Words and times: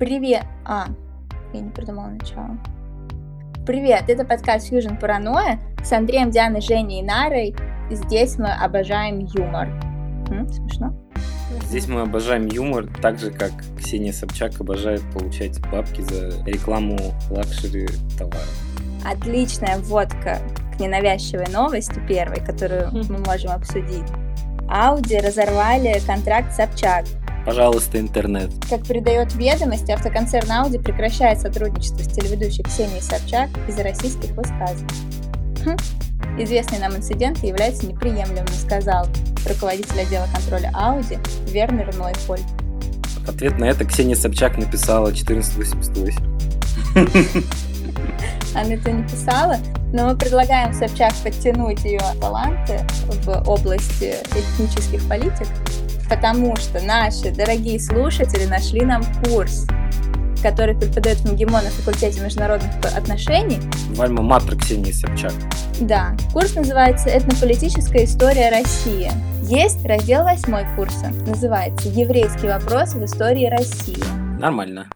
Привет. 0.00 0.44
А, 0.64 0.86
я 1.52 1.60
не 1.60 1.68
придумала 1.68 2.06
начало. 2.06 2.56
Привет, 3.66 4.04
это 4.08 4.24
подкаст 4.24 4.72
Fusion 4.72 4.98
Паранойя 4.98 5.60
с 5.84 5.92
Андреем, 5.92 6.30
Дианой, 6.30 6.62
Женей 6.62 7.00
и 7.00 7.02
Нарой. 7.02 7.54
Здесь 7.90 8.38
мы 8.38 8.50
обожаем 8.50 9.18
юмор. 9.18 9.68
М, 10.30 10.48
смешно? 10.48 10.94
Здесь 11.64 11.86
мы 11.86 12.00
обожаем 12.00 12.46
юмор, 12.46 12.86
так 13.02 13.18
же, 13.18 13.30
как 13.30 13.52
Ксения 13.76 14.14
Собчак 14.14 14.58
обожает 14.58 15.02
получать 15.12 15.60
бабки 15.70 16.00
за 16.00 16.30
рекламу 16.46 16.96
luxury 17.28 17.86
товара. 18.18 18.40
Отличная 19.04 19.76
вводка 19.80 20.38
к 20.74 20.80
ненавязчивой 20.80 21.48
новости 21.52 22.00
первой, 22.08 22.40
которую 22.40 22.90
мы 22.90 23.18
можем 23.18 23.50
обсудить. 23.50 24.08
Ауди 24.66 25.18
разорвали 25.18 26.00
контракт 26.06 26.54
Собчак. 26.54 27.04
Пожалуйста, 27.44 27.98
интернет. 27.98 28.50
Как 28.68 28.86
передает 28.86 29.34
ведомость, 29.34 29.88
автоконцерн 29.88 30.48
Audi 30.48 30.80
прекращает 30.80 31.40
сотрудничество 31.40 32.02
с 32.02 32.08
телеведущей 32.08 32.62
Ксенией 32.62 33.00
Собчак 33.00 33.48
из-за 33.66 33.82
российских 33.82 34.30
высказываний. 34.32 34.86
Хм. 35.64 35.76
Известный 36.38 36.78
нам 36.78 36.96
инцидент 36.96 37.42
является 37.42 37.86
неприемлемым, 37.86 38.46
сказал 38.48 39.06
руководитель 39.48 40.00
отдела 40.00 40.26
контроля 40.34 40.70
Audi 40.74 41.18
Вернер 41.50 41.94
Нойфольд. 41.96 42.44
В 43.24 43.28
ответ 43.28 43.58
на 43.58 43.64
это 43.66 43.84
Ксения 43.84 44.16
Собчак 44.16 44.56
написала 44.58 45.08
1488. 45.08 46.20
Она 48.54 48.74
это 48.74 48.90
не 48.90 49.02
писала, 49.04 49.56
но 49.92 50.08
мы 50.08 50.16
предлагаем 50.16 50.72
Собчак 50.72 51.12
подтянуть 51.22 51.84
ее 51.84 52.00
таланты 52.20 52.80
в 53.24 53.48
области 53.48 54.14
этнических 54.34 55.06
политик, 55.08 55.46
потому 56.10 56.56
что 56.56 56.84
наши 56.84 57.30
дорогие 57.30 57.78
слушатели 57.78 58.44
нашли 58.44 58.82
нам 58.82 59.02
курс, 59.24 59.66
который 60.42 60.74
преподает 60.74 61.18
в 61.18 61.32
МГИМО 61.32 61.62
на 61.62 61.70
факультете 61.70 62.20
международных 62.20 62.70
отношений. 62.96 63.60
Вальма 63.94 64.22
Матер 64.22 64.56
Ксении 64.56 64.90
Собчак. 64.90 65.32
Да, 65.80 66.16
курс 66.32 66.54
называется 66.56 67.08
«Этнополитическая 67.08 68.04
история 68.04 68.50
России». 68.50 69.10
Есть 69.44 69.84
раздел 69.86 70.24
восьмой 70.24 70.66
курса, 70.76 71.12
называется 71.26 71.88
«Еврейский 71.88 72.48
вопрос 72.48 72.94
в 72.94 73.04
истории 73.04 73.46
России». 73.46 74.02
Нормально. 74.38 74.86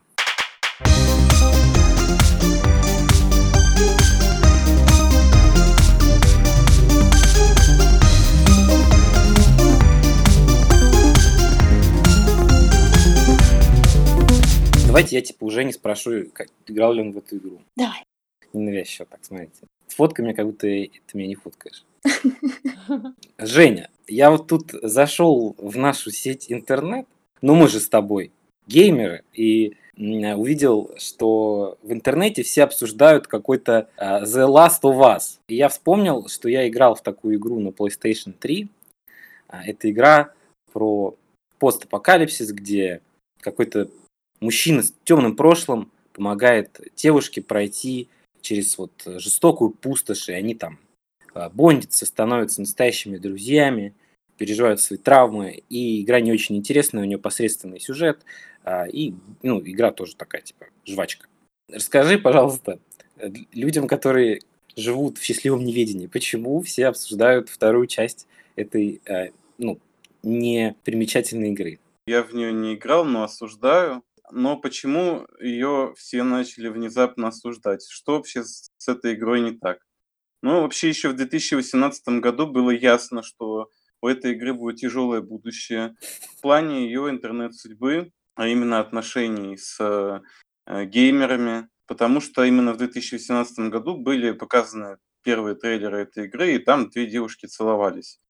Давайте 14.95 15.17
я 15.17 15.23
типа 15.23 15.42
уже 15.42 15.64
не 15.64 15.73
спрошу, 15.73 16.27
как, 16.33 16.47
играл 16.69 16.92
ли 16.92 17.03
он 17.03 17.11
в 17.11 17.19
эту 17.19 17.37
игру. 17.39 17.61
Давай. 17.75 18.05
Ненавязчиво 18.53 19.09
так, 19.11 19.25
смотрите. 19.25 19.67
Фоткай 19.89 20.25
меня, 20.25 20.37
как 20.37 20.47
будто 20.47 20.69
ты 20.69 20.91
меня 21.14 21.27
не 21.27 21.34
фоткаешь. 21.34 21.84
Женя, 23.39 23.91
я 24.06 24.31
вот 24.31 24.47
тут 24.47 24.70
зашел 24.70 25.56
в 25.59 25.77
нашу 25.77 26.12
сеть 26.12 26.47
интернет, 26.48 27.09
ну 27.42 27.56
мы 27.56 27.67
же 27.67 27.81
с 27.81 27.89
тобой 27.89 28.31
геймеры, 28.69 29.25
и 29.33 29.77
увидел, 29.97 30.92
что 30.97 31.77
в 31.83 31.92
интернете 31.92 32.45
все 32.45 32.62
обсуждают 32.62 33.27
какой-то 33.27 33.89
uh, 33.97 34.22
The 34.22 34.47
Last 34.47 34.83
of 34.84 35.00
Us. 35.00 35.41
И 35.48 35.56
я 35.56 35.70
вспомнил, 35.70 36.28
что 36.28 36.48
я 36.48 36.69
играл 36.69 36.95
в 36.95 37.03
такую 37.03 37.34
игру 37.34 37.59
на 37.59 37.70
PlayStation 37.70 38.33
3. 38.33 38.69
Uh, 39.48 39.61
это 39.67 39.91
игра 39.91 40.33
про 40.72 41.17
постапокалипсис, 41.59 42.53
где 42.53 43.00
какой-то 43.41 43.89
мужчина 44.45 44.83
с 44.83 44.95
темным 45.05 45.34
прошлым 45.34 45.91
помогает 46.12 46.81
девушке 46.95 47.42
пройти 47.42 48.09
через 48.41 48.78
вот 48.78 48.92
жестокую 49.05 49.70
пустошь, 49.70 50.28
и 50.28 50.33
они 50.33 50.55
там 50.55 50.78
а, 51.33 51.48
бондятся, 51.48 52.06
становятся 52.06 52.61
настоящими 52.61 53.16
друзьями, 53.16 53.94
переживают 54.37 54.81
свои 54.81 54.99
травмы, 54.99 55.62
и 55.69 56.03
игра 56.03 56.21
не 56.21 56.32
очень 56.32 56.56
интересная, 56.56 57.03
у 57.03 57.06
нее 57.06 57.19
посредственный 57.19 57.81
сюжет, 57.81 58.21
а, 58.62 58.87
и 58.87 59.15
ну, 59.43 59.60
игра 59.65 59.91
тоже 59.91 60.15
такая, 60.15 60.43
типа, 60.43 60.66
жвачка. 60.84 61.26
Расскажи, 61.72 62.19
пожалуйста, 62.19 62.78
людям, 63.53 63.88
которые 63.88 64.41
живут 64.76 65.19
в 65.19 65.22
счастливом 65.22 65.65
неведении, 65.65 66.06
почему 66.06 66.61
все 66.61 66.87
обсуждают 66.87 67.49
вторую 67.49 67.87
часть 67.87 68.26
этой, 68.56 69.00
ну, 69.56 69.78
непримечательной 70.22 71.50
игры? 71.53 71.78
Я 72.06 72.22
в 72.22 72.34
нее 72.34 72.53
не 72.53 72.75
играл, 72.75 73.05
но 73.06 73.22
осуждаю. 73.22 74.03
Но 74.31 74.57
почему 74.57 75.27
ее 75.41 75.95
все 75.97 76.23
начали 76.23 76.69
внезапно 76.69 77.29
осуждать? 77.29 77.87
Что 77.89 78.17
вообще 78.17 78.45
с, 78.45 78.71
этой 78.87 79.15
игрой 79.15 79.41
не 79.41 79.53
так? 79.53 79.79
Ну, 80.43 80.62
вообще 80.62 80.89
еще 80.89 81.09
в 81.09 81.17
2018 81.17 82.21
году 82.21 82.47
было 82.47 82.71
ясно, 82.71 83.23
что 83.23 83.71
у 84.01 84.09
этой 84.09 84.33
игры 84.33 84.53
будет 84.55 84.77
тяжелое 84.77 85.23
будущее. 85.23 85.97
В 86.37 86.43
плане 86.43 86.87
ее 86.87 87.09
интернет-судьбы, 87.11 88.12
а 88.35 88.49
именно 88.49 88.81
отношений 88.81 89.57
с 89.57 89.79
э, 89.81 90.85
геймерами, 90.87 91.69
потому 91.87 92.21
что 92.21 92.45
именно 92.45 92.73
в 92.73 92.79
2018 92.79 93.71
году 93.71 93.97
были 93.97 94.33
показаны 94.33 94.99
первые 95.23 95.55
трейлеры 95.55 96.03
этой 96.03 96.27
игры, 96.27 96.55
и 96.55 96.59
там 96.59 96.91
две 96.91 97.06
девушки 97.06 97.47
целовались. 97.47 98.21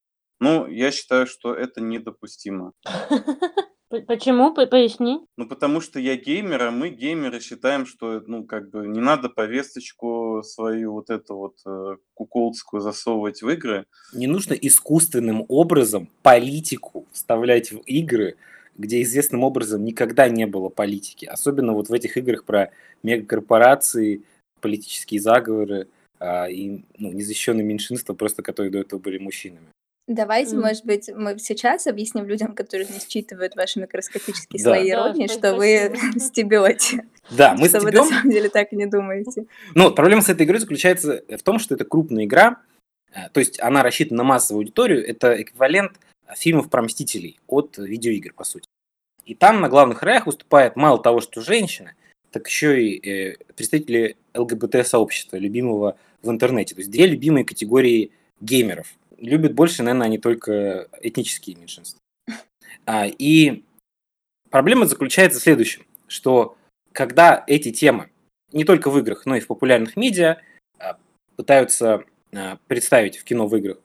Ну, 0.41 0.67
я 0.67 0.93
считаю, 0.93 1.27
что 1.27 1.55
это 1.55 1.81
недопустимо. 1.81 2.73
Почему? 3.89 4.55
Поясни. 4.55 5.21
Ну, 5.37 5.47
потому 5.47 5.81
что 5.81 6.01
я 6.01 6.17
геймер, 6.17 6.63
а 6.63 6.71
мы, 6.71 6.89
геймеры, 6.89 7.41
считаем, 7.41 7.87
что, 7.87 8.23
ну, 8.27 8.45
как 8.45 8.71
бы, 8.71 8.87
не 8.87 9.01
надо 9.01 9.29
повесточку 9.29 10.43
свою 10.45 10.93
вот 10.93 11.11
эту 11.11 11.37
вот 11.37 11.57
э, 11.67 11.97
куколдскую 12.15 12.81
засовывать 12.81 13.43
в 13.43 13.49
игры. 13.49 13.87
Не 14.13 14.27
нужно 14.27 14.55
искусственным 14.55 15.45
образом 15.49 16.09
политику 16.23 17.07
вставлять 17.13 17.73
в 17.73 17.79
игры, 17.87 18.37
где 18.77 19.03
известным 19.03 19.45
образом 19.45 19.85
никогда 19.85 20.29
не 20.29 20.47
было 20.47 20.69
политики. 20.69 21.27
Особенно 21.27 21.73
вот 21.73 21.89
в 21.89 21.93
этих 21.93 22.17
играх 22.17 22.45
про 22.45 22.71
мегакорпорации, 23.03 24.23
политические 24.61 25.21
заговоры 25.21 25.89
а, 26.19 26.49
и 26.49 26.83
ну, 26.99 27.13
незащищенные 27.13 27.65
меньшинства, 27.65 28.15
просто 28.15 28.43
которые 28.43 28.73
до 28.73 28.79
этого 28.79 28.99
были 28.99 29.19
мужчинами. 29.19 29.69
Давайте, 30.07 30.55
mm. 30.55 30.61
может 30.61 30.85
быть, 30.85 31.09
мы 31.15 31.39
сейчас 31.39 31.87
объясним 31.87 32.27
людям, 32.27 32.55
которые 32.55 32.87
не 32.87 33.01
считывают 33.01 33.57
ваши 33.57 33.81
микроскопические 33.81 34.63
да. 34.63 34.71
слои 34.71 34.91
иронии, 34.91 35.27
да, 35.27 35.33
что 35.39 35.55
вы 35.55 35.97
стебете. 36.19 37.07
Да, 37.31 37.55
мы 37.59 37.69
что 37.69 37.81
стебем. 37.81 37.85
вы 37.85 37.93
на 37.93 38.05
самом 38.05 38.31
деле 38.31 38.49
так 38.51 38.73
и 38.73 38.77
не 38.77 38.87
думаете. 38.87 39.47
Ну, 39.75 39.91
проблема 39.95 40.21
с 40.21 40.29
этой 40.29 40.45
игрой 40.45 40.61
заключается 40.61 41.25
в 41.29 41.43
том, 41.43 41.59
что 41.59 41.75
это 41.75 41.87
крупная 41.87 42.25
игра, 42.25 42.61
э, 43.15 43.31
то 43.33 43.41
есть 43.41 43.59
она 43.61 43.83
рассчитана 43.83 44.19
на 44.19 44.25
массовую 44.25 44.61
аудиторию, 44.61 45.07
это 45.07 45.41
эквивалент 45.41 45.93
фильмов 46.37 46.69
про 46.69 46.83
Мстителей 46.83 47.41
от 47.47 47.79
видеоигр, 47.79 48.35
по 48.35 48.45
сути. 48.45 48.67
И 49.25 49.35
там 49.35 49.63
на 49.63 49.71
главных 49.71 50.03
роях 50.03 50.27
выступает 50.27 50.77
мало 50.77 51.03
того, 51.03 51.23
что 51.23 51.41
женщины, 51.41 51.95
так 52.31 52.47
еще 52.47 52.83
и 52.83 53.11
э, 53.11 53.37
представители 53.57 54.17
ЛГБТ-сообщества, 54.35 55.39
любимого 55.39 55.97
в 56.23 56.29
интернете. 56.29 56.75
То 56.75 56.83
есть 56.83 56.91
две 56.91 57.07
любимые 57.07 57.47
категории 57.47 58.13
геймеров– 58.43 58.95
любят 59.19 59.55
больше, 59.55 59.83
наверное, 59.83 60.07
они 60.07 60.19
только 60.19 60.89
этнические 61.01 61.57
меньшинства. 61.57 62.01
А, 62.87 63.07
и 63.07 63.63
проблема 64.51 64.85
заключается 64.85 65.41
в 65.41 65.43
следующем, 65.43 65.87
что 66.07 66.59
когда 66.93 67.45
эти 67.47 67.73
темы 67.73 68.11
не 68.53 68.65
только 68.65 68.91
в 68.91 68.99
играх, 68.99 69.27
но 69.27 69.37
и 69.37 69.41
в 69.41 69.47
популярных 69.47 69.97
медиа 69.97 70.39
а, 70.79 70.99
пытаются 71.37 72.05
а, 72.33 72.59
представить 72.67 73.17
в 73.17 73.25
кино 73.25 73.47
в 73.47 73.57
играх, 73.57 73.79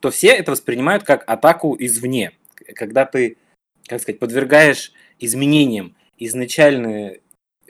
то 0.00 0.10
все 0.10 0.28
это 0.28 0.52
воспринимают 0.52 1.04
как 1.04 1.28
атаку 1.28 1.76
извне. 1.78 2.32
Когда 2.74 3.04
ты, 3.04 3.36
как 3.86 4.00
сказать, 4.00 4.18
подвергаешь 4.18 4.92
изменениям 5.18 5.94
изначальные 6.18 7.20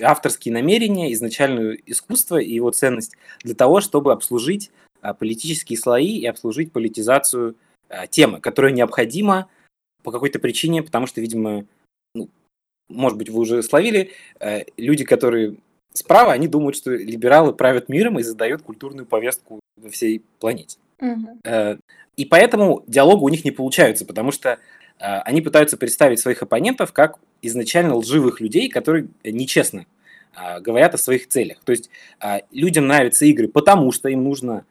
авторские 0.00 0.54
намерения, 0.54 1.12
изначальное 1.12 1.78
искусство 1.86 2.38
и 2.38 2.52
его 2.52 2.70
ценность 2.70 3.16
для 3.42 3.54
того, 3.54 3.80
чтобы 3.80 4.12
обслужить 4.12 4.70
политические 5.18 5.78
слои 5.78 6.18
и 6.18 6.26
обслужить 6.26 6.72
политизацию 6.72 7.56
а, 7.90 8.06
темы, 8.06 8.40
которая 8.40 8.72
необходима 8.72 9.48
по 10.04 10.12
какой-то 10.12 10.38
причине, 10.38 10.82
потому 10.82 11.06
что, 11.06 11.20
видимо, 11.20 11.66
ну, 12.14 12.28
может 12.88 13.18
быть, 13.18 13.28
вы 13.28 13.40
уже 13.40 13.62
словили, 13.64 14.12
э, 14.38 14.64
люди, 14.76 15.04
которые 15.04 15.56
справа, 15.92 16.32
они 16.32 16.46
думают, 16.46 16.76
что 16.76 16.92
либералы 16.92 17.52
правят 17.52 17.88
миром 17.88 18.18
и 18.20 18.22
задают 18.22 18.62
культурную 18.62 19.06
повестку 19.06 19.58
во 19.76 19.90
всей 19.90 20.22
планете. 20.38 20.78
Угу. 21.00 21.78
И 22.16 22.24
поэтому 22.26 22.84
диалога 22.86 23.24
у 23.24 23.28
них 23.28 23.44
не 23.44 23.50
получаются, 23.50 24.04
потому 24.04 24.30
что 24.30 24.58
они 24.98 25.40
пытаются 25.40 25.76
представить 25.76 26.20
своих 26.20 26.42
оппонентов 26.42 26.92
как 26.92 27.18
изначально 27.42 27.96
лживых 27.96 28.40
людей, 28.40 28.68
которые 28.68 29.08
нечестно 29.24 29.86
говорят 30.60 30.94
о 30.94 30.98
своих 30.98 31.26
целях. 31.28 31.58
То 31.64 31.72
есть 31.72 31.90
людям 32.52 32.86
нравятся 32.86 33.24
игры, 33.24 33.48
потому 33.48 33.90
что 33.90 34.10
им 34.10 34.22
нужно 34.22 34.58
а, 34.58 34.64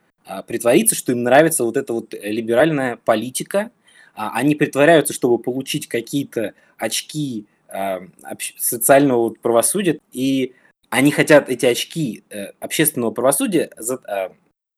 притвориться, 0.48 0.96
что 0.96 1.12
им 1.12 1.24
нравится 1.24 1.64
вот 1.64 1.78
эта 1.78 1.94
вот 1.94 2.14
либеральная 2.14 2.98
политика. 2.98 3.72
А, 4.16 4.31
они 4.34 4.56
притворяются, 4.56 5.14
чтобы 5.14 5.38
получить 5.38 5.88
какие-то 5.88 6.54
очки 6.78 7.46
э, 7.70 8.00
общ- 8.24 8.56
социального 8.58 9.30
правосудия, 9.30 10.00
и 10.12 10.54
они 10.90 11.12
хотят 11.12 11.50
эти 11.50 11.66
очки 11.66 12.24
э, 12.30 12.48
общественного 12.60 13.12
правосудия, 13.12 13.70
э, 13.78 14.30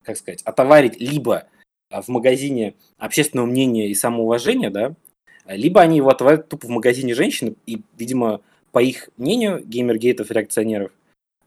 как 0.04 0.18
сказать, 0.18 0.42
отоварить 0.44 1.00
либо 1.00 1.48
в 1.90 2.08
магазине 2.08 2.76
общественного 2.98 3.48
мнения 3.48 3.90
и 3.90 3.96
самоуважения, 3.96 4.70
да, 4.70 4.94
либо 5.48 5.82
они 5.82 5.98
его 5.98 6.10
отоварят 6.10 6.48
тупо 6.48 6.68
в 6.68 6.70
магазине 6.70 7.14
женщин, 7.14 7.56
и, 7.66 7.82
видимо, 7.98 8.42
по 8.72 8.80
их 8.80 9.10
мнению, 9.18 9.62
геймергейтов 9.66 10.32
и 10.32 10.34
реакционеров, 10.34 10.92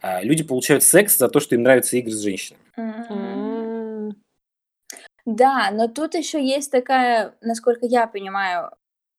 а, 0.01 0.23
люди 0.23 0.43
получают 0.43 0.83
секс 0.83 1.17
за 1.17 1.29
то, 1.29 1.41
что 1.41 1.55
им 1.55 1.63
нравятся 1.63 1.97
игры 1.97 2.13
с 2.13 2.21
женщинами. 2.21 2.61
М. 2.77 3.34
Да, 5.27 5.71
но 5.73 5.89
тут 5.89 6.15
еще 6.15 6.45
есть 6.45 6.71
такая, 6.71 7.35
насколько 7.41 7.87
я 7.87 8.07
понимаю, 8.07 8.71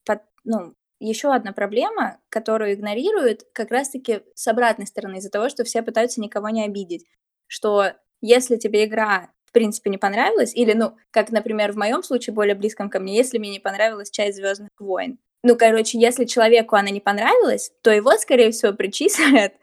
под, 0.05 0.21
ну, 0.43 0.73
еще 0.99 1.33
одна 1.33 1.51
проблема, 1.51 2.19
которую 2.29 2.73
игнорируют 2.73 3.41
как 3.53 3.71
раз-таки 3.71 4.21
с 4.35 4.47
обратной 4.47 4.85
стороны, 4.87 5.17
из-за 5.17 5.29
того, 5.31 5.49
что 5.49 5.63
все 5.63 5.81
пытаются 5.81 6.21
никого 6.21 6.49
не 6.49 6.63
обидеть. 6.63 7.05
Что 7.47 7.93
если 8.21 8.55
тебе 8.57 8.85
игра 8.85 9.29
в 9.45 9.51
принципе 9.51 9.89
не 9.89 9.97
понравилась, 9.97 10.53
или, 10.55 10.73
ну, 10.73 10.97
как, 11.11 11.31
например, 11.31 11.71
в 11.71 11.77
моем 11.77 12.03
случае, 12.03 12.33
более 12.33 12.55
близком 12.55 12.89
ко 12.89 12.99
мне, 12.99 13.15
если 13.15 13.37
мне 13.39 13.49
не 13.51 13.59
понравилась 13.59 14.11
часть 14.11 14.37
Звездных 14.37 14.69
войн, 14.79 15.17
ну, 15.43 15.55
короче, 15.57 15.97
если 15.99 16.25
человеку 16.25 16.75
она 16.75 16.89
не 16.89 16.99
понравилась, 17.01 17.71
то 17.81 17.91
его, 17.91 18.11
скорее 18.17 18.51
всего, 18.51 18.73
причислят 18.73 19.53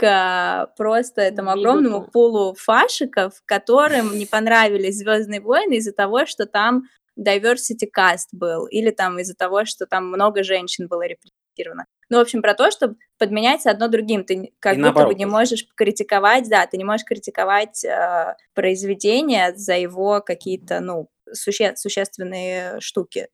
к 0.00 0.72
просто 0.78 1.20
этому 1.20 1.50
огромному 1.50 2.06
пулу 2.10 2.54
фашиков, 2.54 3.42
которым 3.44 4.16
не 4.16 4.24
понравились 4.24 4.96
Звездные 4.96 5.42
войны 5.42 5.74
из-за 5.74 5.92
того, 5.92 6.24
что 6.24 6.46
там 6.46 6.84
diversity 7.18 7.86
cast 7.94 8.28
был, 8.32 8.66
или 8.66 8.92
там 8.92 9.18
из-за 9.18 9.34
того, 9.34 9.66
что 9.66 9.84
там 9.84 10.08
много 10.08 10.42
женщин 10.42 10.88
было 10.88 11.02
репрезентировано. 11.02 11.84
Ну, 12.08 12.16
в 12.16 12.20
общем, 12.22 12.40
про 12.40 12.54
то, 12.54 12.70
что 12.70 12.94
подменяется 13.18 13.70
одно 13.70 13.88
другим. 13.88 14.24
Ты 14.24 14.52
как 14.58 14.72
И 14.72 14.76
будто 14.76 14.84
наоборот 14.86 15.12
бы 15.12 15.18
не 15.18 15.26
можешь 15.26 15.66
критиковать, 15.76 16.48
да, 16.48 16.66
ты 16.66 16.78
не 16.78 16.84
можешь 16.84 17.04
критиковать 17.04 17.84
э, 17.84 18.36
произведение 18.54 19.54
за 19.54 19.74
его 19.74 20.22
какие-то, 20.22 20.80
ну, 20.80 21.10
суще- 21.30 21.76
существенные 21.76 22.80
штуки. 22.80 23.28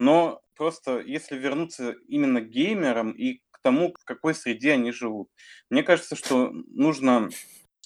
Но 0.00 0.40
просто 0.56 0.98
если 0.98 1.36
вернуться 1.36 1.94
именно 2.08 2.40
к 2.40 2.48
геймерам 2.48 3.12
и 3.12 3.40
тому, 3.68 3.94
в 4.00 4.04
какой 4.04 4.34
среде 4.34 4.72
они 4.72 4.92
живут, 4.92 5.28
мне 5.68 5.82
кажется, 5.82 6.16
что 6.16 6.50
нужно 6.68 7.28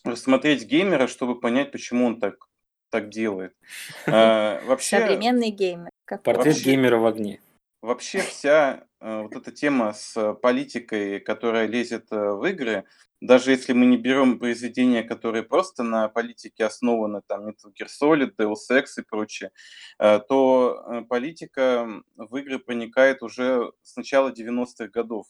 рассмотреть 0.04 0.64
геймера, 0.64 1.08
чтобы 1.08 1.40
понять, 1.40 1.72
почему 1.72 2.06
он 2.06 2.20
так, 2.20 2.46
так 2.90 3.08
делает. 3.10 3.56
А, 4.06 4.60
Вообще, 4.64 5.00
Современный 5.00 5.50
геймер. 5.50 5.90
Как 6.04 6.22
Портрет 6.22 6.46
Вообще- 6.46 6.64
геймера 6.64 6.98
в 6.98 7.06
огне. 7.06 7.40
Вообще 7.80 8.20
вся 8.20 8.84
э, 9.00 9.22
вот 9.22 9.34
эта 9.34 9.50
тема 9.50 9.92
с 9.92 10.34
политикой, 10.34 11.18
которая 11.18 11.66
лезет 11.66 12.06
э, 12.12 12.30
в 12.30 12.44
игры, 12.44 12.84
даже 13.20 13.50
если 13.50 13.72
мы 13.72 13.86
не 13.86 13.96
берем 13.96 14.38
произведения, 14.38 15.02
которые 15.02 15.42
просто 15.42 15.82
на 15.82 16.08
политике 16.08 16.64
основаны, 16.64 17.22
там 17.26 17.48
Metal 17.48 17.72
Gear 17.76 17.88
Solid, 17.88 18.36
Deus 18.38 18.70
Ex 18.70 18.84
и 18.98 19.02
прочее, 19.02 19.50
э, 19.98 20.20
то 20.28 21.04
политика 21.08 21.88
в 22.14 22.36
игры 22.36 22.60
проникает 22.60 23.22
уже 23.22 23.72
с 23.82 23.96
начала 23.96 24.30
90-х 24.30 24.86
годов. 24.86 25.26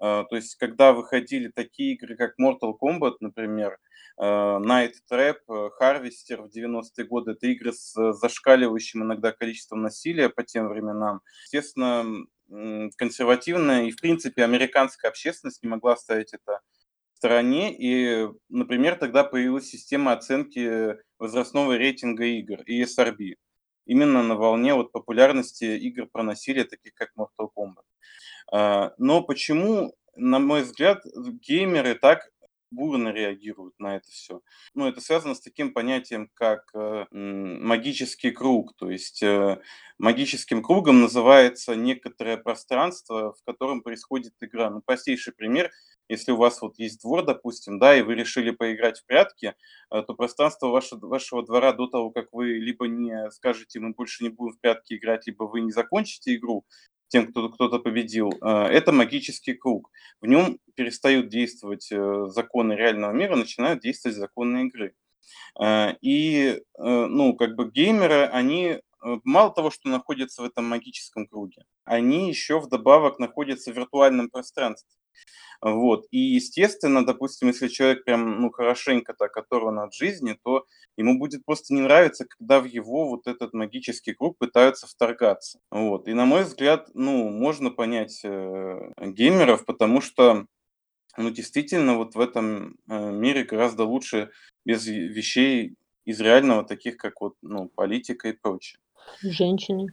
Э, 0.00 0.24
То 0.28 0.36
есть, 0.36 0.56
когда 0.56 0.92
выходили 0.92 1.48
такие 1.48 1.94
игры, 1.94 2.16
как 2.16 2.38
Mortal 2.40 2.74
Kombat, 2.80 3.16
например, 3.20 3.78
э, 4.18 4.22
Night 4.22 4.94
Trap, 5.10 5.36
э, 5.48 5.70
Harvester 5.80 6.42
в 6.42 6.48
90-е 6.48 7.04
годы, 7.06 7.32
это 7.32 7.46
игры 7.46 7.72
с 7.72 7.96
э, 7.96 8.12
зашкаливающим 8.12 9.02
иногда 9.02 9.32
количеством 9.32 9.82
насилия 9.82 10.28
по 10.28 10.42
тем 10.42 10.68
временам. 10.68 11.20
Естественно, 11.44 12.26
консервативная 12.96 13.84
и, 13.84 13.90
в 13.90 14.00
принципе, 14.00 14.44
американская 14.44 15.10
общественность 15.10 15.62
не 15.62 15.68
могла 15.68 15.94
оставить 15.94 16.32
это 16.32 16.60
в 17.14 17.16
стороне. 17.16 17.74
И, 17.76 18.28
например, 18.48 18.96
тогда 18.96 19.24
появилась 19.24 19.68
система 19.68 20.12
оценки 20.12 20.96
возрастного 21.18 21.76
рейтинга 21.76 22.24
игр, 22.24 22.60
ESRB. 22.68 23.36
Именно 23.86 24.22
на 24.22 24.34
волне 24.34 24.74
вот 24.74 24.92
популярности 24.92 25.64
игр 25.64 26.06
про 26.06 26.22
насилие, 26.22 26.64
таких 26.64 26.94
как 26.94 27.10
Mortal 27.16 27.48
Kombat. 27.56 27.84
А, 28.52 28.92
Но 28.98 29.22
почему, 29.22 29.94
на 30.14 30.38
мой 30.38 30.62
взгляд, 30.62 31.02
геймеры 31.40 31.94
так 31.94 32.30
бурно 32.70 33.08
реагируют 33.10 33.74
на 33.78 33.96
это 33.96 34.08
все? 34.08 34.40
Ну, 34.74 34.88
это 34.88 35.00
связано 35.00 35.34
с 35.34 35.40
таким 35.40 35.72
понятием, 35.72 36.30
как 36.34 36.70
э, 36.74 37.06
магический 37.10 38.30
круг. 38.30 38.74
То 38.76 38.90
есть 38.90 39.22
э, 39.22 39.60
магическим 39.98 40.62
кругом 40.62 41.00
называется 41.00 41.74
некоторое 41.74 42.36
пространство, 42.36 43.34
в 43.34 43.44
котором 43.44 43.82
происходит 43.82 44.34
игра. 44.40 44.70
Ну, 44.70 44.82
простейший 44.84 45.32
пример. 45.34 45.70
Если 46.08 46.30
у 46.30 46.36
вас 46.36 46.62
вот 46.62 46.78
есть 46.78 47.02
двор, 47.02 47.24
допустим, 47.24 47.80
да, 47.80 47.96
и 47.96 48.02
вы 48.02 48.14
решили 48.14 48.52
поиграть 48.52 49.00
в 49.00 49.06
прятки, 49.06 49.54
э, 49.90 50.02
то 50.02 50.14
пространство 50.14 50.68
ваше- 50.68 50.96
вашего 50.96 51.44
двора 51.44 51.72
до 51.72 51.88
того, 51.88 52.10
как 52.10 52.28
вы 52.32 52.58
либо 52.58 52.86
не 52.86 53.30
скажете, 53.32 53.80
мы 53.80 53.90
больше 53.92 54.22
не 54.22 54.30
будем 54.30 54.54
в 54.54 54.60
прятки 54.60 54.94
играть, 54.94 55.26
либо 55.26 55.44
вы 55.44 55.62
не 55.62 55.72
закончите 55.72 56.36
игру, 56.36 56.64
тем, 57.08 57.30
кто 57.30 57.48
кто-то 57.48 57.78
победил, 57.78 58.32
э, 58.42 58.48
это 58.48 58.92
магический 58.92 59.54
круг. 59.54 59.90
В 60.20 60.26
нем 60.26 60.58
перестают 60.74 61.28
действовать 61.28 61.88
э, 61.92 62.26
законы 62.28 62.72
реального 62.74 63.12
мира, 63.12 63.36
начинают 63.36 63.80
действовать 63.80 64.16
законы 64.16 64.66
игры. 64.66 64.94
Э, 65.60 65.94
И, 66.02 66.62
ну, 66.78 67.34
как 67.36 67.56
бы 67.56 67.70
геймеры, 67.70 68.26
они 68.26 68.80
мало 69.24 69.50
того, 69.52 69.70
что 69.70 69.88
находятся 69.88 70.42
в 70.42 70.44
этом 70.46 70.64
магическом 70.64 71.26
круге, 71.26 71.64
они 71.84 72.28
еще 72.28 72.58
вдобавок 72.60 73.18
находятся 73.18 73.72
в 73.72 73.76
виртуальном 73.76 74.30
пространстве. 74.30 74.88
Вот. 75.60 76.06
И, 76.10 76.18
естественно, 76.18 77.04
допустим, 77.04 77.48
если 77.48 77.68
человек 77.68 78.04
прям, 78.04 78.40
ну, 78.40 78.50
хорошенько 78.50 79.14
так 79.14 79.36
оторван 79.36 79.78
от 79.78 79.94
жизни, 79.94 80.38
то 80.44 80.66
ему 80.96 81.18
будет 81.18 81.44
просто 81.44 81.74
не 81.74 81.80
нравиться, 81.80 82.26
когда 82.26 82.60
в 82.60 82.64
его 82.64 83.08
вот 83.08 83.26
этот 83.26 83.52
магический 83.52 84.12
круг 84.12 84.38
пытаются 84.38 84.86
вторгаться. 84.86 85.58
Вот. 85.70 86.08
И, 86.08 86.12
на 86.12 86.24
мой 86.24 86.44
взгляд, 86.44 86.88
ну, 86.94 87.28
можно 87.30 87.70
понять 87.70 88.20
э, 88.24 88.92
геймеров, 89.00 89.64
потому 89.64 90.00
что, 90.00 90.46
ну, 91.16 91.30
действительно, 91.30 91.96
вот 91.96 92.14
в 92.14 92.20
этом 92.20 92.76
э, 92.88 93.10
мире 93.10 93.44
гораздо 93.44 93.84
лучше 93.84 94.30
без 94.64 94.86
вещей 94.86 95.74
из 96.04 96.20
реального, 96.20 96.64
таких 96.64 96.96
как 96.96 97.20
вот, 97.20 97.34
ну, 97.42 97.68
политика 97.68 98.28
и 98.28 98.32
прочее. 98.32 98.78
Женщины. 99.20 99.88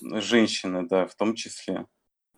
Женщины, 0.00 0.86
да, 0.88 1.06
в 1.06 1.14
том 1.14 1.34
числе. 1.34 1.86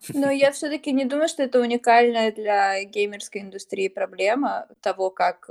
Но 0.09 0.31
я 0.31 0.51
все-таки 0.51 0.91
не 0.91 1.05
думаю, 1.05 1.27
что 1.27 1.43
это 1.43 1.59
уникальная 1.59 2.31
для 2.31 2.83
геймерской 2.83 3.41
индустрии 3.41 3.87
проблема 3.87 4.67
того, 4.81 5.09
как 5.11 5.49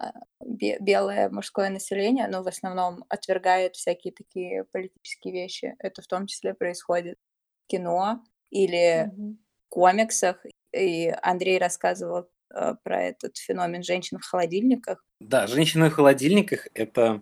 э, 0.00 0.04
бе- 0.44 0.78
белое 0.80 1.28
мужское 1.30 1.70
население, 1.70 2.26
оно 2.26 2.42
в 2.42 2.48
основном 2.48 3.04
отвергает 3.08 3.76
всякие 3.76 4.12
такие 4.12 4.64
политические 4.64 5.34
вещи. 5.34 5.74
Это 5.78 6.02
в 6.02 6.06
том 6.06 6.26
числе 6.26 6.54
происходит 6.54 7.18
в 7.64 7.70
кино 7.70 8.24
или 8.50 9.06
Мгм. 9.12 9.38
комиксах. 9.68 10.44
И 10.72 11.12
Андрей 11.22 11.58
рассказывал 11.58 12.28
э, 12.54 12.74
про 12.82 13.02
этот 13.02 13.36
феномен 13.36 13.82
женщин 13.82 14.18
в 14.18 14.24
холодильниках. 14.24 15.04
Да, 15.20 15.46
женщины 15.46 15.90
в 15.90 15.94
холодильниках– 15.94 16.68
это 16.74 17.20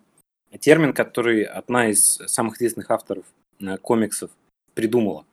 термин, 0.61 0.93
который 0.93 1.43
одна 1.43 1.89
из 1.89 2.17
самых 2.27 2.57
известных 2.57 2.91
авторов 2.91 3.25
э, 3.61 3.77
комиксов 3.79 4.31
придумала. 4.75 5.25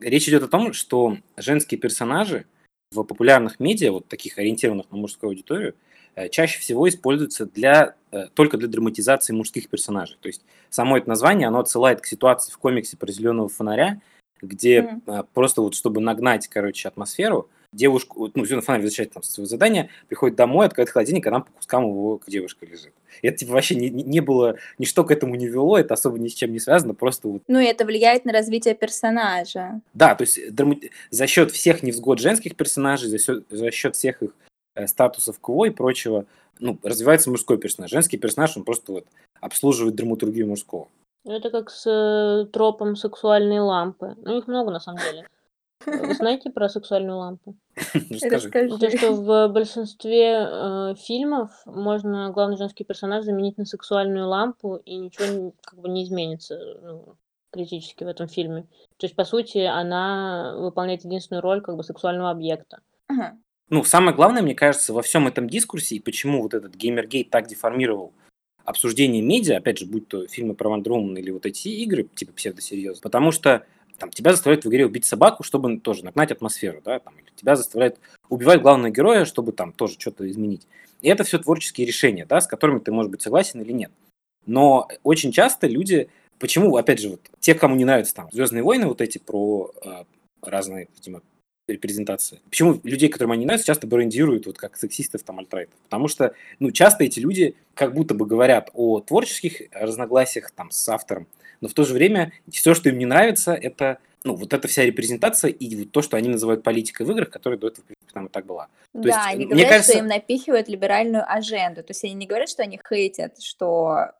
Речь 0.00 0.28
идет 0.28 0.42
о 0.42 0.48
том, 0.48 0.72
что 0.72 1.18
женские 1.36 1.80
персонажи 1.80 2.44
в 2.92 3.02
популярных 3.02 3.60
медиа, 3.60 3.92
вот 3.92 4.08
таких 4.08 4.38
ориентированных 4.38 4.90
на 4.90 4.98
мужскую 4.98 5.30
аудиторию, 5.30 5.74
э, 6.14 6.28
чаще 6.28 6.60
всего 6.60 6.88
используются 6.88 7.46
для, 7.46 7.96
э, 8.12 8.28
только 8.34 8.58
для 8.58 8.68
драматизации 8.68 9.32
мужских 9.32 9.68
персонажей. 9.68 10.16
То 10.20 10.28
есть 10.28 10.44
само 10.70 10.96
это 10.98 11.08
название, 11.08 11.48
оно 11.48 11.60
отсылает 11.60 12.00
к 12.00 12.06
ситуации 12.06 12.52
в 12.52 12.58
комиксе 12.58 12.96
про 12.96 13.10
зеленого 13.10 13.48
фонаря, 13.48 14.00
где 14.40 15.00
э, 15.06 15.22
просто 15.34 15.62
вот 15.62 15.74
чтобы 15.74 16.00
нагнать, 16.00 16.46
короче, 16.48 16.88
атмосферу, 16.88 17.48
девушку, 17.76 18.30
ну, 18.34 18.44
зеленый 18.44 18.62
фонарь 18.62 18.80
возвращает 18.80 19.12
там 19.12 19.22
со 19.22 19.30
своего 19.32 19.46
задания, 19.48 19.90
приходит 20.08 20.36
домой, 20.36 20.66
открывает 20.66 20.90
холодильник, 20.90 21.26
а 21.26 21.30
там 21.30 21.42
по 21.44 21.52
кускам 21.52 21.84
его 21.84 22.20
девушка 22.26 22.66
лежит. 22.66 22.92
И 23.22 23.28
это 23.28 23.38
типа 23.38 23.52
вообще 23.52 23.76
не, 23.76 23.88
не- 23.90 24.02
не 24.02 24.20
было, 24.20 24.56
ничто 24.78 25.04
к 25.04 25.10
этому 25.10 25.34
не 25.36 25.46
вело, 25.46 25.78
это 25.78 25.94
особо 25.94 26.18
ни 26.18 26.28
с 26.28 26.34
чем 26.34 26.52
не 26.52 26.58
связано, 26.58 26.94
просто 26.94 27.28
вот 27.28 27.42
Ну 27.46 27.60
и 27.60 27.64
это 27.66 27.84
влияет 27.84 28.24
на 28.24 28.32
развитие 28.32 28.74
персонажа. 28.74 29.80
да, 29.94 30.14
то 30.14 30.22
есть 30.22 30.50
драма- 30.52 30.80
за 31.10 31.26
счет 31.26 31.50
всех 31.52 31.82
невзгод 31.82 32.18
женских 32.18 32.56
персонажей, 32.56 33.08
за 33.08 33.18
счет, 33.18 33.44
за 33.50 33.70
счет 33.70 33.94
всех 33.94 34.22
их 34.22 34.30
э, 34.74 34.86
статусов 34.86 35.38
КВО 35.38 35.66
и 35.66 35.70
прочего, 35.70 36.26
ну, 36.58 36.78
развивается 36.82 37.30
мужской 37.30 37.58
персонаж. 37.58 37.90
Женский 37.90 38.16
персонаж, 38.18 38.56
он 38.56 38.64
просто 38.64 38.92
вот 38.92 39.06
обслуживает 39.40 39.94
драматургию 39.94 40.46
мужского. 40.46 40.88
Это 41.26 41.50
как 41.50 41.70
с 41.70 41.86
э, 41.86 42.46
тропом 42.52 42.96
сексуальной 42.96 43.58
лампы. 43.60 44.14
Ну, 44.22 44.38
их 44.38 44.46
много 44.46 44.70
на 44.70 44.80
самом 44.80 45.00
деле. 45.02 45.26
Вы 45.86 46.14
знаете 46.14 46.50
про 46.50 46.68
сексуальную 46.68 47.18
лампу? 47.18 47.56
Расскажи. 48.10 48.50
То, 48.50 48.90
что 48.90 49.12
в 49.12 49.48
большинстве 49.48 50.48
э, 50.50 50.94
фильмов 50.98 51.50
можно 51.64 52.30
главный 52.30 52.56
женский 52.56 52.84
персонаж 52.84 53.24
заменить 53.24 53.56
на 53.56 53.64
сексуальную 53.64 54.26
лампу, 54.26 54.76
и 54.76 54.96
ничего 54.96 55.26
не- 55.26 55.52
как 55.62 55.80
бы 55.80 55.88
не 55.88 56.04
изменится. 56.04 56.58
Ну, 56.82 57.16
критически 57.50 58.04
в 58.04 58.08
этом 58.08 58.28
фильме. 58.28 58.62
То 58.98 59.06
есть, 59.06 59.16
по 59.16 59.24
сути, 59.24 59.58
она 59.58 60.54
выполняет 60.58 61.04
единственную 61.04 61.42
роль 61.42 61.62
как 61.62 61.76
бы 61.76 61.82
сексуального 61.82 62.30
объекта. 62.30 62.80
Ага. 63.08 63.38
Ну, 63.68 63.82
самое 63.84 64.14
главное, 64.14 64.42
мне 64.42 64.54
кажется, 64.54 64.92
во 64.92 65.02
всем 65.02 65.26
этом 65.26 65.48
дискурсе, 65.48 65.96
и 65.96 66.00
почему 66.00 66.42
вот 66.42 66.54
этот 66.54 66.74
геймергейт 66.74 67.30
так 67.30 67.46
деформировал 67.46 68.12
обсуждение 68.64 69.22
медиа, 69.22 69.58
опять 69.58 69.78
же, 69.78 69.86
будь 69.86 70.08
то 70.08 70.26
фильмы 70.26 70.54
про 70.54 70.68
Вандервумен 70.68 71.16
или 71.16 71.30
вот 71.30 71.46
эти 71.46 71.68
игры, 71.68 72.04
типа 72.04 72.32
псевдосерьезно, 72.32 73.00
потому 73.00 73.32
что 73.32 73.64
там, 73.98 74.10
тебя 74.10 74.32
заставляют 74.32 74.64
в 74.64 74.68
игре 74.68 74.86
убить 74.86 75.04
собаку, 75.04 75.42
чтобы 75.42 75.78
тоже 75.78 76.04
нагнать 76.04 76.30
атмосферу, 76.30 76.80
да, 76.84 76.98
там, 76.98 77.14
или 77.18 77.30
тебя 77.34 77.56
заставляют 77.56 77.98
убивать 78.28 78.62
главного 78.62 78.90
героя, 78.90 79.24
чтобы 79.24 79.52
там 79.52 79.72
тоже 79.72 79.98
что-то 79.98 80.28
изменить. 80.30 80.66
И 81.02 81.08
это 81.08 81.24
все 81.24 81.38
творческие 81.38 81.86
решения, 81.86 82.26
да, 82.26 82.40
с 82.40 82.46
которыми 82.46 82.78
ты, 82.78 82.92
может 82.92 83.10
быть, 83.10 83.22
согласен 83.22 83.60
или 83.60 83.72
нет. 83.72 83.92
Но 84.46 84.88
очень 85.02 85.32
часто 85.32 85.66
люди, 85.66 86.08
почему, 86.38 86.76
опять 86.76 87.00
же, 87.00 87.10
вот, 87.10 87.20
те, 87.40 87.54
кому 87.54 87.76
не 87.76 87.84
нравятся 87.84 88.14
там 88.14 88.28
Звездные 88.32 88.62
войны, 88.62 88.86
вот 88.86 89.00
эти 89.00 89.18
про 89.18 89.72
э, 89.84 90.04
разные, 90.42 90.88
видимо, 90.94 91.22
репрезентации. 91.68 92.40
Почему 92.48 92.80
людей, 92.84 93.08
которым 93.08 93.32
они 93.32 93.44
нравятся, 93.44 93.66
часто 93.66 93.86
брендируют 93.86 94.46
вот 94.46 94.56
как 94.56 94.76
сексистов 94.76 95.22
там 95.24 95.40
альтрайтов? 95.40 95.74
Потому 95.84 96.06
что, 96.08 96.32
ну, 96.60 96.70
часто 96.70 97.04
эти 97.04 97.18
люди 97.18 97.56
как 97.74 97.92
будто 97.92 98.14
бы 98.14 98.24
говорят 98.24 98.70
о 98.72 99.00
творческих 99.00 99.62
разногласиях 99.72 100.52
там 100.52 100.70
с 100.70 100.88
автором, 100.88 101.26
но 101.60 101.68
в 101.68 101.74
то 101.74 101.84
же 101.84 101.94
время 101.94 102.32
все, 102.50 102.74
что 102.74 102.88
им 102.88 102.98
не 102.98 103.06
нравится, 103.06 103.54
это 103.54 103.98
ну, 104.24 104.34
вот 104.34 104.52
эта 104.52 104.66
вся 104.66 104.84
репрезентация 104.84 105.50
и 105.50 105.76
вот 105.76 105.92
то, 105.92 106.02
что 106.02 106.16
они 106.16 106.28
называют 106.28 106.64
политикой 106.64 107.06
в 107.06 107.10
играх, 107.12 107.30
которая 107.30 107.60
до 107.60 107.68
этого, 107.68 107.84
в 107.84 107.86
принципе, 107.86 108.12
там 108.12 108.26
и 108.26 108.28
так 108.28 108.44
была. 108.44 108.66
То 108.92 109.02
да, 109.02 109.08
есть, 109.08 109.18
они 109.28 109.46
мне 109.46 109.54
говорят, 109.54 109.70
кажется- 109.70 109.92
что 109.92 110.00
им 110.00 110.06
напихивают 110.08 110.68
либеральную 110.68 111.24
аженду. 111.30 111.82
То 111.84 111.92
есть 111.92 112.02
они 112.02 112.14
не 112.14 112.26
говорят, 112.26 112.48
что 112.48 112.62
они 112.64 112.80
хейтят, 112.88 113.40
что 113.40 114.10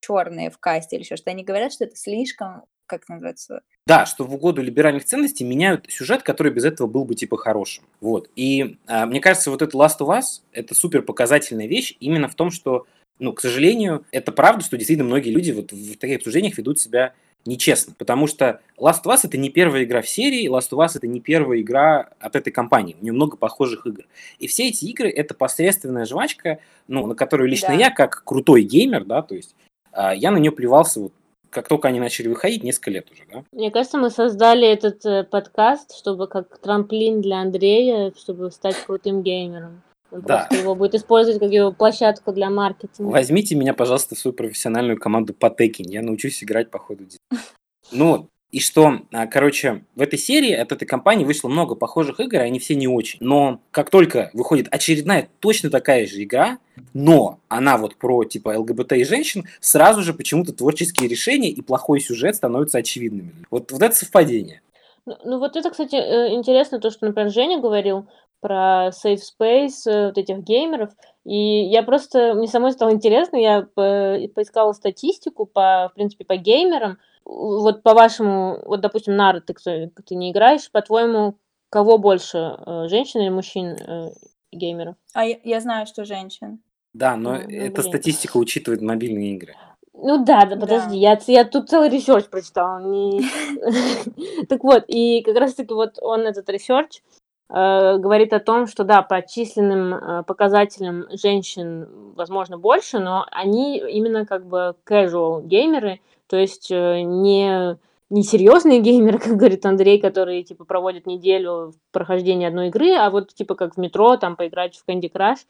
черные 0.00 0.50
в 0.50 0.58
касте 0.58 0.96
или 0.96 1.02
еще 1.02 1.16
что 1.16 1.30
они 1.30 1.44
говорят, 1.44 1.72
что 1.72 1.84
это 1.84 1.96
слишком, 1.96 2.62
как 2.86 3.02
это 3.02 3.12
называется, 3.12 3.60
Да, 3.86 4.06
что 4.06 4.24
в 4.24 4.34
угоду 4.34 4.62
либеральных 4.62 5.04
ценностей 5.04 5.44
меняют 5.44 5.86
сюжет, 5.90 6.22
который 6.22 6.52
без 6.52 6.64
этого 6.64 6.86
был 6.86 7.04
бы 7.04 7.14
типа 7.14 7.36
хорошим. 7.36 7.84
Вот. 8.00 8.30
И 8.34 8.78
а, 8.86 9.04
мне 9.04 9.20
кажется, 9.20 9.50
вот 9.50 9.60
это 9.60 9.76
Last 9.76 9.98
of 10.00 10.08
Us 10.08 10.42
это 10.52 10.74
супер 10.74 11.02
показательная 11.02 11.66
вещь 11.66 11.94
именно 12.00 12.28
в 12.28 12.34
том, 12.34 12.50
что, 12.50 12.86
ну, 13.18 13.32
к 13.32 13.40
сожалению, 13.40 14.04
это 14.12 14.32
правда, 14.32 14.64
что 14.64 14.76
действительно 14.76 15.08
многие 15.08 15.30
люди 15.30 15.50
вот 15.50 15.72
в 15.72 15.96
таких 15.96 16.18
обсуждениях 16.18 16.56
ведут 16.58 16.78
себя 16.78 17.14
нечестно, 17.46 17.94
потому 17.96 18.26
что 18.26 18.60
Last 18.78 19.04
of 19.04 19.14
Us 19.14 19.20
это 19.24 19.38
не 19.38 19.50
первая 19.50 19.84
игра 19.84 20.02
в 20.02 20.08
серии, 20.08 20.48
Last 20.48 20.70
of 20.70 20.84
Us 20.84 20.92
это 20.94 21.06
не 21.06 21.20
первая 21.20 21.60
игра 21.60 22.10
от 22.20 22.36
этой 22.36 22.52
компании, 22.52 22.96
у 23.00 23.02
нее 23.02 23.12
много 23.12 23.36
похожих 23.36 23.86
игр. 23.86 24.04
И 24.38 24.46
все 24.46 24.68
эти 24.68 24.84
игры 24.86 25.08
это 25.10 25.34
посредственная 25.34 26.04
жвачка, 26.04 26.58
ну, 26.88 27.06
на 27.06 27.14
которую 27.14 27.48
лично 27.48 27.68
Да. 27.68 27.74
я, 27.74 27.90
как 27.90 28.22
крутой 28.24 28.62
геймер, 28.62 29.04
да, 29.04 29.22
то 29.22 29.34
есть 29.34 29.54
а, 29.92 30.14
я 30.14 30.30
на 30.30 30.38
нее 30.38 30.52
плевался 30.52 31.00
вот 31.00 31.12
как 31.50 31.66
только 31.66 31.88
они 31.88 31.98
начали 31.98 32.28
выходить, 32.28 32.62
несколько 32.62 32.90
лет 32.90 33.10
уже, 33.10 33.22
да. 33.32 33.42
Мне 33.52 33.70
кажется, 33.70 33.96
мы 33.96 34.10
создали 34.10 34.68
этот 34.68 35.04
э, 35.06 35.24
подкаст, 35.24 35.96
чтобы 35.96 36.26
как 36.26 36.58
трамплин 36.58 37.22
для 37.22 37.38
Андрея, 37.38 38.12
чтобы 38.18 38.50
стать 38.50 38.76
крутым 38.84 39.22
геймером. 39.22 39.80
Он 40.10 40.22
Да. 40.22 40.46
просто 40.46 40.56
его 40.56 40.74
будет 40.74 40.94
использовать 40.94 41.38
как 41.38 41.50
его 41.50 41.72
площадку 41.72 42.32
для 42.32 42.50
маркетинга. 42.50 43.10
Возьмите 43.10 43.54
меня, 43.54 43.74
пожалуйста, 43.74 44.14
в 44.14 44.18
свою 44.18 44.34
профессиональную 44.34 44.98
команду 44.98 45.34
по 45.34 45.46
Tekken. 45.46 45.84
Я 45.86 46.02
научусь 46.02 46.42
играть 46.42 46.70
по 46.70 46.78
ходу 46.78 47.04
дела. 47.04 47.18
Ну, 47.90 48.28
и 48.50 48.60
что, 48.60 49.00
а, 49.12 49.26
короче, 49.26 49.84
в 49.94 50.00
этой 50.00 50.18
серии 50.18 50.52
от 50.52 50.72
этой 50.72 50.86
компании 50.86 51.24
вышло 51.24 51.48
много 51.48 51.74
похожих 51.74 52.18
игр, 52.20 52.36
и 52.36 52.44
они 52.44 52.58
все 52.58 52.74
не 52.74 52.88
очень. 52.88 53.18
Но 53.20 53.60
как 53.70 53.90
только 53.90 54.30
выходит 54.32 54.68
очередная 54.70 55.28
точно 55.40 55.68
такая 55.70 56.06
же 56.06 56.22
игра, 56.22 56.58
но 56.94 57.40
она 57.48 57.76
вот 57.76 57.96
про 57.96 58.24
типа 58.24 58.58
ЛГБТ 58.58 58.92
и 58.92 59.04
женщин, 59.04 59.44
сразу 59.60 60.02
же 60.02 60.14
почему-то 60.14 60.54
творческие 60.54 61.08
решения 61.08 61.50
и 61.50 61.60
плохой 61.60 62.00
сюжет 62.00 62.36
становятся 62.36 62.78
очевидными. 62.78 63.32
Вот, 63.50 63.70
вот 63.70 63.82
это 63.82 63.94
совпадение. 63.94 64.62
Ну, 65.04 65.16
ну 65.24 65.38
вот 65.38 65.56
это, 65.56 65.70
кстати, 65.70 65.96
э, 65.96 66.34
интересно, 66.34 66.78
то, 66.80 66.90
что, 66.90 67.06
например, 67.06 67.30
Женя 67.30 67.60
говорил 67.60 68.06
про 68.40 68.88
safe 68.90 69.18
space 69.18 69.86
э, 69.86 70.06
вот 70.08 70.18
этих 70.18 70.38
геймеров, 70.38 70.90
и 71.24 71.36
я 71.64 71.82
просто, 71.82 72.34
мне 72.34 72.46
самой 72.46 72.72
стало 72.72 72.92
интересно, 72.92 73.36
я 73.36 73.62
по- 73.62 74.18
поискала 74.34 74.72
статистику 74.72 75.46
по, 75.46 75.88
в 75.90 75.94
принципе, 75.94 76.24
по 76.24 76.36
геймерам, 76.36 76.98
вот 77.24 77.82
по-вашему, 77.82 78.58
вот, 78.64 78.80
допустим, 78.80 79.16
Нара, 79.16 79.40
ты, 79.40 79.54
кто- 79.54 79.88
ты 80.06 80.14
не 80.14 80.30
играешь, 80.30 80.70
по-твоему, 80.70 81.34
кого 81.70 81.98
больше, 81.98 82.38
э, 82.66 82.88
женщин 82.88 83.20
или 83.20 83.28
мужчин 83.28 83.76
э, 83.76 84.10
геймеров? 84.52 84.94
А 85.14 85.24
я, 85.24 85.36
я 85.44 85.60
знаю, 85.60 85.86
что 85.86 86.04
женщин. 86.04 86.60
Да, 86.94 87.16
но 87.16 87.34
Ну, 87.34 87.38
эта 87.40 87.82
блин. 87.82 87.82
статистика 87.82 88.36
учитывает 88.38 88.80
мобильные 88.80 89.34
игры. 89.34 89.54
Ну 90.00 90.24
да, 90.24 90.46
да, 90.46 90.54
Да. 90.54 90.60
подожди, 90.60 90.96
я, 90.96 91.16
ц- 91.16 91.32
я 91.32 91.44
тут 91.44 91.68
целый 91.68 91.88
research 91.90 92.26
прочитала. 92.26 92.78
Так 94.48 94.62
вот, 94.64 94.84
и 94.88 95.22
как 95.22 95.36
раз-таки 95.36 95.74
вот 95.74 95.98
он, 96.00 96.20
этот 96.20 96.48
research, 96.48 97.02
говорит 97.50 98.32
о 98.34 98.40
том, 98.40 98.66
что 98.66 98.84
да, 98.84 99.02
по 99.02 99.22
численным 99.22 99.94
э, 99.94 100.22
показателям 100.24 101.06
женщин, 101.10 101.88
возможно, 102.14 102.58
больше, 102.58 102.98
но 102.98 103.26
они 103.30 103.78
именно 103.78 104.26
как 104.26 104.46
бы 104.46 104.74
casual 104.86 105.42
геймеры, 105.44 106.00
то 106.26 106.36
есть 106.36 106.70
э, 106.70 107.00
не 107.00 107.78
не 108.10 108.22
серьезные 108.22 108.80
геймеры, 108.82 109.18
как 109.18 109.36
говорит 109.36 109.64
Андрей, 109.64 109.98
которые 109.98 110.42
типа 110.42 110.64
проводят 110.64 111.06
неделю 111.06 111.72
в 111.72 111.92
прохождении 111.92 112.46
одной 112.46 112.68
игры, 112.68 112.94
а 112.94 113.08
вот 113.10 113.32
типа 113.32 113.54
как 113.54 113.74
в 113.74 113.78
метро, 113.78 114.16
там 114.16 114.36
поиграть 114.36 114.76
в 114.76 114.86
Candy 114.86 115.10
Crush 115.10 115.40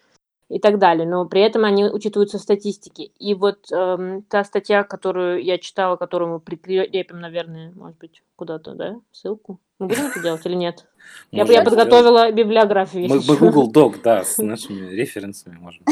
и 0.49 0.59
так 0.59 0.79
далее. 0.79 1.07
Но 1.07 1.27
при 1.27 1.43
этом 1.43 1.65
они 1.65 1.85
учитываются 1.85 2.39
в 2.39 2.43
статистике. 2.43 3.05
И 3.19 3.35
вот 3.35 3.71
эм, 3.73 4.23
та 4.23 4.45
статья, 4.45 4.83
которую 4.83 5.43
я 5.43 5.59
читала, 5.59 5.97
которую 5.97 6.33
мы 6.33 6.41
прикрепим, 6.41 7.21
наверное, 7.21 7.73
может 7.75 7.99
быть, 7.99 8.23
куда-то, 8.37 8.73
да, 8.73 8.97
ссылку. 9.13 9.59
Мы 9.79 9.87
будем 9.89 10.07
это 10.07 10.21
делать 10.21 10.45
или 10.45 10.55
нет? 10.55 10.87
Я, 11.31 11.45
я 11.45 11.63
подготовила 11.63 12.31
библиографию. 12.33 13.09
Мы, 13.09 13.21
что. 13.23 13.37
Google 13.37 13.71
Doc, 13.73 14.01
да, 14.03 14.25
с 14.25 14.37
нашими 14.43 14.91
референсами 14.91 15.57
можем. 15.57 15.83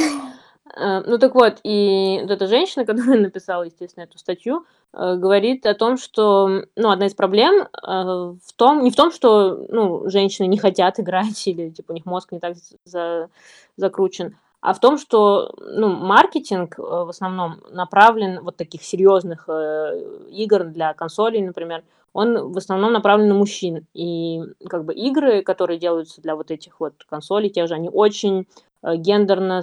Э, 0.76 1.02
Ну 1.06 1.18
так 1.18 1.34
вот, 1.34 1.60
и 1.62 2.18
вот 2.22 2.30
эта 2.30 2.46
женщина, 2.48 2.84
которая 2.86 3.20
написала, 3.20 3.62
естественно, 3.62 4.04
эту 4.04 4.18
статью, 4.18 4.66
э, 4.92 5.16
говорит 5.16 5.64
о 5.66 5.75
том, 5.75 5.96
что, 5.96 6.64
ну, 6.76 6.90
одна 6.90 7.06
из 7.06 7.14
проблем 7.14 7.62
э, 7.62 7.68
в 7.86 8.52
том, 8.56 8.82
не 8.82 8.90
в 8.90 8.96
том, 8.96 9.10
что, 9.12 9.66
ну, 9.68 10.08
женщины 10.10 10.46
не 10.46 10.58
хотят 10.58 10.98
играть 11.00 11.46
или, 11.46 11.70
типа, 11.70 11.92
у 11.92 11.94
них 11.94 12.04
мозг 12.04 12.32
не 12.32 12.40
так 12.40 12.56
за- 12.84 13.28
закручен, 13.76 14.36
а 14.66 14.75
в 14.75 14.80
том, 14.80 14.99
что, 14.99 15.54
ну, 15.61 15.90
маркетинг 15.90 16.76
э, 16.76 16.82
в 16.82 17.08
основном 17.11 17.61
направлен 17.70 18.40
вот 18.42 18.56
таких 18.56 18.82
серьезных 18.82 19.49
э, 19.49 19.92
игр 20.28 20.64
для 20.64 20.92
консолей, 20.92 21.40
например, 21.40 21.85
он 22.12 22.50
в 22.50 22.56
основном 22.58 22.92
направлен 22.92 23.28
на 23.28 23.35
мужчин. 23.35 23.87
И 23.94 24.40
как 24.68 24.85
бы 24.85 24.92
игры, 24.92 25.42
которые 25.42 25.78
делаются 25.78 26.20
для 26.20 26.35
вот 26.35 26.50
этих 26.50 26.80
вот 26.80 26.94
консолей, 27.08 27.49
тех 27.49 27.68
же, 27.68 27.75
они 27.75 27.88
очень 27.88 28.49
э, 28.82 28.96
гендерно 28.96 29.62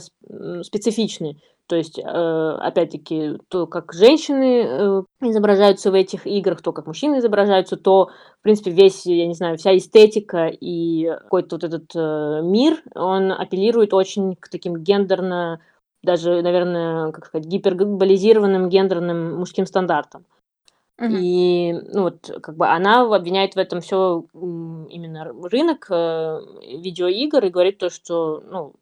специфичны. 0.62 1.36
То 1.68 1.78
есть, 1.78 1.98
э, 1.98 2.04
опять-таки, 2.04 3.38
то, 3.48 3.68
как 3.68 3.94
женщины 3.94 4.64
э, 4.66 5.04
изображаются 5.22 5.92
в 5.92 5.94
этих 5.94 6.28
играх, 6.28 6.62
то, 6.62 6.74
как 6.74 6.88
мужчины 6.88 7.20
изображаются, 7.20 7.78
то, 7.78 8.10
в 8.40 8.44
принципе, 8.44 8.72
весь, 8.72 9.06
я 9.06 9.26
не 9.26 9.34
знаю, 9.34 9.58
вся 9.58 9.76
эстетика 9.78 10.48
и 10.48 11.06
какой-то 11.06 11.56
вот 11.56 11.64
этот 11.64 11.86
э, 11.96 12.42
мир, 12.44 12.84
он 12.96 13.32
апеллирует 13.32 13.94
очень 13.94 14.36
к 14.36 14.50
таким 14.50 14.76
гендерно, 14.84 15.62
даже, 16.04 16.42
наверное, 16.42 17.14
как 17.14 17.28
сказать, 17.28 17.48
гиперболизированным 17.48 18.68
гендерным 18.68 19.38
мужским 19.38 19.66
стандартам. 19.66 20.26
Мгм. 20.98 21.18
И, 21.18 21.74
ну, 21.94 22.04
вот, 22.04 22.30
как 22.42 22.58
бы 22.58 22.68
она 22.68 23.02
обвиняет 23.04 23.56
в 23.56 23.58
этом 23.58 23.80
все 23.80 24.26
именно 24.34 25.34
рынок 25.50 25.88
э, 25.90 26.40
видеоигр 26.62 27.46
и 27.46 27.50
говорит 27.50 27.78
то, 27.78 27.90
что, 27.90 28.44
ну, 28.46 28.74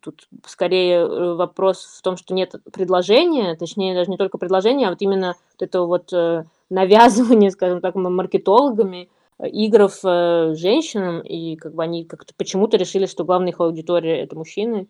тут 0.00 0.28
скорее 0.46 0.98
э, 1.00 1.34
вопрос 1.34 1.84
в 1.84 2.02
том, 2.02 2.16
что 2.16 2.34
нет 2.34 2.54
предложения, 2.72 3.54
точнее, 3.56 3.94
даже 3.94 4.10
не 4.10 4.16
только 4.16 4.38
предложения, 4.38 4.86
а 4.86 4.90
вот 4.90 5.02
именно 5.02 5.34
вот 5.58 5.62
этого 5.62 5.86
вот 5.86 6.12
э, 6.12 6.44
навязывания, 6.70 7.50
скажем 7.50 7.80
так, 7.80 7.94
маркетологами 7.94 9.08
э, 9.38 9.46
игров 9.48 9.98
э, 10.04 10.54
женщинам, 10.56 11.20
и 11.20 11.56
как 11.56 11.74
бы 11.74 11.82
они 11.82 12.04
как-то 12.04 12.34
почему-то 12.36 12.76
решили, 12.76 13.06
что 13.06 13.24
главная 13.24 13.52
их 13.52 13.60
аудитория 13.60 14.22
это 14.22 14.36
мужчины, 14.36 14.88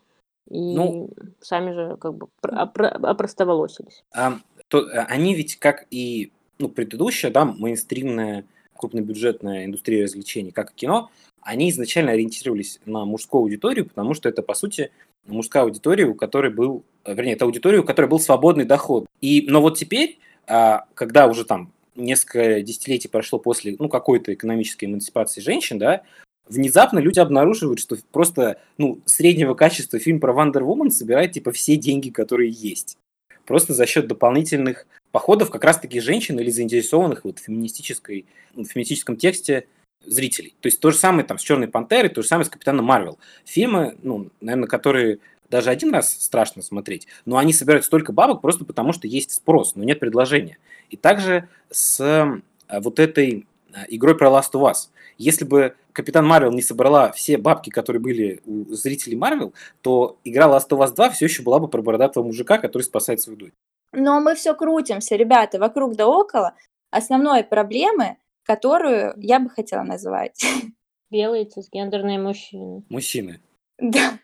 и 0.49 0.77
Ну. 0.77 1.11
сами 1.41 1.73
же 1.73 1.97
как 1.99 2.15
бы 2.15 2.29
про- 2.41 2.65
опро- 2.65 3.07
опростоволосились. 3.07 4.05
А, 4.15 4.39
то, 4.69 4.87
они 5.09 5.35
ведь, 5.35 5.57
как 5.57 5.87
и 5.91 6.33
ну, 6.59 6.69
предыдущая, 6.69 7.31
да, 7.31 7.45
мейнстримная 7.45 8.45
крупнобюджетная 8.77 9.65
индустрия 9.65 10.05
развлечений, 10.05 10.53
как 10.53 10.71
и 10.73 10.75
кино, 10.75 11.11
они 11.47 11.71
изначально 11.71 12.13
ориентировались 12.13 12.81
на 12.87 13.05
мужскую 13.05 13.43
аудиторию, 13.43 13.87
потому 13.87 14.15
что 14.15 14.29
это, 14.29 14.43
по 14.43 14.55
сути, 14.55 14.91
мужская 15.27 15.63
аудитория, 15.63 16.05
у 16.05 16.15
которой 16.15 16.53
был, 16.53 16.85
э, 17.05 17.15
вернее, 17.15 17.35
это 17.35 17.45
аудитория, 17.45 17.79
у 17.79 17.85
которой 17.85 18.07
был 18.07 18.19
свободный 18.19 18.65
доход. 18.65 19.07
И, 19.21 19.47
но 19.49 19.63
вот 19.63 19.79
теперь, 19.79 20.19
а, 20.49 20.87
когда 20.95 21.29
уже 21.29 21.45
там 21.45 21.73
несколько 21.95 22.63
десятилетий 22.63 23.07
прошло 23.07 23.39
после 23.39 23.77
ну, 23.79 23.89
какой-то 23.89 24.35
экономической 24.35 24.87
эмансипации 24.87 25.41
женщин, 25.41 25.79
да, 25.79 26.03
внезапно 26.49 26.99
люди 26.99 27.21
обнаруживают, 27.21 27.79
что 27.79 27.97
просто 28.11 28.61
ну, 28.77 28.99
среднего 29.05 29.55
качества 29.55 30.01
фильм 30.01 30.19
про 30.19 30.35
Wonder 30.35 30.63
Woman 30.63 30.91
собирает 30.91 31.31
типа 31.31 31.53
все 31.53 31.77
деньги, 31.77 32.11
которые 32.11 32.51
есть 32.51 32.99
просто 33.47 33.73
за 33.73 33.87
счет 33.87 34.09
дополнительных 34.09 34.87
походов 35.13 35.51
как 35.51 35.63
раз-таки 35.63 36.01
женщин 36.01 36.39
или 36.41 36.51
заинтересованных 36.51 37.25
вот 37.25 37.39
в 37.39 37.43
феминистической, 37.43 38.27
в 38.55 38.65
феминистическом 38.65 39.17
тексте 39.17 39.69
зрителей. 40.05 40.55
То 40.61 40.67
есть 40.69 40.81
то 40.81 40.91
же 40.91 40.97
самое 40.97 41.27
там 41.27 41.39
с 41.39 41.43
Черной 41.43 41.69
Пантерой, 41.69 42.09
то 42.09 42.23
же 42.23 42.29
самое 42.29 42.45
с 42.45 42.51
Капитаном 42.51 42.85
Марвел. 42.85 43.19
Фильмы, 43.45 43.97
ну, 44.03 44.31
наверное, 44.41 44.69
которые 44.69 45.19
даже 45.49 45.71
один 45.71 45.93
раз 45.93 46.13
страшно 46.13 46.63
смотреть, 46.63 47.07
но 47.25 47.37
они 47.37 47.53
собирают 47.53 47.85
столько 47.85 48.13
бабок 48.13 48.41
просто 48.41 48.65
потому, 48.65 48.93
что 48.93 49.07
есть 49.07 49.33
спрос, 49.33 49.75
но 49.75 49.85
нет 49.85 50.01
предложения. 50.01 50.59
И 50.91 50.97
также 50.97 51.49
с 51.71 52.01
э, 52.01 52.81
вот 52.81 52.99
этой 52.99 53.47
э, 53.73 53.79
игрой 53.89 54.17
про 54.17 54.29
Last 54.29 54.53
of 54.55 54.63
Us. 54.63 54.89
Если 55.19 55.45
бы 55.45 55.75
Капитан 55.93 56.27
Марвел 56.27 56.53
не 56.53 56.63
собрала 56.63 57.11
все 57.13 57.39
бабки, 57.39 57.71
которые 57.71 58.03
были 58.03 58.41
у 58.45 58.65
зрителей 58.75 59.17
Марвел, 59.17 59.55
то 59.81 60.19
игра 60.25 60.47
Last 60.47 60.69
of 60.71 60.85
Us 60.85 60.95
2 60.95 61.11
все 61.11 61.25
еще 61.25 61.43
была 61.43 61.59
бы 61.59 61.69
про 61.69 61.81
бородатого 61.81 62.25
мужика, 62.25 62.59
который 62.59 62.83
спасает 62.83 63.21
свою 63.21 63.39
дочь. 63.39 63.53
Но 63.93 64.21
мы 64.21 64.35
все 64.35 64.55
крутимся, 64.55 65.17
ребята, 65.17 65.59
вокруг 65.59 65.97
да 65.97 66.07
около. 66.07 66.55
Основной 66.91 67.45
проблемы, 67.45 68.19
которую 68.47 69.15
я 69.17 69.41
бы 69.41 69.51
хотела 69.51 69.83
назвать. 69.83 70.41
Белые 71.11 71.45
цисгендерные 71.45 72.19
мужчины. 72.19 72.85
Мужчины. 72.89 73.41
Да. 73.79 74.19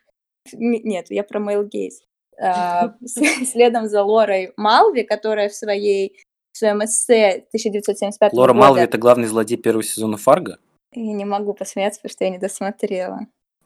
Нет, 0.52 1.06
я 1.10 1.22
про 1.22 1.38
Мейл 1.38 1.64
Гейс. 1.64 2.02
А, 2.40 2.94
следом 3.04 3.88
за 3.88 4.02
Лорой 4.02 4.52
Малви, 4.56 5.02
которая 5.02 5.48
в 5.48 5.54
своей 5.54 6.16
в 6.52 6.58
своем 6.58 6.84
эссе 6.84 7.46
1975 7.48 8.32
Лора 8.34 8.52
года... 8.52 8.66
Малви 8.66 8.82
это 8.82 8.98
главный 8.98 9.26
злодей 9.26 9.56
первого 9.56 9.82
сезона 9.82 10.18
Фарго? 10.18 10.58
Я 10.92 11.12
не 11.12 11.24
могу 11.24 11.54
посмеяться, 11.54 12.00
потому 12.00 12.12
что 12.12 12.24
я 12.24 12.30
не 12.30 12.38
досмотрела. 12.38 13.20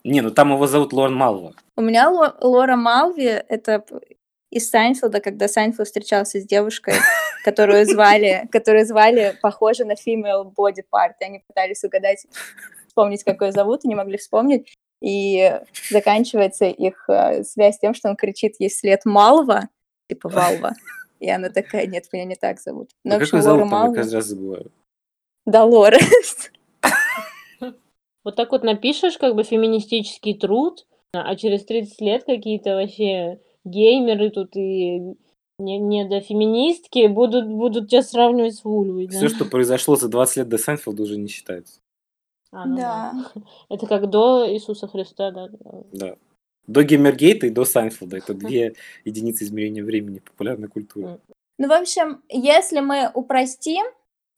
Не, 0.04 0.20
ну 0.20 0.30
там 0.30 0.52
его 0.52 0.68
зовут 0.68 0.92
Лора 0.92 1.14
Малви. 1.14 1.52
У 1.76 1.82
меня 1.82 2.08
Лора 2.08 2.76
Малви— 2.76 3.24
это 3.48 3.84
из 4.50 4.70
Сайнфилда, 4.70 5.20
когда 5.20 5.48
Сайнфилд 5.48 5.86
встречался 5.86 6.40
с 6.40 6.46
девушкой, 6.46 6.94
которую 7.44 7.84
звали, 7.86 8.48
которую 8.50 8.86
звали 8.86 9.36
похоже 9.42 9.84
на 9.84 9.92
female 9.92 10.52
body 10.56 10.84
part. 10.92 11.14
И 11.20 11.24
они 11.24 11.42
пытались 11.46 11.84
угадать, 11.84 12.26
вспомнить, 12.86 13.24
как 13.24 13.40
ее 13.42 13.52
зовут, 13.52 13.84
и 13.84 13.88
не 13.88 13.94
могли 13.94 14.18
вспомнить. 14.18 14.74
И 15.02 15.60
заканчивается 15.90 16.66
их 16.66 17.04
э, 17.08 17.44
связь 17.44 17.78
тем, 17.78 17.92
что 17.92 18.08
он 18.08 18.16
кричит 18.16 18.54
ей 18.58 18.70
вслед 18.70 19.04
Малва, 19.04 19.68
типа 20.08 20.28
vulva. 20.28 20.72
И 21.20 21.28
она 21.30 21.50
такая, 21.50 21.86
нет, 21.86 22.06
меня 22.12 22.24
не 22.24 22.36
так 22.36 22.60
зовут. 22.60 22.90
Но, 23.04 23.16
а 23.16 23.18
как 23.18 23.32
ее 23.32 23.42
зовут? 23.42 23.70
Я 23.70 23.92
каждый 23.92 24.14
раз 24.14 24.24
забываю. 24.26 24.70
Да, 25.44 25.64
Лора. 25.64 25.98
Вот 28.24 28.34
так 28.34 28.50
вот 28.50 28.64
напишешь 28.64 29.18
как 29.18 29.36
бы 29.36 29.44
феминистический 29.44 30.34
труд, 30.34 30.84
а 31.12 31.36
через 31.36 31.64
30 31.64 32.00
лет 32.00 32.24
какие-то 32.24 32.74
вообще 32.74 33.38
геймеры 33.66 34.30
тут 34.30 34.56
и 34.56 35.16
не, 35.58 35.78
не 35.78 36.08
до 36.08 36.20
феминистки 36.20 37.06
будут, 37.06 37.48
будут 37.48 37.90
тебя 37.90 38.02
сравнивать 38.02 38.54
с 38.54 38.64
Вульвой. 38.64 39.08
Все, 39.08 39.22
да? 39.22 39.28
что 39.28 39.44
произошло 39.44 39.96
за 39.96 40.08
20 40.08 40.36
лет 40.38 40.48
до 40.48 40.58
Сайнфилда, 40.58 41.02
уже 41.02 41.16
не 41.16 41.28
считается. 41.28 41.80
А, 42.52 42.66
ну 42.66 42.76
да. 42.76 43.12
да. 43.34 43.42
Это 43.74 43.86
как 43.86 44.08
до 44.08 44.50
Иисуса 44.50 44.86
Христа, 44.86 45.30
да? 45.30 45.48
Да. 45.92 46.16
До 46.66 46.82
Геймергейта 46.82 47.46
и 47.46 47.50
до 47.50 47.64
Сайнфилда. 47.64 48.18
Это 48.18 48.34
две 48.34 48.74
единицы 49.04 49.44
измерения 49.44 49.84
времени 49.84 50.18
популярной 50.18 50.68
культуры. 50.68 51.20
Ну, 51.58 51.68
в 51.68 51.72
общем, 51.72 52.22
если 52.28 52.80
мы 52.80 53.10
упростим, 53.14 53.86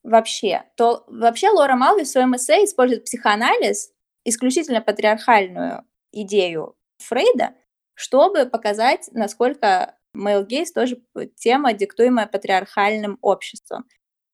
вообще, 0.02 0.64
то 0.76 1.04
вообще 1.08 1.50
Лора 1.50 1.76
Малви 1.76 2.04
в 2.04 2.08
своем 2.08 2.34
эссе 2.36 2.64
использует 2.64 3.04
психоанализ, 3.04 3.92
исключительно 4.24 4.80
патриархальную 4.80 5.84
идею 6.12 6.74
Фрейда, 6.98 7.54
чтобы 7.98 8.46
показать, 8.46 9.08
насколько 9.12 9.96
male 10.16 10.46
gaze 10.46 10.66
тоже 10.72 11.02
тема, 11.34 11.72
диктуемая 11.72 12.28
патриархальным 12.28 13.18
обществом. 13.22 13.86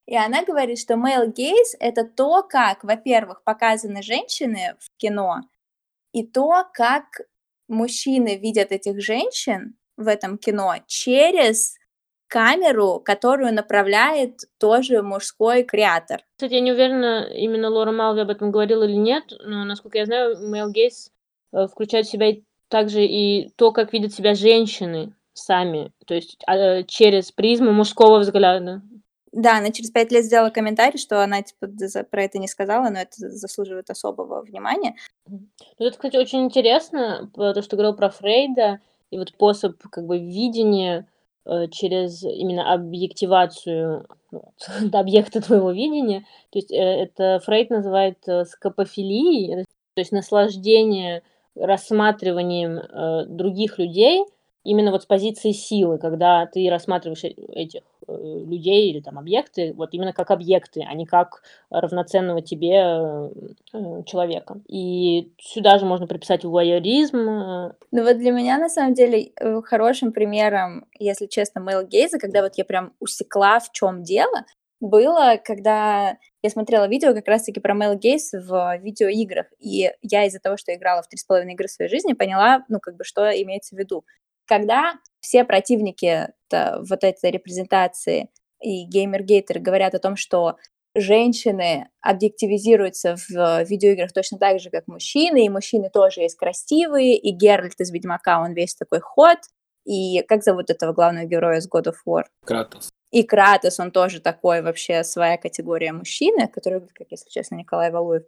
И 0.06 0.14
она 0.14 0.44
говорит, 0.44 0.78
что 0.78 0.94
male 0.94 1.32
gaze— 1.32 1.72
это 1.80 2.04
то, 2.04 2.42
как, 2.42 2.84
во-первых, 2.84 3.42
показаны 3.42 4.02
женщины 4.02 4.76
в 4.80 4.94
кино, 4.98 5.40
и 6.12 6.26
то, 6.26 6.66
как 6.74 7.04
мужчины 7.66 8.36
видят 8.36 8.70
этих 8.70 9.00
женщин 9.00 9.78
в 9.96 10.08
этом 10.08 10.36
кино 10.36 10.74
через 10.86 11.76
камеру, 12.26 13.00
которую 13.02 13.54
направляет 13.54 14.40
тоже 14.58 15.00
мужской 15.00 15.62
креатор. 15.62 16.20
Кстати, 16.36 16.52
я 16.54 16.60
не 16.60 16.72
уверена, 16.72 17.30
именно 17.32 17.70
Лора 17.70 17.92
Малви 17.92 18.20
об 18.20 18.30
этом 18.30 18.50
говорила 18.50 18.84
или 18.84 18.96
нет, 18.96 19.24
но, 19.42 19.64
насколько 19.64 19.96
я 19.96 20.04
знаю, 20.04 20.36
Male 20.52 20.70
Gaze 20.70 21.10
э, 21.52 21.66
включает 21.66 22.06
в 22.06 22.10
себя 22.10 22.34
также 22.74 23.04
и 23.04 23.50
то, 23.56 23.70
как 23.70 23.92
видят 23.92 24.12
себя 24.12 24.34
женщины 24.34 25.14
сами, 25.32 25.92
то 26.06 26.14
есть 26.14 26.36
а, 26.46 26.82
через 26.82 27.30
призму 27.30 27.70
мужского 27.70 28.18
взгляда. 28.18 28.82
Да, 29.30 29.58
она 29.58 29.70
через 29.70 29.90
пять 29.90 30.10
лет 30.10 30.24
сделала 30.24 30.50
комментарий, 30.50 30.98
что 30.98 31.22
она 31.22 31.42
типа 31.42 31.68
про 32.10 32.24
это 32.24 32.38
не 32.38 32.48
сказала, 32.48 32.88
но 32.90 32.98
это 32.98 33.12
заслуживает 33.30 33.90
особого 33.90 34.42
внимания. 34.42 34.96
Ну, 35.28 35.46
это, 35.78 35.92
кстати, 35.92 36.16
очень 36.16 36.42
интересно, 36.42 37.30
то, 37.34 37.62
что 37.62 37.76
говорил 37.76 37.96
про 37.96 38.10
Фрейда, 38.10 38.80
и 39.10 39.18
вот 39.18 39.28
способ 39.28 39.80
как 39.90 40.06
бы 40.06 40.18
видения 40.18 41.06
Э, 41.46 41.68
через 41.68 42.22
именно 42.22 42.72
объективацию 42.72 44.06
вот, 44.30 44.94
объекта 44.94 45.42
твоего 45.42 45.72
видения. 45.72 46.20
То 46.50 46.58
есть 46.58 46.72
э, 46.72 46.76
это 46.76 47.40
Фрейд 47.44 47.68
называет 47.68 48.18
э, 48.26 48.46
скопофилией, 48.46 49.64
то 49.94 50.00
есть 50.00 50.12
наслаждение 50.12 51.22
рассматриванием 51.56 52.78
э, 52.78 53.26
других 53.26 53.78
людей 53.78 54.24
именно 54.64 54.90
вот 54.90 55.02
с 55.02 55.06
позиции 55.06 55.52
силы, 55.52 55.98
когда 55.98 56.46
ты 56.46 56.68
рассматриваешь 56.70 57.22
этих 57.22 57.82
э, 58.08 58.12
людей 58.12 58.90
или 58.90 59.00
там 59.00 59.18
объекты, 59.18 59.74
вот 59.74 59.90
именно 59.92 60.12
как 60.12 60.30
объекты, 60.30 60.84
а 60.88 60.94
не 60.94 61.06
как 61.06 61.42
равноценного 61.70 62.40
тебе 62.40 62.80
э, 63.72 64.02
человека. 64.06 64.60
И 64.66 65.32
сюда 65.38 65.78
же 65.78 65.84
можно 65.84 66.06
приписать 66.06 66.44
вуайеризм. 66.44 67.18
Ну 67.18 68.02
вот 68.02 68.18
для 68.18 68.32
меня, 68.32 68.58
на 68.58 68.68
самом 68.68 68.94
деле, 68.94 69.32
э, 69.38 69.60
хорошим 69.62 70.12
примером, 70.12 70.86
если 70.98 71.26
честно, 71.26 71.60
Мэл 71.60 71.86
Гейза, 71.86 72.18
когда 72.18 72.42
вот 72.42 72.52
я 72.56 72.64
прям 72.64 72.94
усекла, 73.00 73.60
в 73.60 73.70
чем 73.70 74.02
дело, 74.02 74.44
было, 74.84 75.40
когда 75.42 76.18
я 76.42 76.50
смотрела 76.50 76.86
видео 76.86 77.14
как 77.14 77.26
раз-таки 77.26 77.60
про 77.60 77.74
Мэл 77.74 77.96
Гейс 77.96 78.32
в 78.32 78.78
видеоиграх, 78.78 79.46
и 79.58 79.90
я 80.02 80.24
из-за 80.26 80.38
того, 80.38 80.56
что 80.56 80.74
играла 80.74 81.02
в 81.02 81.08
три 81.08 81.18
с 81.18 81.24
половиной 81.24 81.54
игры 81.54 81.68
в 81.68 81.70
своей 81.70 81.90
жизни, 81.90 82.12
поняла, 82.12 82.64
ну, 82.68 82.78
как 82.80 82.96
бы, 82.96 83.04
что 83.04 83.30
имеется 83.30 83.74
в 83.74 83.78
виду 83.78 84.04
когда 84.46 84.94
все 85.20 85.44
противники 85.44 86.28
вот 86.50 87.04
этой 87.04 87.30
репрезентации 87.30 88.28
и 88.60 88.84
геймергейтеры 88.84 89.60
говорят 89.60 89.94
о 89.94 89.98
том, 89.98 90.16
что 90.16 90.56
женщины 90.94 91.88
объективизируются 92.00 93.16
в 93.28 93.64
видеоиграх 93.64 94.12
точно 94.12 94.38
так 94.38 94.60
же, 94.60 94.70
как 94.70 94.86
мужчины, 94.86 95.44
и 95.44 95.48
мужчины 95.48 95.90
тоже 95.90 96.20
есть 96.20 96.36
красивые, 96.36 97.16
и 97.16 97.32
Геральт 97.32 97.80
из 97.80 97.90
Ведьмака, 97.90 98.40
он 98.40 98.52
весь 98.52 98.76
такой 98.76 99.00
ход, 99.00 99.38
и 99.84 100.22
как 100.22 100.44
зовут 100.44 100.70
этого 100.70 100.92
главного 100.92 101.26
героя 101.26 101.58
из 101.58 101.68
God 101.68 101.86
of 101.86 101.96
War? 102.06 102.24
Кратос. 102.44 102.93
И 103.14 103.22
Кратос, 103.22 103.78
он 103.78 103.92
тоже 103.92 104.20
такой 104.20 104.60
вообще 104.60 105.04
своя 105.04 105.36
категория 105.36 105.92
мужчины, 105.92 106.48
который, 106.48 106.80
как 106.80 107.06
если 107.12 107.30
честно, 107.30 107.54
Николай 107.54 107.92
Валуев, 107.92 108.24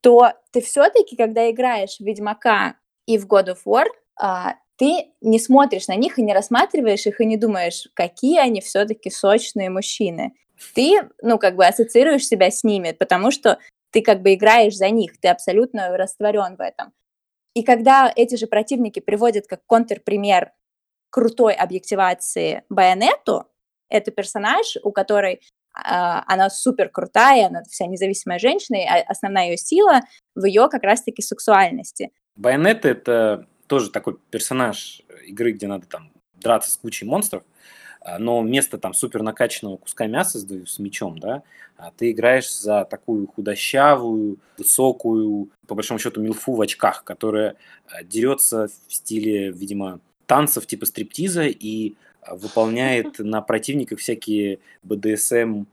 то 0.00 0.32
ты 0.50 0.60
все-таки, 0.60 1.14
когда 1.14 1.48
играешь 1.48 1.98
в 1.98 2.00
Ведьмака 2.00 2.74
и 3.06 3.18
в 3.18 3.28
God 3.28 3.50
of 3.50 3.58
War, 3.64 3.86
а, 4.20 4.54
ты 4.78 5.12
не 5.20 5.38
смотришь 5.38 5.86
на 5.86 5.94
них 5.94 6.18
и 6.18 6.22
не 6.22 6.34
рассматриваешь 6.34 7.06
их 7.06 7.20
и 7.20 7.24
не 7.24 7.36
думаешь, 7.36 7.86
какие 7.94 8.40
они 8.40 8.60
все-таки 8.60 9.10
сочные 9.10 9.70
мужчины. 9.70 10.32
Ты, 10.74 11.08
ну, 11.22 11.38
как 11.38 11.54
бы 11.54 11.64
ассоциируешь 11.64 12.26
себя 12.26 12.50
с 12.50 12.64
ними, 12.64 12.90
потому 12.90 13.30
что 13.30 13.60
ты 13.92 14.02
как 14.02 14.22
бы 14.22 14.34
играешь 14.34 14.76
за 14.76 14.90
них, 14.90 15.20
ты 15.20 15.28
абсолютно 15.28 15.96
растворен 15.96 16.56
в 16.56 16.60
этом. 16.60 16.92
И 17.54 17.62
когда 17.62 18.12
эти 18.16 18.34
же 18.34 18.48
противники 18.48 18.98
приводят 18.98 19.46
как 19.46 19.64
контрпример 19.66 20.50
крутой 21.10 21.54
объективации 21.54 22.64
Байонету, 22.68 23.46
это 23.88 24.10
персонаж, 24.10 24.76
у 24.82 24.92
которой 24.92 25.34
э, 25.34 25.40
она 25.74 26.50
супер 26.50 26.88
крутая, 26.88 27.48
она 27.48 27.62
вся 27.64 27.86
независимая 27.86 28.38
женщина, 28.38 28.76
и 28.76 29.04
основная 29.06 29.50
ее 29.50 29.56
сила 29.56 30.00
в 30.34 30.44
ее 30.44 30.68
как 30.68 30.82
раз-таки 30.82 31.22
сексуальности. 31.22 32.10
Байонета— 32.36 32.88
это 32.90 33.46
тоже 33.66 33.90
такой 33.90 34.18
персонаж 34.30 35.02
игры, 35.26 35.52
где 35.52 35.66
надо 35.66 35.86
там 35.86 36.12
драться 36.34 36.70
с 36.70 36.76
кучей 36.76 37.06
монстров, 37.06 37.42
а, 38.00 38.18
но 38.18 38.40
вместо 38.40 38.78
там 38.78 38.94
супер 38.94 39.22
накачанного 39.22 39.78
куска 39.78 40.06
мяса 40.06 40.38
с, 40.38 40.44
с 40.44 40.78
мечом, 40.78 41.18
да, 41.18 41.42
а 41.76 41.90
ты 41.90 42.12
играешь 42.12 42.54
за 42.54 42.84
такую 42.84 43.26
худощавую, 43.26 44.38
высокую, 44.58 45.50
по 45.66 45.74
большому 45.74 45.98
счету, 45.98 46.20
милфу 46.20 46.54
в 46.54 46.60
очках, 46.60 47.04
которая 47.04 47.56
а, 47.88 48.04
дерется 48.04 48.68
в 48.88 48.94
стиле, 48.94 49.50
видимо, 49.50 50.00
танцев 50.26 50.66
типа 50.66 50.86
стриптиза 50.86 51.44
и 51.44 51.94
выполняет 52.30 53.18
на 53.18 53.40
противниках 53.42 53.98
всякие 53.98 54.60
БДСМ 54.82 55.64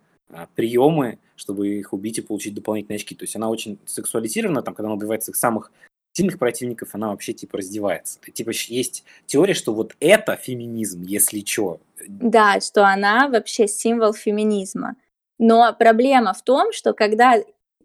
приемы, 0.56 1.20
чтобы 1.36 1.68
их 1.70 1.94
убить 1.94 2.18
и 2.18 2.22
получить 2.22 2.54
дополнительные 2.54 2.98
очки. 2.98 3.16
То 3.16 3.24
есть 3.24 3.36
она 3.36 3.50
очень 3.50 3.80
сексуализирована, 3.86 4.62
там, 4.62 4.74
когда 4.74 4.88
она 4.88 4.96
убивает 4.96 5.28
их 5.28 5.36
самых 5.36 5.72
сильных 6.14 6.38
противников 6.38 6.90
она 6.94 7.10
вообще 7.10 7.34
типа 7.34 7.58
раздевается. 7.58 8.20
Типа 8.34 8.52
есть 8.68 9.04
теория, 9.26 9.56
что 9.56 9.74
вот 9.74 9.96
это 10.00 10.36
феминизм, 10.36 11.02
если 11.02 11.44
что. 11.44 11.82
Да, 12.08 12.60
что 12.62 12.86
она 12.86 13.28
вообще 13.28 13.68
символ 13.68 14.14
феминизма. 14.14 14.96
Но 15.40 15.76
проблема 15.78 16.34
в 16.34 16.44
том, 16.44 16.72
что 16.72 16.94
когда 16.94 17.36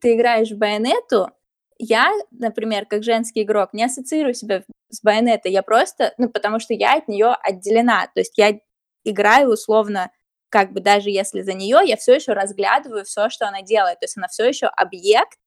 ты 0.01 0.15
играешь 0.15 0.51
в 0.51 0.59
байонету, 0.59 1.31
я, 1.79 2.13
например, 2.31 2.87
как 2.87 3.03
женский 3.05 3.43
игрок, 3.43 3.73
не 3.73 3.85
ассоциирую 3.85 4.35
себя 4.35 4.65
с 4.91 5.01
байонетой, 5.03 5.53
я 5.53 5.63
просто, 5.63 6.13
ну, 6.19 6.29
потому 6.29 6.59
что 6.59 6.75
я 6.75 6.97
от 6.97 7.09
нее 7.09 7.35
отделена, 7.43 8.09
то 8.15 8.21
есть 8.21 8.37
я 8.37 8.59
играю 9.05 9.53
условно, 9.53 10.11
как 10.51 10.73
бы 10.73 10.81
даже 10.81 11.11
если 11.11 11.43
за 11.43 11.53
нее, 11.53 11.81
я 11.85 11.97
все 11.97 12.15
еще 12.15 12.33
разглядываю 12.33 13.05
все, 13.05 13.29
что 13.29 13.47
она 13.47 13.63
делает, 13.63 14.01
то 14.01 14.05
есть 14.05 14.17
она 14.17 14.29
все 14.29 14.47
еще 14.47 14.67
объект 14.67 15.39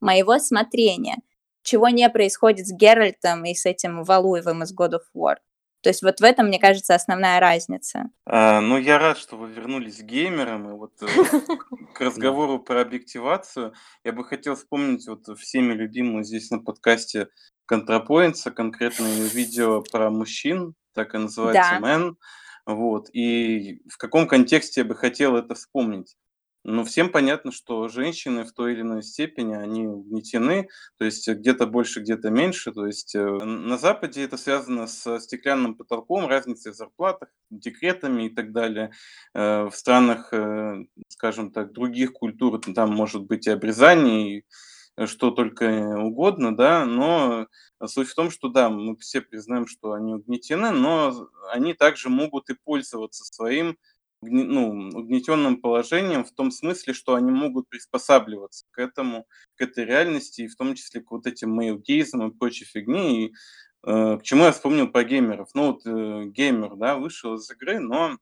моего 0.00 0.38
смотрения, 0.38 1.16
чего 1.62 1.88
не 1.88 2.08
происходит 2.08 2.66
с 2.66 2.72
Геральтом 2.72 3.44
и 3.44 3.54
с 3.54 3.66
этим 3.66 4.04
Валуевым 4.04 4.62
из 4.62 4.74
God 4.76 4.92
of 4.92 5.02
War. 5.16 5.36
То 5.82 5.88
есть 5.88 6.02
вот 6.02 6.20
в 6.20 6.24
этом, 6.24 6.46
мне 6.46 6.58
кажется, 6.58 6.94
основная 6.94 7.40
разница. 7.40 8.10
А, 8.26 8.60
ну, 8.60 8.76
я 8.76 8.98
рад, 8.98 9.18
что 9.18 9.36
вы 9.36 9.50
вернулись 9.50 9.98
к 9.98 10.02
геймерам. 10.02 10.70
И 10.70 10.72
вот 10.72 10.92
э, 11.02 11.06
к 11.94 12.00
разговору 12.00 12.58
про 12.58 12.82
объективацию 12.82 13.72
я 14.04 14.12
бы 14.12 14.24
хотел 14.24 14.56
вспомнить 14.56 15.06
вот 15.08 15.26
всеми 15.38 15.72
любимую 15.72 16.24
здесь 16.24 16.50
на 16.50 16.58
подкасте 16.58 17.28
контрапоинтса, 17.66 18.50
конкретное 18.50 19.26
видео 19.28 19.82
про 19.82 20.10
мужчин, 20.10 20.74
так 20.92 21.14
и 21.14 21.18
называется 21.18 21.72
Да. 21.74 21.80
«Мэн». 21.80 22.16
Вот. 22.66 23.08
И 23.12 23.80
в 23.88 23.96
каком 23.96 24.26
контексте 24.26 24.82
я 24.82 24.84
бы 24.84 24.94
хотел 24.94 25.36
это 25.36 25.54
вспомнить? 25.54 26.16
Ну, 26.64 26.84
всем 26.84 27.10
понятно, 27.10 27.52
что 27.52 27.88
женщины 27.88 28.44
в 28.44 28.52
той 28.52 28.74
или 28.74 28.82
иной 28.82 29.02
степени, 29.02 29.54
они 29.54 29.86
угнетены, 29.88 30.68
то 30.98 31.06
есть 31.06 31.26
где-то 31.26 31.66
больше, 31.66 32.00
где-то 32.00 32.28
меньше. 32.30 32.70
То 32.72 32.86
есть 32.86 33.14
э, 33.14 33.18
на 33.26 33.78
Западе 33.78 34.24
это 34.24 34.36
связано 34.36 34.86
с 34.86 35.20
стеклянным 35.20 35.74
потолком, 35.74 36.26
разницей 36.26 36.72
в 36.72 36.74
зарплатах, 36.76 37.30
декретами 37.50 38.26
и 38.26 38.28
так 38.34 38.52
далее. 38.52 38.92
Э, 39.34 39.64
В 39.64 39.72
странах, 39.74 40.34
э, 40.34 40.84
скажем 41.08 41.50
так, 41.50 41.72
других 41.72 42.12
культур, 42.12 42.60
там 42.60 42.94
может 42.94 43.22
быть 43.24 43.46
и 43.46 43.50
обрезание, 43.50 44.38
и 44.40 44.44
э, 44.98 45.06
что 45.06 45.30
только 45.30 45.64
угодно, 45.96 46.54
да, 46.54 46.84
но 46.84 47.46
суть 47.86 48.08
в 48.08 48.14
том, 48.14 48.30
что 48.30 48.48
да, 48.48 48.68
мы 48.68 48.96
все 48.98 49.22
признаем, 49.22 49.66
что 49.66 49.92
они 49.94 50.12
угнетены, 50.14 50.72
но 50.72 51.28
они 51.52 51.72
также 51.72 52.10
могут 52.10 52.50
и 52.50 52.54
пользоваться 52.54 53.24
своим 53.24 53.78
ну, 54.22 54.90
угнетенным 54.94 55.60
положением 55.60 56.24
в 56.24 56.32
том 56.32 56.50
смысле, 56.50 56.92
что 56.92 57.14
они 57.14 57.30
могут 57.30 57.68
приспосабливаться 57.68 58.66
к 58.70 58.78
этому, 58.78 59.26
к 59.56 59.62
этой 59.62 59.84
реальности, 59.84 60.42
и 60.42 60.48
в 60.48 60.56
том 60.56 60.74
числе 60.74 61.00
к 61.00 61.10
вот 61.10 61.26
этим 61.26 61.50
мейлгейзам 61.52 62.28
и 62.28 62.34
прочей 62.34 62.66
фигне. 62.66 63.24
И 63.24 63.32
э, 63.86 64.18
к 64.18 64.22
чему 64.22 64.44
я 64.44 64.52
вспомнил 64.52 64.88
про 64.88 65.04
геймеров? 65.04 65.48
Ну 65.54 65.72
вот 65.72 65.86
э, 65.86 66.24
геймер, 66.26 66.76
да, 66.76 66.96
вышел 66.96 67.34
из 67.34 67.50
игры, 67.50 67.78
но 67.78 68.18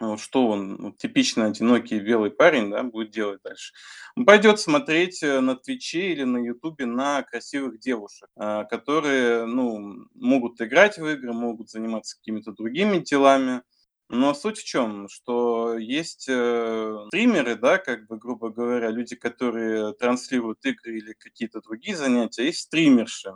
э, 0.00 0.16
что 0.18 0.48
он, 0.48 0.94
типично 0.98 1.46
одинокий 1.46 2.00
белый 2.00 2.32
парень, 2.32 2.70
да, 2.70 2.82
будет 2.82 3.10
делать 3.10 3.40
дальше? 3.44 3.72
Он 4.16 4.24
пойдет 4.24 4.58
смотреть 4.58 5.22
э, 5.22 5.38
на 5.38 5.54
Твиче 5.54 6.12
или 6.12 6.24
на 6.24 6.38
Ютубе 6.38 6.86
на 6.86 7.22
красивых 7.22 7.78
девушек, 7.78 8.28
а, 8.36 8.64
которые, 8.64 9.46
ну, 9.46 10.06
могут 10.14 10.60
играть 10.60 10.98
в 10.98 11.06
игры, 11.06 11.32
могут 11.32 11.70
заниматься 11.70 12.16
какими-то 12.16 12.50
другими 12.50 12.98
делами, 12.98 13.62
но 14.10 14.34
суть 14.34 14.58
в 14.58 14.64
чем, 14.64 15.08
что 15.08 15.76
есть 15.78 16.26
э, 16.28 16.96
стримеры, 17.08 17.56
да, 17.56 17.78
как 17.78 18.06
бы, 18.08 18.18
грубо 18.18 18.50
говоря, 18.50 18.90
люди, 18.90 19.16
которые 19.16 19.94
транслируют 19.94 20.64
игры 20.66 20.98
или 20.98 21.14
какие-то 21.14 21.60
другие 21.60 21.96
занятия, 21.96 22.44
есть 22.46 22.60
стримерши. 22.60 23.32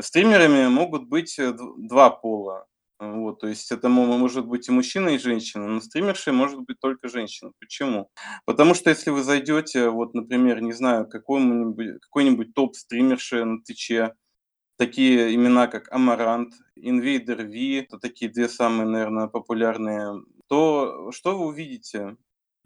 Стримерами 0.00 0.68
могут 0.68 1.08
быть 1.08 1.38
э, 1.38 1.52
два 1.78 2.10
пола. 2.10 2.66
Вот, 3.00 3.40
то 3.40 3.48
есть 3.48 3.70
это 3.72 3.88
мо- 3.88 4.06
может 4.18 4.46
быть 4.46 4.68
и 4.68 4.72
мужчина, 4.72 5.10
и 5.10 5.18
женщина, 5.18 5.66
но 5.66 5.80
стримершей 5.80 6.32
может 6.32 6.60
быть 6.60 6.78
только 6.80 7.08
женщина. 7.08 7.52
Почему? 7.60 8.08
Потому 8.46 8.74
что 8.74 8.90
если 8.90 9.10
вы 9.10 9.22
зайдете, 9.22 9.88
вот, 9.90 10.14
например, 10.14 10.62
не 10.62 10.72
знаю, 10.72 11.08
какой-нибудь, 11.08 12.00
какой-нибудь 12.02 12.54
топ-стримерши 12.54 13.44
на 13.44 13.62
Твиче, 13.62 14.14
такие 14.76 15.34
имена, 15.34 15.66
как 15.66 15.92
Амарант, 15.92 16.54
Invader 16.78 17.44
V, 17.46 17.80
это 17.80 17.98
такие 17.98 18.30
две 18.30 18.48
самые, 18.48 18.86
наверное, 18.86 19.28
популярные, 19.28 20.22
то 20.48 21.10
что 21.12 21.38
вы 21.38 21.46
увидите? 21.46 22.16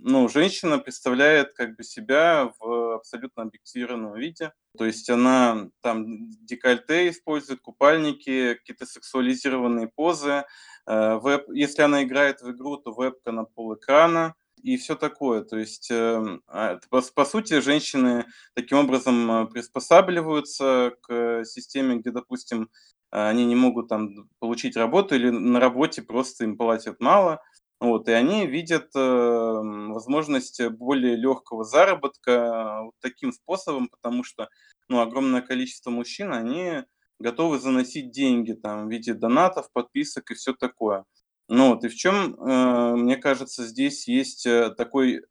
Ну, 0.00 0.28
женщина 0.28 0.78
представляет 0.78 1.54
как 1.54 1.76
бы 1.76 1.82
себя 1.82 2.52
в 2.60 2.94
абсолютно 2.94 3.42
объективированном 3.42 4.14
виде. 4.14 4.52
То 4.76 4.84
есть 4.84 5.10
она 5.10 5.70
там 5.82 6.30
декольте 6.46 7.10
использует, 7.10 7.60
купальники, 7.60 8.54
какие-то 8.54 8.86
сексуализированные 8.86 9.88
позы. 9.88 10.44
Э, 10.86 11.18
веб, 11.18 11.50
если 11.50 11.82
она 11.82 12.04
играет 12.04 12.42
в 12.42 12.50
игру, 12.52 12.76
то 12.76 12.92
вебка 12.92 13.32
на 13.32 13.44
пол 13.44 13.74
экрана 13.74 14.36
и 14.62 14.76
все 14.76 14.94
такое. 14.96 15.42
То 15.42 15.56
есть, 15.58 15.90
эм, 15.90 16.42
а, 16.46 16.78
по, 16.90 17.24
сути, 17.24 17.60
женщины 17.60 18.26
таким 18.54 18.78
образом 18.78 19.30
э, 19.30 19.46
приспосабливаются 19.46 20.92
к 21.02 21.44
системе, 21.44 21.96
где, 21.96 22.10
допустим, 22.10 22.70
они 23.10 23.46
не 23.46 23.54
могут 23.56 23.88
там 23.88 24.28
получить 24.38 24.76
работу 24.76 25.14
или 25.14 25.30
на 25.30 25.60
работе 25.60 26.02
просто 26.02 26.44
им 26.44 26.56
платят 26.58 27.00
мало. 27.00 27.40
Вот, 27.80 28.08
и 28.08 28.12
они 28.12 28.46
видят 28.46 28.90
э, 28.96 28.98
возможность 29.00 30.60
более 30.70 31.14
легкого 31.14 31.62
заработка 31.64 32.80
вот 32.82 32.94
таким 33.00 33.32
способом, 33.32 33.88
потому 33.88 34.24
что 34.24 34.48
ну, 34.88 35.00
огромное 35.00 35.42
количество 35.42 35.90
мужчин, 35.90 36.32
они 36.32 36.82
готовы 37.20 37.58
заносить 37.60 38.10
деньги 38.10 38.52
там, 38.52 38.88
в 38.88 38.90
виде 38.90 39.14
донатов, 39.14 39.70
подписок 39.72 40.30
и 40.30 40.34
все 40.34 40.54
такое. 40.54 41.04
Ну 41.48 41.70
вот, 41.70 41.84
и 41.84 41.88
в 41.88 41.94
чем, 41.94 42.34
э, 42.34 42.94
мне 42.96 43.16
кажется, 43.16 43.66
здесь 43.66 44.06
есть 44.06 44.44
э, 44.46 44.70
такой 44.76 45.22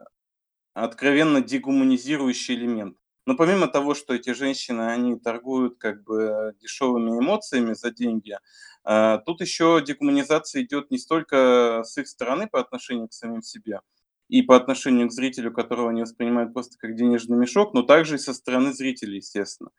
откровенно 0.74 1.42
дегуманизирующий 1.42 2.56
элемент. 2.56 2.98
Но 3.26 3.36
помимо 3.36 3.68
того, 3.68 3.96
что 3.96 4.14
эти 4.16 4.34
женщины, 4.34 4.84
они 4.84 5.20
торгуют 5.20 5.78
как 5.80 6.04
бы 6.04 6.56
дешевыми 6.62 7.12
эмоциями 7.20 7.74
за 7.74 7.92
деньги, 7.92 8.38
а, 8.84 9.20
тут 9.20 9.42
еще 9.42 9.84
дегуманизация 9.86 10.64
идет 10.64 10.92
не 10.92 11.00
столько 11.00 11.84
с 11.86 11.98
их 11.98 12.08
стороны 12.08 12.48
по 12.48 12.60
отношению 12.62 13.10
к 13.10 13.14
самим 13.14 13.42
себе 13.44 13.82
и 14.30 14.42
по 14.42 14.56
отношению 14.56 15.08
к 15.08 15.12
зрителю, 15.12 15.52
которого 15.54 15.90
они 15.90 16.02
воспринимают 16.02 16.54
просто 16.54 16.78
как 16.80 16.96
денежный 16.96 17.38
мешок, 17.38 17.74
но 17.74 17.82
также 17.84 18.16
и 18.16 18.18
со 18.20 18.34
стороны 18.34 18.74
зрителей, 18.74 19.18
естественно. 19.18 19.72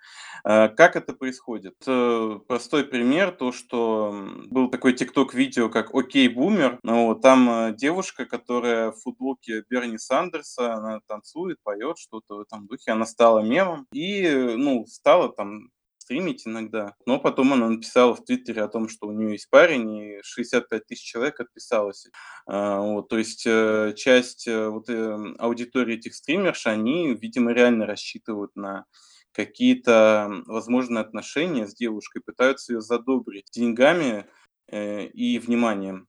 А, 0.45 0.69
Как 0.69 0.97
это 0.97 1.13
происходит? 1.13 1.75
Э, 1.87 2.39
Простой 2.47 2.85
пример, 2.85 3.33
то, 3.33 3.53
что 3.53 4.13
был 4.51 4.71
такой 4.71 4.93
тикток-видео, 4.95 5.69
как 5.69 5.95
«Окей, 5.95 6.29
бумер», 6.29 6.79
ну, 6.83 7.07
вот, 7.09 7.23
там 7.23 7.49
э, 7.51 7.75
девушка, 7.77 8.25
которая 8.27 8.91
в 8.93 8.97
футболке 9.01 9.65
Берни 9.69 9.99
Сандерса, 9.99 10.75
она 10.75 11.01
танцует, 11.07 11.59
поет 11.63 11.99
что-то 11.99 12.37
в 12.37 12.41
этом 12.41 12.67
духе, 12.67 12.93
она 12.93 13.07
стала 13.07 13.41
мемом 13.41 13.87
и, 13.93 14.23
э, 14.25 14.57
ну, 14.57 14.87
стала 14.87 15.29
там 15.33 15.71
стримить 16.09 16.47
иногда. 16.47 16.95
Но 17.05 17.21
потом 17.21 17.53
она 17.53 17.69
написала 17.69 18.15
в 18.15 18.25
Твиттере 18.25 18.63
о 18.63 18.69
том, 18.69 18.89
что 18.89 19.09
у 19.09 19.13
нее 19.13 19.33
есть 19.33 19.51
парень, 19.51 19.95
и 19.95 20.19
65 20.23 20.87
тысяч 20.87 21.03
человек 21.05 21.39
отписалось. 21.39 22.07
А, 22.47 22.81
Вот, 22.81 23.11
то 23.11 23.19
есть 23.19 23.45
э, 23.47 23.93
часть 23.95 24.49
э, 24.49 24.69
вот, 24.69 24.89
э, 24.89 25.35
аудитории 25.39 25.97
этих 25.97 26.15
стримерш, 26.15 26.67
они, 26.67 27.15
видимо, 27.15 27.53
реально 27.53 27.85
рассчитывают 27.85 28.57
на 28.57 28.87
какие-то 29.33 30.31
возможные 30.47 31.03
отношения 31.03 31.67
с 31.67 31.75
девушкой, 31.75 32.23
пытаются 32.23 32.73
ее 32.73 32.81
задобрить 32.81 33.51
деньгами 33.53 34.25
э, 34.69 35.05
и 35.09 35.39
вниманием. 35.39 36.09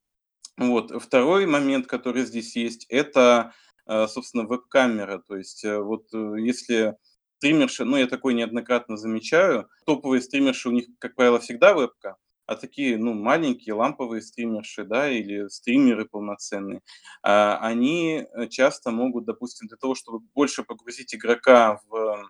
Вот. 0.55 0.91
Второй 1.03 1.45
момент, 1.45 1.87
который 1.87 2.23
здесь 2.25 2.55
есть, 2.55 2.85
это, 2.89 3.53
собственно, 3.87 4.43
веб-камера. 4.45 5.21
То 5.25 5.37
есть 5.37 5.63
вот 5.63 6.11
если 6.11 6.97
стримерши, 7.39 7.85
ну, 7.85 7.95
я 7.95 8.07
такое 8.07 8.33
неоднократно 8.33 8.97
замечаю, 8.97 9.69
топовые 9.85 10.21
стримерши, 10.21 10.67
у 10.67 10.73
них, 10.73 10.85
как 10.99 11.15
правило, 11.15 11.39
всегда 11.39 11.73
вебка, 11.73 12.17
а 12.45 12.55
такие, 12.55 12.97
ну, 12.97 13.13
маленькие 13.13 13.75
ламповые 13.75 14.21
стримерши, 14.21 14.83
да, 14.83 15.09
или 15.09 15.47
стримеры 15.47 16.05
полноценные, 16.05 16.81
а, 17.23 17.57
они 17.61 18.25
э, 18.25 18.47
часто 18.47 18.91
могут, 18.91 19.25
допустим, 19.25 19.67
для 19.69 19.77
того, 19.77 19.95
чтобы 19.95 20.19
больше 20.35 20.63
погрузить 20.63 21.15
игрока 21.15 21.79
в 21.87 22.29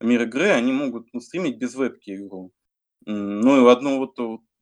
мир 0.00 0.22
игры, 0.22 0.48
они 0.48 0.72
могут 0.72 1.12
ну, 1.12 1.20
стримить 1.20 1.58
без 1.58 1.74
вебки 1.74 2.16
игру. 2.16 2.50
Ну 3.04 3.58
и 3.58 3.60
у 3.60 3.68
одного 3.68 3.98
вот, 3.98 4.18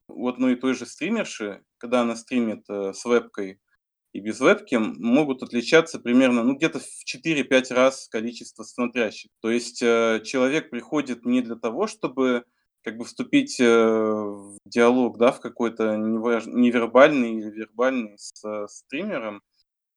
у 0.09 0.29
одной 0.29 0.55
и 0.55 0.57
той 0.57 0.75
же 0.75 0.87
стримерши, 0.87 1.63
когда 1.79 2.01
она 2.01 2.17
стримит 2.17 2.65
э, 2.69 2.93
с 2.93 3.05
вебкой 3.05 3.61
и 4.15 4.21
без 4.21 4.41
вебки, 4.41 4.77
могут 4.77 5.43
отличаться 5.43 5.99
примерно, 5.99 6.45
ну, 6.45 6.55
где-то 6.55 6.79
в 6.79 7.05
4-5 7.05 7.75
раз 7.75 8.09
количество 8.09 8.63
смотрящих. 8.63 9.33
То 9.41 9.51
есть 9.51 9.83
э, 9.83 10.23
человек 10.25 10.71
приходит 10.71 11.27
не 11.27 11.43
для 11.43 11.57
того, 11.57 11.89
чтобы 11.89 12.45
как 12.83 12.97
бы 12.97 13.05
вступить 13.05 13.59
э, 13.61 13.65
в 13.67 14.57
диалог, 14.67 15.19
да, 15.19 15.33
в 15.33 15.41
какой-то 15.41 15.97
невербальный 15.97 17.35
или 17.35 17.51
вербальный 17.51 18.17
с 18.17 18.33
э, 18.45 18.67
стримером, 18.69 19.43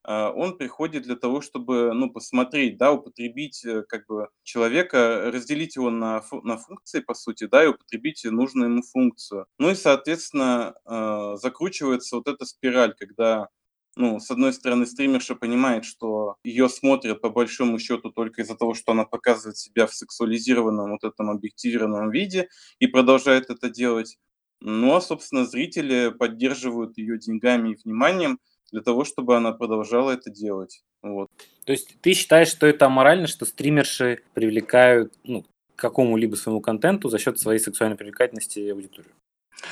а, 0.04 0.32
он 0.32 0.58
приходит 0.58 1.04
для 1.04 1.18
того, 1.18 1.42
чтобы, 1.42 1.92
ну, 1.94 2.10
посмотреть, 2.10 2.78
да, 2.78 2.94
употребить 2.94 3.66
э, 3.66 3.84
как 3.84 4.08
бы 4.08 4.30
человека, 4.44 5.30
разделить 5.34 5.76
его 5.76 5.90
на, 5.90 6.22
фу- 6.22 6.42
на 6.44 6.58
функции, 6.58 7.02
по 7.02 7.14
сути, 7.14 7.46
да, 7.46 7.66
и 7.66 7.68
употребить 7.68 8.24
нужную 8.24 8.70
ему 8.72 8.84
функцию. 8.84 9.48
Ну 9.60 9.70
и, 9.70 9.76
соответственно, 9.76 10.76
э, 10.86 11.36
закручивается 11.42 12.16
вот 12.16 12.30
эта 12.30 12.46
спираль, 12.46 12.96
когда 12.98 13.50
ну, 13.98 14.20
с 14.20 14.30
одной 14.30 14.54
стороны, 14.54 14.86
стримерша 14.86 15.36
понимает, 15.36 15.84
что 15.84 16.36
ее 16.44 16.70
смотрят 16.70 17.20
по 17.20 17.30
большому 17.30 17.80
счету 17.80 18.12
только 18.12 18.44
из-за 18.44 18.56
того, 18.56 18.76
что 18.76 18.92
она 18.92 19.06
показывает 19.06 19.58
себя 19.58 19.88
в 19.88 19.94
сексуализированном, 19.94 20.92
вот 20.92 21.04
этом 21.04 21.32
объективированном 21.32 22.12
виде 22.12 22.48
и 22.80 22.86
продолжает 22.86 23.50
это 23.50 23.70
делать. 23.70 24.18
Ну, 24.62 24.96
а, 24.96 25.02
собственно, 25.02 25.46
зрители 25.46 26.10
поддерживают 26.10 26.98
ее 26.98 27.18
деньгами 27.18 27.72
и 27.72 27.78
вниманием 27.84 28.40
для 28.72 28.82
того, 28.82 29.04
чтобы 29.04 29.36
она 29.36 29.52
продолжала 29.52 30.12
это 30.12 30.30
делать. 30.30 30.84
Вот. 31.02 31.30
То 31.66 31.72
есть 31.72 32.00
ты 32.02 32.14
считаешь, 32.14 32.50
что 32.50 32.68
это 32.68 32.86
аморально, 32.86 33.26
что 33.26 33.46
стримерши 33.46 34.22
привлекают 34.34 35.14
ну, 35.24 35.44
к 35.44 35.80
какому-либо 35.80 36.36
своему 36.36 36.62
контенту 36.62 37.10
за 37.10 37.18
счет 37.18 37.40
своей 37.40 37.60
сексуальной 37.60 37.98
привлекательности 37.98 38.70
аудиторию? 38.70 39.12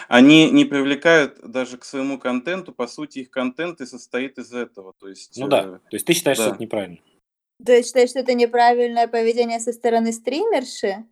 Они 0.07 0.49
не 0.51 0.65
привлекают 0.65 1.39
даже 1.43 1.77
к 1.77 1.85
своему 1.85 2.19
контенту, 2.19 2.73
по 2.73 2.87
сути, 2.87 3.19
их 3.19 3.29
контент 3.29 3.81
и 3.81 3.85
состоит 3.85 4.37
из 4.37 4.51
этого. 4.53 4.93
То 4.99 5.07
есть, 5.07 5.37
Ну 5.37 5.47
да, 5.47 5.61
э, 5.61 5.89
то 5.89 5.95
есть 5.95 6.05
ты 6.05 6.13
считаешь, 6.13 6.37
что 6.37 6.47
да. 6.47 6.51
это 6.55 6.61
неправильно? 6.61 6.97
Есть 7.65 7.87
считаешь, 7.87 8.09
что 8.09 8.19
это 8.19 8.33
неправильное 8.33 9.07
поведение 9.07 9.59
со 9.59 9.71
стороны 9.71 10.11
стримерши? 10.11 11.05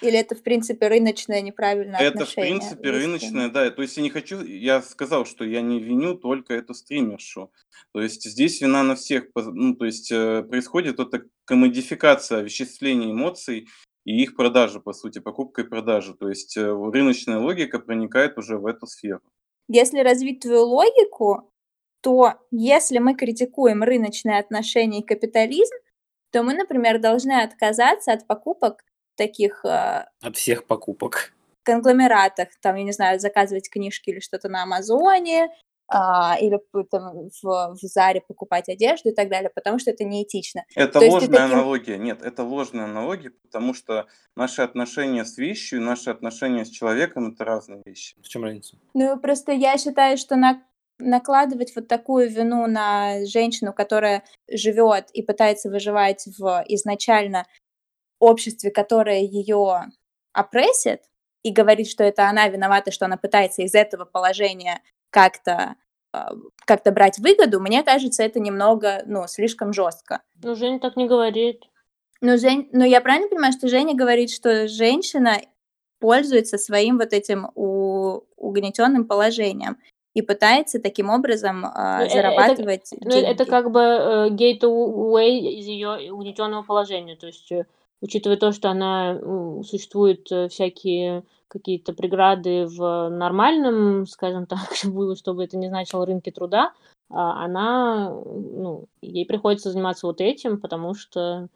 Или 0.00 0.18
это, 0.18 0.34
в 0.34 0.42
принципе, 0.42 0.88
рыночное 0.88 1.42
неправильное 1.42 2.00
Это, 2.00 2.18
в 2.18 2.22
отношение? 2.22 2.58
принципе, 2.58 2.88
есть 2.88 3.00
рыночное, 3.00 3.48
да. 3.50 3.70
То 3.70 3.82
есть 3.82 3.96
я 3.96 4.02
не 4.02 4.10
хочу, 4.10 4.42
я 4.42 4.80
сказал, 4.80 5.26
что 5.26 5.44
я 5.44 5.60
не 5.60 5.80
виню 5.80 6.14
только 6.14 6.54
эту 6.54 6.74
стримершу. 6.74 7.52
То 7.92 8.00
есть 8.00 8.24
здесь 8.24 8.60
вина 8.60 8.82
на 8.82 8.94
всех. 8.94 9.26
Ну, 9.34 9.74
то 9.74 9.84
есть 9.84 10.10
э, 10.10 10.42
происходит 10.44 10.98
вот 10.98 11.14
эта 11.14 11.26
комодификация 11.44 12.38
овеществления 12.38 13.10
эмоций 13.10 13.68
и 14.04 14.22
их 14.22 14.36
продажа, 14.36 14.80
по 14.80 14.92
сути, 14.92 15.18
покупка 15.20 15.62
и 15.62 15.68
продажа. 15.68 16.14
То 16.14 16.28
есть 16.28 16.56
э, 16.56 16.62
рыночная 16.62 17.38
логика 17.38 17.78
проникает 17.78 18.38
уже 18.38 18.58
в 18.58 18.66
эту 18.66 18.86
сферу. 18.86 19.20
Если 19.68 20.00
развить 20.00 20.40
твою 20.40 20.64
логику, 20.64 21.50
то 22.02 22.34
если 22.50 22.98
мы 22.98 23.14
критикуем 23.14 23.82
рыночные 23.82 24.38
отношения 24.38 25.00
и 25.00 25.06
капитализм, 25.06 25.74
то 26.32 26.42
мы, 26.42 26.54
например, 26.54 26.98
должны 26.98 27.42
отказаться 27.42 28.12
от 28.12 28.26
покупок 28.26 28.84
таких 29.16 29.64
э, 29.64 30.06
От 30.20 30.36
всех 30.36 30.66
покупок. 30.66 31.32
конгломератах, 31.62 32.48
там, 32.60 32.76
я 32.76 32.82
не 32.82 32.92
знаю, 32.92 33.20
заказывать 33.20 33.70
книжки 33.70 34.10
или 34.10 34.18
что-то 34.20 34.48
на 34.48 34.64
Амазоне, 34.64 35.48
или 36.40 36.56
п- 36.70 36.84
там, 36.90 37.28
в, 37.42 37.74
в 37.74 37.78
Заре 37.82 38.20
покупать 38.20 38.68
одежду 38.68 39.10
и 39.10 39.14
так 39.14 39.28
далее, 39.28 39.50
потому 39.54 39.78
что 39.78 39.90
это 39.90 40.04
неэтично. 40.04 40.64
Это 40.74 41.00
То 41.00 41.06
ложная 41.10 41.28
таким- 41.40 41.54
аналогия. 41.54 41.98
Нет, 41.98 42.22
это 42.22 42.42
ложная 42.42 42.84
аналогия, 42.84 43.30
потому 43.30 43.74
что 43.74 44.06
наши 44.36 44.62
отношения 44.62 45.24
с 45.24 45.38
вещью 45.38 45.78
и 45.80 45.82
наши 45.82 46.10
отношения 46.10 46.64
с 46.64 46.70
человеком– 46.70 47.32
это 47.34 47.44
разные 47.44 47.82
вещи. 47.84 48.16
В 48.22 48.28
чем 48.28 48.44
разница? 48.44 48.76
Ну, 48.94 49.18
просто 49.18 49.52
я 49.52 49.76
считаю, 49.78 50.16
что 50.18 50.36
на- 50.36 50.62
накладывать 50.98 51.74
вот 51.74 51.88
такую 51.88 52.30
вину 52.30 52.66
на 52.66 53.24
женщину, 53.26 53.72
которая 53.72 54.22
живет 54.50 55.10
и 55.12 55.22
пытается 55.22 55.68
выживать 55.70 56.26
в 56.38 56.64
изначально 56.68 57.46
обществе, 58.20 58.70
которое 58.70 59.20
ее 59.20 59.86
опрессит, 60.32 61.02
и 61.42 61.50
говорит, 61.52 61.88
что 61.88 62.04
это 62.04 62.28
она 62.28 62.46
виновата, 62.48 62.92
что 62.92 63.06
она 63.06 63.16
пытается 63.16 63.62
из 63.62 63.74
этого 63.74 64.04
положения 64.04 64.80
как-то 65.10 65.52
а, 65.52 65.74
как-то 66.64 66.92
брать 66.92 67.18
выгоду, 67.18 67.60
мне 67.60 67.82
кажется, 67.82 68.22
это 68.22 68.40
немного, 68.40 69.02
ну, 69.06 69.26
слишком 69.26 69.72
жестко. 69.72 70.20
Ну, 70.42 70.54
Женя 70.54 70.78
так 70.78 70.96
не 70.96 71.06
говорит. 71.06 71.62
Но, 72.20 72.36
Жень, 72.36 72.68
но 72.72 72.84
я 72.84 73.00
правильно 73.00 73.28
понимаю, 73.28 73.52
что 73.52 73.68
Женя 73.68 73.94
говорит, 73.94 74.30
что 74.30 74.68
женщина 74.68 75.40
пользуется 75.98 76.58
своим 76.58 76.98
вот 76.98 77.12
этим 77.12 77.48
у, 77.54 78.20
угнетенным 78.36 79.06
положением 79.06 79.76
и 80.14 80.22
пытается 80.22 80.78
таким 80.80 81.10
образом 81.10 81.64
а, 81.64 81.98
Ну, 81.98 82.02
э- 82.04 82.06
это- 82.06 82.14
зарабатывать 82.14 82.90
Ну, 83.00 83.10
деньги. 83.10 83.26
это 83.26 83.44
как 83.44 83.70
бы 83.70 83.80
э, 83.80 84.28
gateway 84.30 85.38
из 85.38 85.66
ее 85.66 86.12
угнетенного 86.12 86.62
положения. 86.62 87.16
То 87.16 87.26
есть, 87.26 87.50
э, 87.50 87.64
учитывая 88.00 88.36
то, 88.36 88.52
что 88.52 88.68
она 88.70 89.12
м, 89.20 89.62
существуют 89.64 90.30
э, 90.30 90.48
всякие 90.48 91.22
какие-то 91.52 91.92
преграды 91.92 92.66
в 92.66 93.10
нормальном, 93.10 94.06
скажем 94.06 94.46
так, 94.46 94.58
чтобы 94.74 95.14
чтобы 95.16 95.44
это 95.44 95.58
не 95.58 95.68
значило 95.68 96.06
рынке 96.06 96.32
труда, 96.32 96.72
а 97.10 97.44
она, 97.44 98.10
ну, 98.10 98.86
ей 99.02 99.26
приходится 99.26 99.70
заниматься 99.70 100.06
вот 100.06 100.22
этим, 100.22 100.58
потому 100.58 100.94
что 100.94 101.48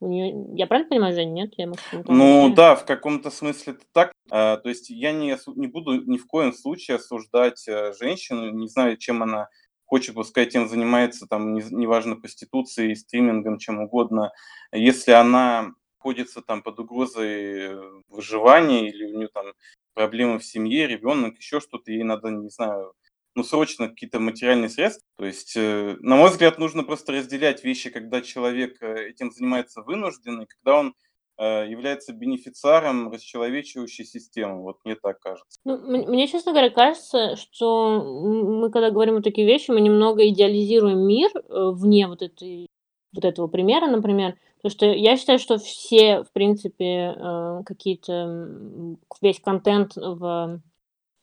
у 0.00 0.08
нее, 0.08 0.34
я 0.54 0.66
правильно 0.66 0.90
понимаю, 0.90 1.14
Женя, 1.14 1.30
нет? 1.30 1.54
Я, 1.56 1.68
может, 1.68 1.84
не 1.92 2.02
Ну 2.06 2.52
да, 2.54 2.74
в 2.74 2.84
каком-то 2.84 3.30
смысле 3.30 3.74
это 3.74 3.84
так. 3.92 4.12
А, 4.30 4.56
то 4.56 4.68
есть 4.68 4.90
я 4.90 5.12
не, 5.12 5.38
не 5.54 5.68
буду 5.68 6.02
ни 6.04 6.18
в 6.18 6.26
коем 6.26 6.52
случае 6.52 6.96
осуждать 6.96 7.66
э, 7.68 7.92
женщину, 7.98 8.50
не 8.50 8.66
знаю, 8.66 8.96
чем 8.96 9.22
она 9.22 9.48
хочет, 9.84 10.16
пускай 10.16 10.44
этим 10.44 10.68
занимается, 10.68 11.26
там, 11.26 11.54
не- 11.54 11.62
неважно, 11.70 12.16
проституцией, 12.16 12.96
стримингом, 12.96 13.58
чем 13.58 13.80
угодно. 13.80 14.32
Если 14.72 15.12
она 15.12 15.70
находится 16.04 16.42
там 16.42 16.62
под 16.62 16.78
угрозой 16.78 17.76
выживания 18.08 18.88
или 18.90 19.04
у 19.04 19.16
нее 19.16 19.28
там 19.28 19.46
проблемы 19.94 20.38
в 20.38 20.44
семье, 20.44 20.86
ребенок, 20.86 21.38
еще 21.38 21.60
что-то, 21.60 21.90
ей 21.90 22.02
надо, 22.02 22.28
не 22.28 22.50
знаю, 22.50 22.92
ну, 23.34 23.42
срочно 23.42 23.88
какие-то 23.88 24.20
материальные 24.20 24.68
средства. 24.68 25.06
То 25.16 25.24
есть, 25.24 25.56
э, 25.56 25.96
на 26.00 26.16
мой 26.16 26.30
взгляд, 26.30 26.58
нужно 26.58 26.84
просто 26.84 27.12
разделять 27.12 27.64
вещи, 27.64 27.90
когда 27.90 28.20
человек 28.20 28.82
э, 28.82 29.08
этим 29.08 29.32
занимается 29.32 29.82
вынужденно, 29.82 30.46
когда 30.46 30.78
он 30.78 30.94
э, 31.38 31.66
является 31.68 32.12
бенефициаром 32.12 33.10
расчеловечивающей 33.10 34.04
системы. 34.04 34.62
Вот 34.62 34.84
мне 34.84 34.94
так 34.94 35.20
кажется. 35.20 35.58
Ну, 35.64 35.78
мне, 35.78 36.28
честно 36.28 36.52
говоря, 36.52 36.70
кажется, 36.70 37.36
что 37.36 38.02
мы, 38.02 38.70
когда 38.70 38.90
говорим 38.90 39.14
вот 39.14 39.24
такие 39.24 39.46
вещи, 39.46 39.70
мы 39.70 39.80
немного 39.80 40.28
идеализируем 40.28 40.98
мир 40.98 41.30
вне 41.48 42.06
вот 42.08 42.22
этой 42.22 42.66
вот 43.12 43.24
этого 43.24 43.46
примера, 43.46 43.86
например. 43.86 44.36
Потому 44.64 44.78
что 44.78 44.86
я 44.86 45.18
считаю, 45.18 45.38
что 45.38 45.58
все, 45.58 46.22
в 46.22 46.32
принципе, 46.32 47.14
э, 47.14 47.62
какие-то 47.66 48.96
весь 49.20 49.38
контент 49.38 49.92
в 49.94 50.62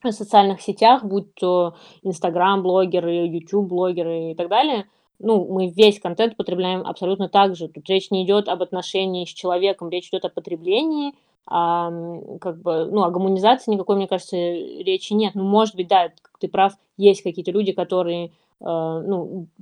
социальных 0.07 0.61
сетях, 0.61 1.03
будь 1.03 1.33
то 1.33 1.73
Инстаграм-блогеры, 2.03 3.25
YouTube-блогеры 3.25 4.33
и 4.33 4.35
так 4.35 4.47
далее, 4.47 4.85
ну, 5.17 5.51
мы 5.51 5.69
весь 5.69 5.99
контент 5.99 6.37
потребляем 6.37 6.85
абсолютно 6.85 7.29
так 7.29 7.55
же. 7.55 7.67
Тут 7.67 7.89
речь 7.89 8.11
не 8.11 8.23
идет 8.25 8.47
об 8.47 8.61
отношении 8.61 9.25
с 9.25 9.29
человеком, 9.29 9.89
речь 9.89 10.09
идет 10.09 10.25
о 10.25 10.29
потреблении, 10.29 11.13
а, 11.47 11.91
как 12.39 12.61
бы, 12.61 12.85
ну, 12.91 13.01
о 13.01 13.09
гуманизации 13.09 13.71
никакой, 13.71 13.95
мне 13.95 14.07
кажется, 14.07 14.37
речи 14.37 15.13
нет. 15.13 15.33
Ну, 15.33 15.45
может 15.45 15.75
быть, 15.75 15.87
да, 15.87 16.11
ты 16.39 16.47
прав, 16.47 16.73
есть 16.95 17.23
какие-то 17.23 17.49
люди, 17.49 17.71
которые, 17.71 18.27
э, 18.27 18.31
ну, 18.59 19.47
э, 19.47 19.61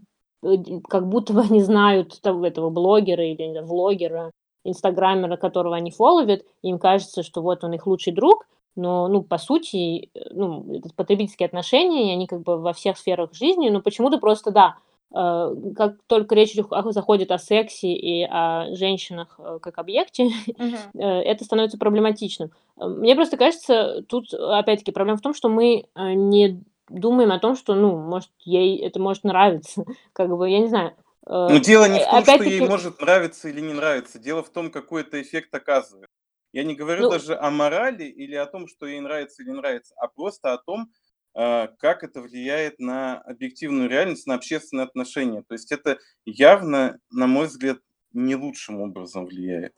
как 0.88 1.08
будто 1.08 1.34
бы 1.34 1.42
они 1.42 1.62
знают 1.62 2.20
того, 2.22 2.46
этого 2.46 2.70
блогера 2.70 3.26
или 3.26 3.60
влогера, 3.62 4.32
инстаграмера, 4.64 5.38
которого 5.38 5.76
они 5.76 5.92
фолловят, 5.92 6.46
им 6.62 6.80
кажется, 6.80 7.24
что 7.24 7.42
вот 7.42 7.64
он 7.64 7.74
их 7.74 7.88
лучший 7.88 8.14
друг, 8.14 8.46
но, 8.76 9.08
ну, 9.08 9.24
по 9.24 9.38
сути, 9.38 10.10
э, 10.14 10.20
ну, 10.32 10.74
это 10.74 10.90
потребительские 10.96 11.48
отношения, 11.48 12.10
и 12.10 12.14
они 12.14 12.28
как 12.28 12.42
бы 12.42 12.58
во 12.58 12.74
всех 12.74 12.98
сферах 12.98 13.34
жизни, 13.34 13.70
но 13.70 13.82
почему-то 13.82 14.20
просто, 14.20 14.52
да, 14.52 14.76
э, 15.14 15.56
как 15.76 15.96
только 16.08 16.36
речь 16.36 16.56
заходит 16.56 17.32
о 17.32 17.40
сексе 17.40 17.92
и 17.94 18.24
о 18.24 18.74
женщинах 18.76 19.36
э, 19.40 19.60
как 19.62 19.78
объекте, 19.80 20.30
э, 20.58 21.02
это 21.02 21.44
становится 21.44 21.78
проблематичным. 21.78 22.52
Э, 22.78 22.88
Мне 22.88 23.16
просто 23.16 23.38
кажется, 23.38 24.04
тут, 24.08 24.34
опять-таки, 24.34 24.92
проблема 24.92 25.18
в 25.18 25.22
том, 25.22 25.34
что 25.34 25.50
мы 25.50 25.86
э, 25.96 26.14
не 26.14 26.64
думаем 26.90 27.32
о 27.32 27.40
том, 27.40 27.56
что, 27.56 27.76
ну, 27.76 27.98
может, 27.98 28.30
ей 28.40 28.80
это 28.82 29.00
может 29.00 29.24
нравиться. 29.24 29.86
Как 30.14 30.30
бы, 30.30 30.50
я 30.50 30.60
не 30.60 30.68
знаю. 30.68 30.90
э, 31.26 31.32
Но 31.32 31.58
дело 31.58 31.86
не 31.88 32.00
в 32.00 32.06
том, 32.06 32.24
что 32.24 32.44
ей 32.44 32.62
может 32.62 33.02
нравиться 33.02 33.50
или 33.50 33.62
не 33.62 33.74
нравиться. 33.74 34.20
Дело 34.20 34.44
в 34.44 34.50
том, 34.50 34.72
какой 34.72 35.02
это 35.02 35.22
эффект 35.22 35.54
оказывает. 35.54 36.10
Я 36.52 36.64
не 36.64 36.76
говорю 36.76 37.04
Ну- 37.04 37.10
даже 37.12 37.38
о 37.38 37.50
морали 37.52 38.04
или 38.06 38.36
о 38.36 38.46
том, 38.46 38.68
что 38.68 38.86
ей 38.88 39.00
нравится 39.00 39.44
или 39.44 39.50
не 39.52 39.58
нравится, 39.58 39.94
а 39.98 40.08
просто 40.08 40.54
о 40.54 40.58
том, 40.58 40.92
э, 41.36 41.68
как 41.78 42.04
это 42.04 42.22
влияет 42.22 42.80
на 42.80 43.20
объективную 43.20 43.88
реальность, 43.88 44.26
на 44.26 44.34
общественные 44.34 44.86
отношения. 44.86 45.44
То 45.48 45.54
есть 45.54 45.72
это 45.72 46.00
явно, 46.26 46.98
на 47.12 47.28
мой 47.28 47.46
взгляд, 47.46 47.78
не 48.14 48.36
лучшим 48.36 48.82
образом 48.82 49.26
влияет. 49.26 49.74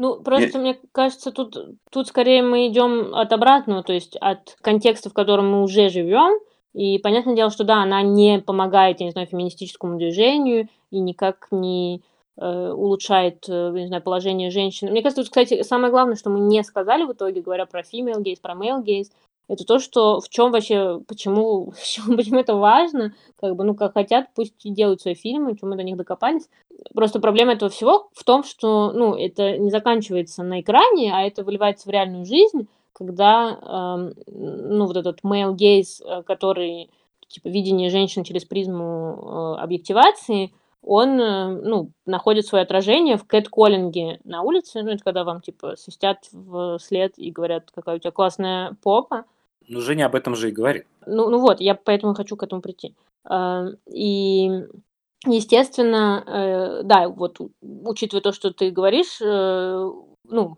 Ну, 0.00 0.18
просто 0.22 0.58
мне 0.58 0.78
кажется, 0.92 1.30
тут, 1.30 1.58
тут 1.90 2.08
скорее 2.08 2.42
мы 2.42 2.68
идем 2.68 3.14
от 3.14 3.34
обратного, 3.34 3.82
то 3.82 3.92
есть 3.92 4.16
от 4.16 4.56
контекста, 4.62 5.10
в 5.10 5.12
котором 5.12 5.50
мы 5.52 5.62
уже 5.62 5.90
живем. 5.90 6.40
И 6.72 6.98
понятное 7.00 7.36
дело, 7.36 7.50
что 7.50 7.64
да, 7.64 7.82
она 7.82 8.00
не 8.00 8.38
помогает, 8.38 9.00
я 9.00 9.06
не 9.06 9.12
знаю, 9.12 9.26
феминистическому 9.26 9.98
движению 9.98 10.68
и 10.90 11.00
никак 11.00 11.48
не 11.50 12.02
э, 12.38 12.72
улучшает, 12.72 13.44
э, 13.46 13.72
я 13.74 13.80
не 13.82 13.88
знаю, 13.88 14.02
положение 14.02 14.50
женщин. 14.50 14.88
Мне 14.88 15.02
кажется, 15.02 15.22
тут, 15.22 15.28
кстати, 15.28 15.62
самое 15.64 15.90
главное, 15.90 16.16
что 16.16 16.30
мы 16.30 16.40
не 16.40 16.64
сказали 16.64 17.04
в 17.04 17.12
итоге, 17.12 17.42
говоря 17.42 17.66
про 17.66 17.82
female 17.82 18.22
gaze, 18.22 18.40
про 18.40 18.54
male 18.54 18.82
gaze, 18.82 19.10
это 19.50 19.64
то, 19.64 19.80
что 19.80 20.20
в 20.20 20.28
чем 20.28 20.52
вообще, 20.52 21.00
почему, 21.08 21.72
почему, 22.16 22.38
это 22.38 22.54
важно, 22.54 23.14
как 23.40 23.56
бы, 23.56 23.64
ну, 23.64 23.74
как 23.74 23.94
хотят, 23.94 24.28
пусть 24.34 24.54
делают 24.64 25.00
свои 25.00 25.14
фильмы, 25.14 25.56
чем 25.56 25.70
мы 25.70 25.76
до 25.76 25.82
них 25.82 25.96
докопались. 25.96 26.48
Просто 26.94 27.18
проблема 27.18 27.52
этого 27.52 27.68
всего 27.68 28.08
в 28.14 28.22
том, 28.22 28.44
что, 28.44 28.92
ну, 28.92 29.14
это 29.14 29.58
не 29.58 29.70
заканчивается 29.70 30.44
на 30.44 30.60
экране, 30.60 31.12
а 31.12 31.22
это 31.22 31.42
выливается 31.42 31.88
в 31.88 31.90
реальную 31.90 32.24
жизнь, 32.24 32.68
когда, 32.92 33.58
эм, 33.60 34.14
ну, 34.28 34.86
вот 34.86 34.96
этот 34.96 35.20
male 35.24 35.56
gaze, 35.56 36.04
э, 36.04 36.22
который 36.22 36.90
типа 37.26 37.48
видение 37.48 37.90
женщин 37.90 38.24
через 38.24 38.44
призму 38.44 39.56
э, 39.56 39.62
объективации, 39.62 40.52
он, 40.82 41.20
э, 41.20 41.48
ну, 41.48 41.90
находит 42.06 42.46
свое 42.46 42.62
отражение 42.62 43.16
в 43.16 43.24
кэт-коллинге 43.24 44.20
на 44.24 44.42
улице, 44.42 44.82
ну, 44.82 44.90
это 44.90 45.02
когда 45.02 45.24
вам, 45.24 45.40
типа, 45.40 45.76
свистят 45.76 46.28
в 46.32 46.78
след 46.78 47.18
и 47.18 47.30
говорят, 47.30 47.70
какая 47.70 47.96
у 47.96 47.98
тебя 47.98 48.10
классная 48.10 48.76
попа. 48.82 49.24
Ну, 49.72 49.80
Женя 49.80 50.06
об 50.06 50.14
этом 50.14 50.34
же 50.34 50.48
и 50.48 50.52
говорит. 50.52 50.86
Ну, 51.06 51.30
ну 51.30 51.38
вот, 51.40 51.60
я 51.60 51.74
поэтому 51.74 52.14
хочу 52.14 52.36
к 52.36 52.42
этому 52.42 52.60
прийти. 52.60 52.94
А, 53.24 53.66
и, 53.86 54.50
естественно, 55.24 56.24
э, 56.26 56.82
да, 56.82 57.08
вот, 57.08 57.38
учитывая 57.62 58.20
то, 58.20 58.32
что 58.32 58.52
ты 58.52 58.70
говоришь, 58.70 59.20
э, 59.22 59.90
ну, 60.28 60.56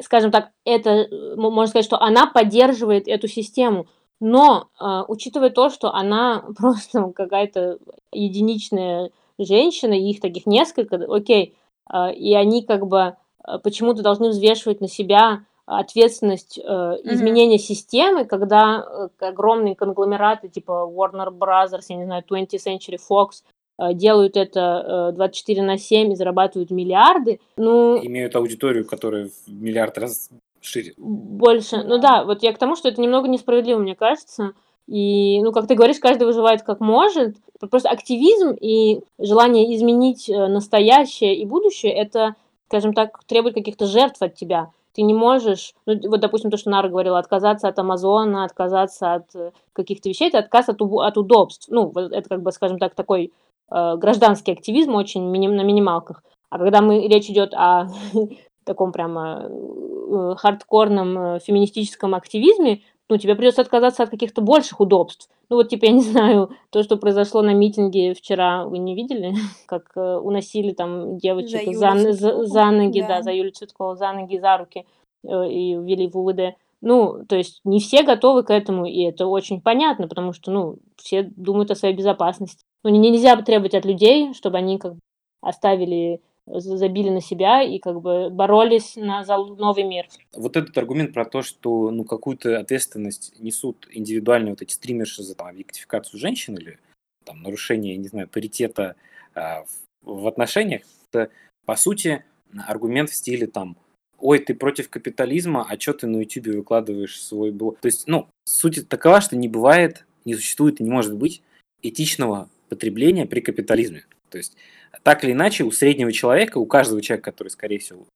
скажем 0.00 0.30
так, 0.30 0.50
это, 0.64 1.08
можно 1.36 1.66
сказать, 1.66 1.84
что 1.84 2.00
она 2.00 2.26
поддерживает 2.26 3.08
эту 3.08 3.26
систему, 3.26 3.88
но, 4.20 4.68
учитывая 5.08 5.50
то, 5.50 5.68
что 5.68 5.92
она 5.92 6.44
просто 6.56 7.12
какая-то 7.14 7.78
единичная 8.12 9.10
женщины, 9.38 10.08
их 10.08 10.20
таких 10.20 10.46
несколько, 10.46 10.96
окей, 10.96 11.56
а, 11.86 12.10
и 12.10 12.34
они 12.34 12.62
как 12.62 12.86
бы 12.86 13.16
а, 13.42 13.58
почему-то 13.58 14.02
должны 14.02 14.30
взвешивать 14.30 14.80
на 14.80 14.88
себя 14.88 15.44
ответственность 15.66 16.58
э, 16.58 16.62
изменения 16.62 17.56
mm-hmm. 17.56 17.58
системы, 17.58 18.24
когда 18.24 18.84
э, 19.20 19.26
огромные 19.26 19.74
конгломераты 19.74 20.48
типа 20.48 20.88
Warner 20.90 21.30
Brothers, 21.30 21.86
я 21.88 21.96
не 21.96 22.04
знаю, 22.04 22.22
20th 22.28 22.60
Century 22.64 22.98
Fox 23.10 23.42
э, 23.78 23.92
делают 23.94 24.36
это 24.36 25.12
24 25.14 25.62
на 25.62 25.76
7 25.76 26.12
и 26.12 26.16
зарабатывают 26.16 26.70
миллиарды. 26.70 27.40
Ну, 27.56 27.98
Имеют 28.02 28.36
аудиторию, 28.36 28.86
которая 28.86 29.28
в 29.28 29.52
миллиард 29.52 29.98
раз 29.98 30.30
шире. 30.66 30.94
Больше. 30.96 31.82
Ну 31.82 31.98
да, 31.98 32.24
вот 32.24 32.42
я 32.42 32.52
к 32.52 32.58
тому, 32.58 32.76
что 32.76 32.88
это 32.88 33.00
немного 33.00 33.28
несправедливо, 33.28 33.78
мне 33.78 33.94
кажется. 33.94 34.52
И, 34.86 35.40
ну, 35.42 35.52
как 35.52 35.66
ты 35.66 35.74
говоришь, 35.74 35.98
каждый 35.98 36.24
выживает 36.24 36.62
как 36.62 36.80
может. 36.80 37.36
Просто 37.70 37.88
активизм 37.88 38.50
и 38.60 39.00
желание 39.18 39.74
изменить 39.74 40.28
э, 40.28 40.46
настоящее 40.46 41.36
и 41.36 41.44
будущее, 41.44 41.92
это, 41.92 42.36
скажем 42.68 42.92
так, 42.92 43.24
требует 43.24 43.54
каких-то 43.54 43.86
жертв 43.86 44.22
от 44.22 44.34
тебя. 44.34 44.70
Ты 44.96 45.02
не 45.02 45.12
можешь, 45.12 45.74
ну, 45.84 45.94
вот, 46.08 46.20
допустим, 46.20 46.50
то, 46.50 46.56
что 46.56 46.70
Нара 46.70 46.88
говорила, 46.88 47.18
отказаться 47.18 47.68
от 47.68 47.78
Амазона, 47.78 48.44
отказаться 48.44 49.12
от 49.12 49.36
э, 49.36 49.52
каких-то 49.74 50.08
вещей, 50.08 50.28
это 50.28 50.38
отказ 50.38 50.70
от, 50.70 50.80
от 50.80 51.18
удобств. 51.18 51.66
Ну, 51.70 51.92
это, 51.92 52.26
как 52.26 52.42
бы, 52.42 52.50
скажем 52.50 52.78
так, 52.78 52.94
такой 52.94 53.30
э, 53.70 53.96
гражданский 53.98 54.52
активизм 54.52 54.94
очень 54.94 55.22
миним, 55.22 55.54
на 55.54 55.64
минималках. 55.64 56.22
А 56.48 56.58
когда 56.58 56.80
мы, 56.80 57.06
речь 57.08 57.28
идет 57.28 57.52
о 57.52 57.88
таком 58.64 58.90
прямо 58.90 59.50
э, 59.50 60.34
хардкорном 60.38 61.40
феминистическом 61.40 62.14
активизме, 62.14 62.80
ну, 63.08 63.18
тебе 63.18 63.34
придется 63.34 63.62
отказаться 63.62 64.02
от 64.02 64.10
каких-то 64.10 64.42
больших 64.42 64.80
удобств. 64.80 65.28
Ну, 65.48 65.56
вот, 65.56 65.68
типа, 65.68 65.86
я 65.86 65.92
не 65.92 66.02
знаю, 66.02 66.50
то, 66.70 66.82
что 66.82 66.96
произошло 66.96 67.42
на 67.42 67.54
митинге 67.54 68.14
вчера, 68.14 68.64
вы 68.66 68.78
не 68.78 68.94
видели, 68.94 69.34
как 69.66 69.92
э, 69.96 70.16
уносили 70.16 70.72
там 70.72 71.18
девочек 71.18 71.76
за, 71.76 71.96
за, 71.96 72.12
за, 72.12 72.44
за 72.44 72.70
ноги, 72.70 73.00
да. 73.00 73.08
да, 73.08 73.22
за 73.22 73.32
Юлю 73.32 73.52
Цветкову, 73.52 73.96
за 73.96 74.12
ноги, 74.12 74.38
за 74.38 74.56
руки 74.56 74.86
э, 75.24 75.48
и 75.48 75.74
ввели 75.74 76.08
в 76.08 76.18
УВД. 76.18 76.56
Ну, 76.82 77.24
то 77.26 77.36
есть 77.36 77.60
не 77.64 77.80
все 77.80 78.02
готовы 78.02 78.42
к 78.42 78.52
этому, 78.52 78.86
и 78.86 79.02
это 79.02 79.26
очень 79.26 79.60
понятно, 79.60 80.08
потому 80.08 80.32
что, 80.32 80.50
ну, 80.50 80.76
все 80.96 81.22
думают 81.22 81.70
о 81.70 81.74
своей 81.74 81.94
безопасности. 81.94 82.64
Ну, 82.84 82.90
нельзя 82.90 83.34
требовать 83.42 83.74
от 83.74 83.84
людей, 83.84 84.34
чтобы 84.34 84.58
они 84.58 84.78
как 84.78 84.94
бы 84.94 85.00
оставили 85.40 86.20
забили 86.46 87.10
на 87.10 87.20
себя 87.20 87.62
и 87.62 87.78
как 87.78 88.00
бы 88.00 88.30
боролись 88.30 88.96
на, 88.96 89.24
за 89.24 89.36
новый 89.36 89.84
мир. 89.84 90.06
Вот 90.34 90.56
этот 90.56 90.76
аргумент 90.78 91.12
про 91.12 91.24
то, 91.24 91.42
что 91.42 91.90
ну 91.90 92.04
какую-то 92.04 92.58
ответственность 92.58 93.34
несут 93.38 93.88
индивидуальные 93.90 94.52
вот 94.52 94.62
эти 94.62 94.72
стримерши 94.72 95.22
за 95.22 95.34
там, 95.34 95.48
объектификацию 95.48 96.20
женщин 96.20 96.56
или 96.56 96.78
там 97.24 97.42
нарушение, 97.42 97.96
не 97.96 98.08
знаю, 98.08 98.28
паритета 98.28 98.94
а, 99.34 99.64
в, 100.04 100.20
в 100.22 100.26
отношениях, 100.28 100.82
это 101.10 101.30
по 101.64 101.76
сути 101.76 102.24
аргумент 102.66 103.10
в 103.10 103.14
стиле 103.14 103.46
там 103.46 103.76
ой, 104.18 104.38
ты 104.38 104.54
против 104.54 104.88
капитализма, 104.88 105.66
а 105.68 105.78
что 105.78 105.92
ты 105.92 106.06
на 106.06 106.18
YouTube 106.18 106.46
выкладываешь 106.48 107.20
свой 107.20 107.50
блог? 107.50 107.78
То 107.80 107.86
есть, 107.86 108.06
ну, 108.06 108.28
суть 108.44 108.88
такова, 108.88 109.20
что 109.20 109.36
не 109.36 109.48
бывает, 109.48 110.06
не 110.24 110.34
существует 110.34 110.80
и 110.80 110.84
не 110.84 110.90
может 110.90 111.14
быть 111.14 111.42
этичного 111.82 112.48
потребления 112.68 113.26
при 113.26 113.40
капитализме. 113.40 114.04
То 114.30 114.38
есть 114.38 114.56
так 115.02 115.24
или 115.24 115.32
иначе, 115.32 115.64
у 115.64 115.70
среднего 115.70 116.12
человека, 116.12 116.58
у 116.58 116.66
каждого 116.66 117.00
человека, 117.02 117.30
который, 117.30 117.48
скорее 117.48 117.78
всего, 117.78 118.06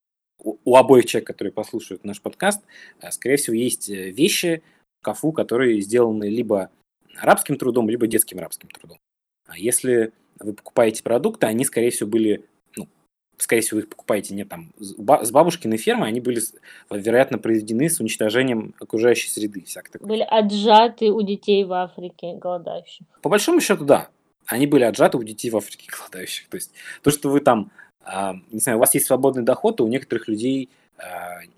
у, 0.42 0.77
обоих 0.77 1.07
человек, 1.07 1.27
которые 1.27 1.53
послушают 1.53 2.05
наш 2.05 2.20
подкаст, 2.20 2.62
э, 3.01 3.11
скорее 3.11 3.37
всего, 3.37 3.55
есть 3.55 3.90
э, 3.90 4.11
вещи 4.11 4.62
в 4.99 5.03
шкафу, 5.03 5.33
которые 5.33 5.81
сделаны 5.81 6.25
либо 6.29 6.70
рабским 7.20 7.57
трудом, 7.57 7.88
либо 7.90 8.07
детским 8.07 8.38
рабским 8.38 8.68
трудом. 8.70 8.99
А 9.46 9.59
если 9.59 10.12
вы 10.38 10.55
покупаете 10.55 11.03
продукты, 11.03 11.46
они, 11.46 11.64
скорее 11.64 11.90
всего, 11.90 12.09
были, 12.09 12.46
ну, 12.77 12.88
скорее 13.37 13.62
всего, 13.62 13.77
вы 13.77 13.83
их 13.83 13.88
покупаете 13.90 14.35
не 14.35 14.44
там 14.44 14.73
с 14.79 15.31
бабушкиной 15.31 15.77
фермы, 15.77 16.07
они 16.07 16.20
были, 16.20 16.40
вероятно, 16.90 17.38
произведены 17.38 17.90
с 17.90 18.01
уничтожением 18.01 18.75
окружающей 18.81 19.29
среды. 19.29 19.64
Всякое 19.64 19.92
такое. 19.92 20.09
Были 20.09 20.23
отжаты 20.23 21.11
у 21.11 21.20
детей 21.23 21.64
в 21.64 21.73
Африке 21.73 22.37
голодающих. 22.37 23.07
По 23.20 23.29
большому 23.29 23.61
счету, 23.61 23.85
да 23.85 24.09
они 24.51 24.67
были 24.67 24.85
отжаты 24.85 25.17
у 25.17 25.23
детей 25.23 25.51
в 25.51 25.57
Африке 25.57 25.89
голодающих. 25.91 26.49
То 26.49 26.57
есть 26.57 26.73
то, 27.03 27.11
что 27.11 27.31
вы 27.31 27.41
там, 27.41 27.71
э, 28.05 28.33
не 28.51 28.59
знаю, 28.59 28.79
у 28.79 28.81
вас 28.81 28.95
есть 28.95 29.07
свободный 29.07 29.45
доход, 29.45 29.77
то 29.77 29.85
у 29.85 29.89
некоторых 29.89 30.29
людей 30.29 30.69
э, 30.99 31.03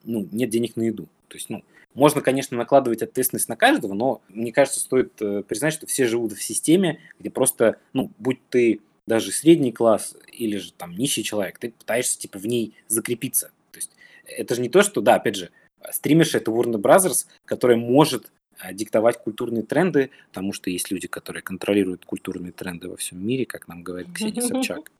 ну, 0.04 0.28
нет 0.30 0.50
денег 0.50 0.76
на 0.76 0.82
еду. 0.82 1.08
То 1.28 1.36
есть, 1.36 1.48
ну, 1.48 1.64
можно, 1.94 2.20
конечно, 2.20 2.56
накладывать 2.56 3.02
ответственность 3.02 3.48
на 3.48 3.56
каждого, 3.56 3.94
но 3.94 4.20
мне 4.28 4.52
кажется, 4.52 4.80
стоит 4.80 5.12
э, 5.20 5.42
признать, 5.42 5.72
что 5.72 5.86
все 5.86 6.06
живут 6.06 6.32
в 6.32 6.42
системе, 6.42 7.00
где 7.18 7.30
просто, 7.30 7.78
ну, 7.94 8.10
будь 8.18 8.38
ты 8.50 8.80
даже 9.06 9.32
средний 9.32 9.72
класс 9.72 10.14
или 10.30 10.58
же 10.58 10.72
там 10.72 10.94
нищий 10.94 11.24
человек, 11.24 11.58
ты 11.58 11.70
пытаешься 11.70 12.18
типа 12.18 12.38
в 12.38 12.46
ней 12.46 12.74
закрепиться. 12.88 13.50
То 13.72 13.78
есть 13.78 13.90
это 14.26 14.54
же 14.54 14.60
не 14.60 14.68
то, 14.68 14.82
что, 14.82 15.00
да, 15.00 15.14
опять 15.14 15.36
же, 15.36 15.50
стримишь 15.90 16.34
это 16.34 16.50
Warner 16.50 16.80
Brothers, 16.80 17.26
которая 17.46 17.78
может 17.78 18.30
диктовать 18.72 19.18
культурные 19.18 19.62
тренды, 19.62 20.10
потому 20.28 20.52
что 20.52 20.70
есть 20.70 20.90
люди, 20.90 21.08
которые 21.08 21.42
контролируют 21.42 22.04
культурные 22.04 22.52
тренды 22.52 22.88
во 22.88 22.96
всем 22.96 23.24
мире, 23.24 23.46
как 23.46 23.68
нам 23.68 23.82
говорит 23.82 24.08
Ксения 24.14 24.42
Собчак. 24.42 24.90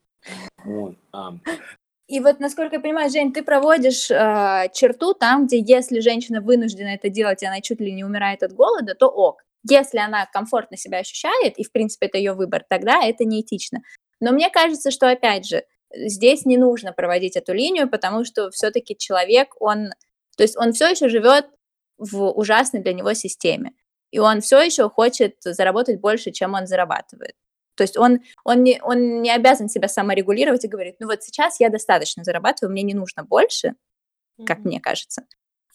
Вот. 0.63 0.95
И 2.07 2.19
вот, 2.19 2.39
насколько 2.39 2.75
я 2.75 2.81
понимаю, 2.81 3.09
Жень, 3.09 3.31
ты 3.31 3.43
проводишь 3.43 4.11
э, 4.11 4.69
черту 4.73 5.13
там, 5.13 5.47
где 5.47 5.59
если 5.59 6.01
женщина 6.01 6.41
вынуждена 6.41 6.89
это 6.89 7.09
делать, 7.09 7.41
и 7.41 7.45
она 7.45 7.61
чуть 7.61 7.79
ли 7.79 7.93
не 7.93 8.03
умирает 8.03 8.43
от 8.43 8.53
голода, 8.53 8.93
то 8.93 9.07
ок. 9.07 9.41
Если 9.67 9.97
она 9.97 10.25
комфортно 10.25 10.75
себя 10.75 10.99
ощущает, 10.99 11.57
и, 11.57 11.63
в 11.63 11.71
принципе, 11.71 12.07
это 12.07 12.17
ее 12.17 12.33
выбор, 12.33 12.65
тогда 12.67 13.01
это 13.03 13.23
неэтично. 13.23 13.79
Но 14.19 14.33
мне 14.33 14.49
кажется, 14.49 14.91
что, 14.91 15.09
опять 15.09 15.47
же, 15.47 15.63
здесь 15.93 16.45
не 16.45 16.57
нужно 16.57 16.91
проводить 16.91 17.37
эту 17.37 17.53
линию, 17.53 17.89
потому 17.89 18.25
что 18.25 18.51
все-таки 18.51 18.97
человек, 18.97 19.55
он, 19.59 19.91
то 20.35 20.43
есть 20.43 20.57
он 20.57 20.73
все 20.73 20.89
еще 20.89 21.07
живет 21.07 21.45
в 21.97 22.29
ужасной 22.31 22.81
для 22.81 22.93
него 22.93 23.13
системе. 23.13 23.73
И 24.11 24.19
он 24.19 24.41
все 24.41 24.61
еще 24.61 24.89
хочет 24.89 25.35
заработать 25.41 25.99
больше, 25.99 26.31
чем 26.31 26.53
он 26.53 26.67
зарабатывает. 26.67 27.33
То 27.75 27.83
есть 27.83 27.97
он, 27.97 28.19
он, 28.43 28.63
не, 28.63 28.79
он 28.83 29.21
не 29.21 29.31
обязан 29.31 29.67
себя 29.67 29.87
саморегулировать 29.87 30.63
и 30.63 30.67
говорит, 30.67 30.95
ну 30.99 31.07
вот 31.07 31.23
сейчас 31.23 31.59
я 31.59 31.69
достаточно 31.69 32.23
зарабатываю, 32.23 32.71
мне 32.71 32.83
не 32.83 32.93
нужно 32.93 33.23
больше, 33.23 33.73
как 34.45 34.59
mm-hmm. 34.59 34.65
мне 34.65 34.79
кажется. 34.79 35.23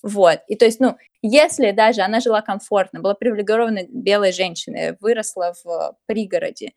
Вот. 0.03 0.41
И 0.47 0.55
то 0.55 0.65
есть, 0.65 0.79
ну, 0.79 0.97
если 1.23 1.73
даже 1.73 2.03
она 2.03 2.21
жила 2.21 2.41
комфортно, 2.41 3.01
была 3.01 3.15
привилегированной 3.15 3.89
белой 3.91 4.33
женщиной, 4.33 4.97
выросла 5.01 5.55
в 5.65 5.97
пригороде, 6.07 6.73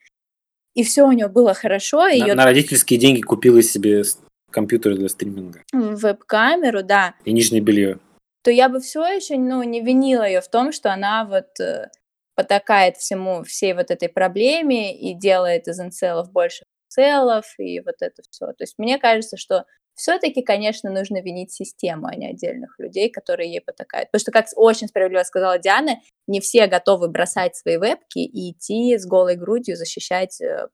и 0.73 0.83
все 0.83 1.03
у 1.03 1.11
нее 1.11 1.27
было 1.27 1.53
хорошо. 1.53 1.99
На, 1.99 2.09
ее... 2.09 2.33
на 2.33 2.45
родительские 2.45 2.99
деньги 2.99 3.21
купила 3.21 3.61
себе 3.61 4.03
компьютер 4.49 4.95
для 4.95 5.09
стриминга. 5.09 5.61
Веб-камеру, 5.71 6.81
да. 6.81 7.13
И 7.25 7.31
нижнее 7.31 7.61
белье 7.61 7.99
то 8.43 8.51
я 8.51 8.69
бы 8.69 8.79
все 8.79 9.03
еще, 9.05 9.37
ну, 9.37 9.63
не 9.63 9.81
винила 9.81 10.27
ее 10.27 10.41
в 10.41 10.49
том, 10.49 10.71
что 10.71 10.91
она 10.91 11.25
вот 11.25 11.59
э, 11.59 11.89
потакает 12.35 12.97
всему, 12.97 13.43
всей 13.43 13.73
вот 13.73 13.91
этой 13.91 14.09
проблеме 14.09 14.97
и 14.97 15.13
делает 15.13 15.67
из 15.67 15.79
инцелов 15.79 16.31
больше 16.31 16.65
целов 16.87 17.45
и 17.57 17.79
вот 17.79 17.95
это 18.01 18.21
все. 18.29 18.47
То 18.47 18.61
есть 18.63 18.75
мне 18.77 18.97
кажется, 18.97 19.37
что 19.37 19.65
все-таки, 19.95 20.41
конечно, 20.41 20.89
нужно 20.89 21.21
винить 21.21 21.51
систему, 21.51 22.07
а 22.07 22.15
не 22.15 22.27
отдельных 22.27 22.75
людей, 22.79 23.09
которые 23.09 23.51
ей 23.51 23.61
потакают. 23.61 24.09
Потому 24.09 24.21
что, 24.21 24.31
как 24.31 24.45
очень 24.55 24.87
справедливо 24.87 25.23
сказала 25.23 25.59
Диана, 25.59 25.97
не 26.27 26.39
все 26.39 26.67
готовы 26.67 27.09
бросать 27.09 27.55
свои 27.55 27.77
вебки 27.77 28.19
и 28.19 28.51
идти 28.51 28.97
с 28.97 29.05
голой 29.05 29.35
грудью 29.35 29.75
защищать 29.75 30.41
э, 30.41 30.67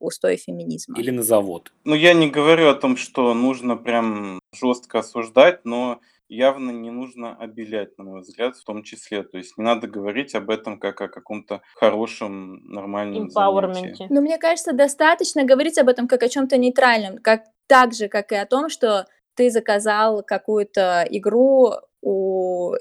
устой 0.00 0.36
феминизма. 0.36 0.98
Или 0.98 1.10
на 1.10 1.22
завод. 1.22 1.72
Ну, 1.84 1.94
я 1.94 2.14
не 2.14 2.30
говорю 2.30 2.68
о 2.68 2.74
том, 2.74 2.96
что 2.96 3.32
нужно 3.34 3.76
прям 3.76 4.40
жестко 4.52 5.00
осуждать, 5.00 5.64
но 5.64 6.00
явно 6.34 6.70
не 6.70 6.90
нужно 6.90 7.36
обелять, 7.36 7.96
на 7.98 8.04
мой 8.04 8.20
взгляд, 8.20 8.56
в 8.56 8.64
том 8.64 8.82
числе. 8.82 9.22
То 9.22 9.38
есть 9.38 9.56
не 9.56 9.64
надо 9.64 9.86
говорить 9.86 10.34
об 10.34 10.50
этом 10.50 10.78
как 10.78 11.00
о 11.00 11.08
каком-то 11.08 11.62
хорошем, 11.74 12.64
нормальном 12.64 13.30
занятии. 13.30 14.06
Ну, 14.10 14.20
мне 14.20 14.38
кажется, 14.38 14.72
достаточно 14.72 15.44
говорить 15.44 15.78
об 15.78 15.88
этом 15.88 16.08
как 16.08 16.22
о 16.22 16.28
чем-то 16.28 16.56
нейтральном, 16.56 17.18
как 17.18 17.44
так 17.66 17.92
же, 17.92 18.08
как 18.08 18.32
и 18.32 18.36
о 18.36 18.46
том, 18.46 18.68
что 18.68 19.06
ты 19.34 19.50
заказал 19.50 20.22
какую-то 20.22 21.06
игру 21.10 21.72
у 22.02 22.74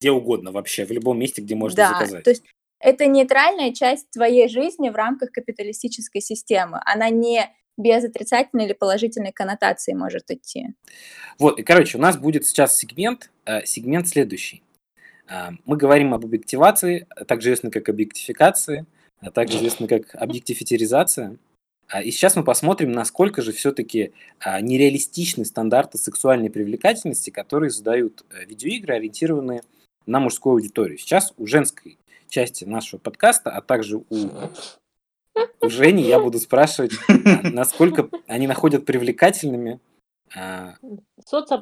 где 0.00 0.10
угодно 0.10 0.50
вообще, 0.50 0.86
в 0.86 0.90
любом 0.90 1.18
месте, 1.18 1.42
где 1.42 1.54
можно 1.54 1.76
да, 1.76 1.88
заказать. 1.90 2.24
То 2.24 2.30
есть 2.30 2.44
это 2.80 3.06
нейтральная 3.06 3.72
часть 3.72 4.10
твоей 4.10 4.48
жизни 4.48 4.88
в 4.88 4.94
рамках 4.94 5.30
капиталистической 5.30 6.20
системы. 6.20 6.80
Она 6.86 7.10
не 7.10 7.54
без 7.80 8.04
отрицательной 8.04 8.66
или 8.66 8.72
положительной 8.72 9.32
коннотации 9.32 9.92
может 9.92 10.30
идти. 10.30 10.68
Вот, 11.38 11.58
и, 11.58 11.62
короче, 11.62 11.98
у 11.98 12.00
нас 12.00 12.16
будет 12.16 12.46
сейчас 12.46 12.76
сегмент, 12.76 13.30
э, 13.46 13.64
сегмент 13.64 14.08
следующий. 14.08 14.62
Э, 15.28 15.50
мы 15.64 15.76
говорим 15.76 16.14
об 16.14 16.24
объективации, 16.24 17.06
также 17.26 17.48
известно 17.48 17.70
как 17.70 17.88
объектификации, 17.88 18.86
а 19.20 19.30
также 19.30 19.58
известно 19.58 19.86
как 19.86 20.14
объектифитиризация. 20.14 21.36
А, 21.88 22.02
и 22.02 22.10
сейчас 22.10 22.36
мы 22.36 22.44
посмотрим, 22.44 22.92
насколько 22.92 23.42
же 23.42 23.52
все-таки 23.52 24.12
а, 24.38 24.60
нереалистичны 24.60 25.44
стандарты 25.44 25.98
сексуальной 25.98 26.48
привлекательности, 26.48 27.30
которые 27.30 27.70
задают 27.70 28.24
э, 28.30 28.44
видеоигры, 28.46 28.94
ориентированные 28.94 29.62
на 30.06 30.20
мужскую 30.20 30.54
аудиторию. 30.54 30.98
Сейчас 30.98 31.34
у 31.36 31.46
женской 31.46 31.98
части 32.28 32.64
нашего 32.64 33.00
подкаста, 33.00 33.50
а 33.50 33.60
также 33.60 33.98
у, 33.98 34.28
у 35.60 35.68
Жени 35.68 36.02
я 36.04 36.18
буду 36.18 36.38
спрашивать, 36.38 36.92
а, 37.08 37.48
насколько 37.50 38.08
они 38.26 38.46
находят 38.46 38.84
привлекательными 38.84 39.80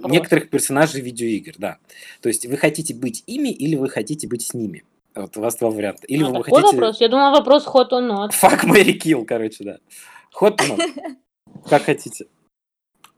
некоторых 0.09 0.51
персонажей 0.51 1.01
видеоигр, 1.01 1.55
да. 1.59 1.79
То 2.21 2.29
есть 2.29 2.47
вы 2.47 2.57
хотите 2.57 2.95
быть 2.95 3.23
ими 3.27 3.49
или 3.49 3.77
вы 3.77 3.89
хотите 3.89 4.29
быть 4.29 4.43
с 4.43 4.55
ними? 4.55 4.85
Вот 5.15 5.37
у 5.37 5.41
вас 5.41 5.57
два 5.57 5.71
варианта. 5.71 6.07
Или 6.07 6.23
а, 6.23 6.29
вы 6.29 6.45
хотите... 6.45 6.63
вопрос? 6.63 7.01
Я 7.01 7.09
думала, 7.09 7.31
вопрос 7.31 7.67
hot 7.67 7.91
or 7.91 8.07
not. 8.07 8.31
Fuck, 8.31 8.65
Marry 8.65 8.99
Kill, 8.99 9.25
короче, 9.25 9.65
да. 9.65 9.79
Ход 10.33 10.61
как 11.69 11.83
хотите. 11.83 12.27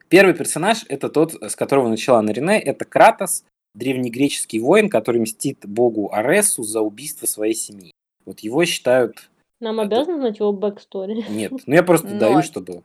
Первый 0.09 0.35
персонаж 0.35 0.85
это 0.89 1.09
тот, 1.09 1.35
с 1.35 1.55
которого 1.55 1.89
начала 1.89 2.21
Нарине, 2.21 2.61
это 2.61 2.85
Кратос, 2.85 3.45
древнегреческий 3.75 4.59
воин, 4.59 4.89
который 4.89 5.21
мстит 5.21 5.65
богу 5.65 6.13
Аресу 6.13 6.63
за 6.63 6.81
убийство 6.81 7.27
своей 7.27 7.55
семьи. 7.55 7.93
Вот 8.25 8.41
его 8.41 8.65
считают... 8.65 9.30
Нам 9.61 9.79
это... 9.81 9.97
обязаны 9.97 10.19
знать 10.19 10.39
его 10.39 10.53
backstory? 10.53 11.25
Нет, 11.29 11.53
ну 11.67 11.75
я 11.75 11.83
просто 11.83 12.09
даю, 12.19 12.43
чтобы... 12.43 12.83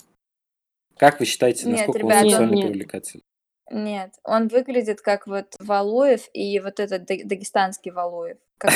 Как 0.98 1.20
вы 1.20 1.26
считаете, 1.26 1.68
насколько 1.68 2.00
нет, 2.00 2.08
ребят, 2.08 2.24
он 2.24 2.30
сексуально 2.30 2.56
нет. 2.56 2.68
привлекательный? 2.68 3.24
Нет, 3.72 4.14
он 4.24 4.48
выглядит 4.48 5.02
как 5.02 5.28
вот 5.28 5.56
Валуев 5.60 6.30
и 6.34 6.60
вот 6.60 6.80
этот 6.80 7.06
дагестанский 7.06 7.92
Валуев. 7.92 8.38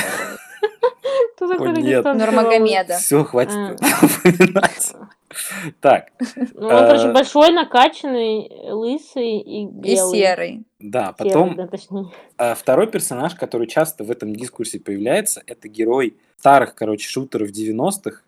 Кто 1.36 1.48
такой 1.48 1.74
Дагестанский 1.74 2.26
Нурмагомеда. 2.26 2.98
Все, 2.98 3.24
хватит 3.24 3.80
упоминать. 4.02 4.94
Так. 5.80 6.12
Ну, 6.36 6.68
он, 6.68 6.88
короче, 6.88 7.08
э, 7.08 7.14
большой, 7.14 7.52
накачанный, 7.52 8.50
лысый 8.72 9.40
и 9.40 9.66
белый. 9.66 10.18
И 10.18 10.22
серый. 10.22 10.64
Да, 10.80 11.14
потом 11.14 11.58
э, 12.38 12.56
второй 12.56 12.88
персонаж, 12.88 13.36
который 13.36 13.68
часто 13.68 14.04
в 14.04 14.12
этом 14.12 14.36
дискурсе 14.36 14.80
появляется, 14.80 15.44
это 15.46 15.68
герой 15.68 16.18
старых, 16.40 16.74
короче, 16.74 17.08
шутеров 17.08 17.52
90-х 17.52 18.22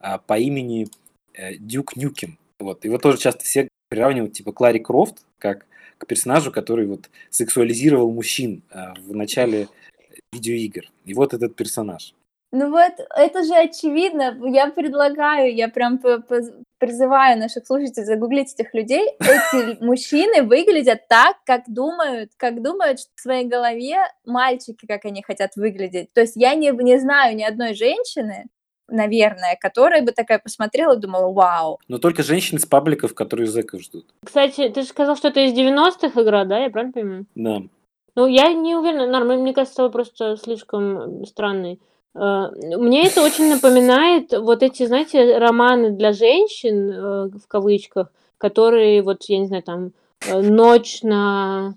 а, 0.00 0.18
по 0.18 0.38
имени 0.38 0.86
э, 1.32 1.54
Дюк 1.56 1.96
Нюкем. 1.96 2.38
Вот. 2.60 2.84
Его 2.84 2.98
тоже 2.98 3.18
часто 3.18 3.44
все 3.44 3.68
приравнивают, 3.88 4.34
типа, 4.34 4.52
Клари 4.52 4.78
Крофт, 4.78 5.24
как 5.38 5.66
к 5.98 6.06
персонажу, 6.06 6.52
который 6.52 6.86
вот 6.86 7.10
сексуализировал 7.30 8.10
мужчин 8.10 8.62
в 8.98 9.14
начале 9.14 9.68
видеоигр. 10.34 10.90
И 11.04 11.14
вот 11.14 11.34
этот 11.34 11.56
персонаж. 11.56 12.14
Ну 12.56 12.70
вот, 12.70 12.92
это 13.16 13.42
же 13.42 13.54
очевидно. 13.54 14.38
Я 14.44 14.68
предлагаю, 14.68 15.52
я 15.52 15.68
прям 15.68 16.00
призываю 16.78 17.36
наших 17.38 17.66
слушателей 17.66 18.06
загуглить 18.06 18.54
этих 18.54 18.72
людей. 18.74 19.08
Эти 19.20 19.82
мужчины 19.82 20.42
выглядят 20.42 21.08
так, 21.08 21.36
как 21.44 21.62
думают, 21.66 22.30
как 22.36 22.62
думают 22.62 23.00
в 23.00 23.20
своей 23.20 23.46
голове 23.46 23.96
мальчики, 24.24 24.86
как 24.86 25.04
они 25.04 25.22
хотят 25.22 25.56
выглядеть. 25.56 26.12
То 26.12 26.20
есть 26.20 26.36
я 26.36 26.54
не, 26.54 26.70
не 26.70 27.00
знаю 27.00 27.34
ни 27.34 27.42
одной 27.42 27.74
женщины, 27.74 28.46
наверное, 28.88 29.56
которая 29.60 30.02
бы 30.02 30.12
такая 30.12 30.38
посмотрела 30.38 30.96
и 30.96 31.00
думала, 31.00 31.32
вау. 31.32 31.80
Но 31.88 31.98
только 31.98 32.22
женщины 32.22 32.60
с 32.60 32.66
пабликов, 32.66 33.14
которые 33.14 33.48
зэков 33.48 33.82
ждут. 33.82 34.06
Кстати, 34.24 34.68
ты 34.68 34.82
же 34.82 34.86
сказал, 34.86 35.16
что 35.16 35.28
это 35.28 35.40
из 35.40 35.52
90-х 35.58 36.22
игра, 36.22 36.44
да? 36.44 36.60
Я 36.60 36.70
правильно 36.70 36.92
понимаю? 36.92 37.26
Да. 37.34 37.62
Ну, 38.16 38.26
я 38.26 38.52
не 38.52 38.76
уверена, 38.76 39.06
Норм, 39.06 39.40
мне 39.40 39.52
кажется, 39.52 39.88
просто 39.88 40.36
слишком 40.36 41.24
странный. 41.26 41.80
Э, 42.14 42.50
мне 42.60 43.06
это 43.06 43.22
очень 43.22 43.50
напоминает 43.50 44.32
вот 44.32 44.62
эти, 44.62 44.86
знаете, 44.86 45.38
романы 45.38 45.90
для 45.90 46.12
женщин, 46.12 46.90
э, 46.90 47.28
в 47.36 47.48
кавычках, 47.48 48.12
которые 48.38 49.02
вот, 49.02 49.24
я 49.24 49.38
не 49.38 49.46
знаю, 49.46 49.62
там, 49.62 49.92
э, 50.28 50.40
ночь 50.40 51.02
на 51.02 51.74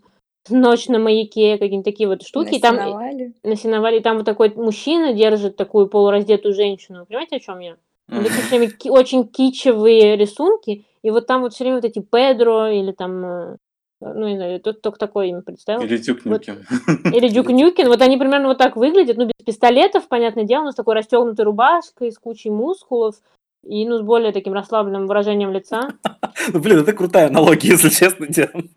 ночь 0.50 0.88
на 0.88 1.00
маяке, 1.00 1.58
какие-нибудь 1.58 1.84
такие 1.84 2.08
вот 2.08 2.24
штуки. 2.24 2.60
На 2.62 2.70
сеновале. 2.70 3.34
Там, 3.42 3.52
на 3.52 3.56
сеновале. 3.58 4.00
Там 4.00 4.18
вот 4.18 4.26
такой 4.26 4.54
мужчина 4.56 5.12
держит 5.12 5.58
такую 5.58 5.88
полураздетую 5.88 6.54
женщину. 6.54 7.06
Понимаете, 7.06 7.36
о 7.36 7.40
чем 7.40 7.60
я? 7.60 7.76
Mm-hmm. 8.10 8.22
Это 8.22 8.30
все 8.30 8.58
время 8.58 8.72
очень 8.90 9.28
кичевые 9.28 10.16
рисунки. 10.16 10.86
И 11.02 11.12
вот 11.12 11.28
там 11.28 11.42
вот 11.42 11.54
все 11.54 11.66
время 11.66 11.78
вот 11.78 11.86
эти 11.86 12.00
Педро 12.00 12.68
или 12.68 12.94
там 12.94 13.58
ну, 14.00 14.28
не 14.28 14.36
знаю, 14.36 14.60
тут 14.60 14.82
только 14.82 15.00
такое 15.00 15.28
имя 15.28 15.41
представил. 15.41 15.82
Или 15.82 15.98
Дюк 15.98 16.20
Нюкин. 16.26 16.66
Вот. 16.70 17.14
Или 17.14 17.30
Дюк 17.30 17.50
Нюкин. 17.50 17.88
Вот 17.88 18.02
они 18.02 18.18
примерно 18.18 18.48
вот 18.48 18.58
так 18.58 18.76
выглядят. 18.76 19.18
Ну, 19.18 19.26
без 19.26 19.45
пистолетов, 19.45 20.08
понятное 20.08 20.43
дело, 20.43 20.66
но 20.66 20.72
с 20.72 20.76
такой 20.76 20.95
расстегнутой 20.95 21.45
рубашкой, 21.45 22.12
с 22.12 22.20
кучей 22.20 22.52
мускулов. 22.52 23.16
И, 23.64 23.88
ну, 23.88 23.98
с 23.98 24.02
более 24.02 24.32
таким 24.32 24.54
расслабленным 24.54 25.08
выражением 25.08 25.52
лица. 25.52 25.89
Ну, 26.54 26.60
блин, 26.62 26.80
это 26.80 26.93
крутая 26.93 27.28
аналогия, 27.28 27.72
если 27.72 27.89
честно, 27.89 28.26
Диан. 28.30 28.70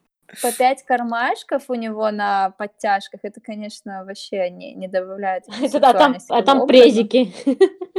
По 0.42 0.50
пять 0.50 0.82
кармашков 0.82 1.64
у 1.68 1.74
него 1.74 2.10
на 2.10 2.50
подтяжках, 2.50 3.20
это, 3.22 3.40
конечно, 3.40 4.04
вообще 4.04 4.50
не, 4.50 4.72
не 4.74 4.88
добавляет 4.88 5.44
Это 5.60 5.78
да, 5.78 5.92
там, 5.92 6.16
а 6.30 6.42
там 6.42 6.66
презики. 6.66 7.32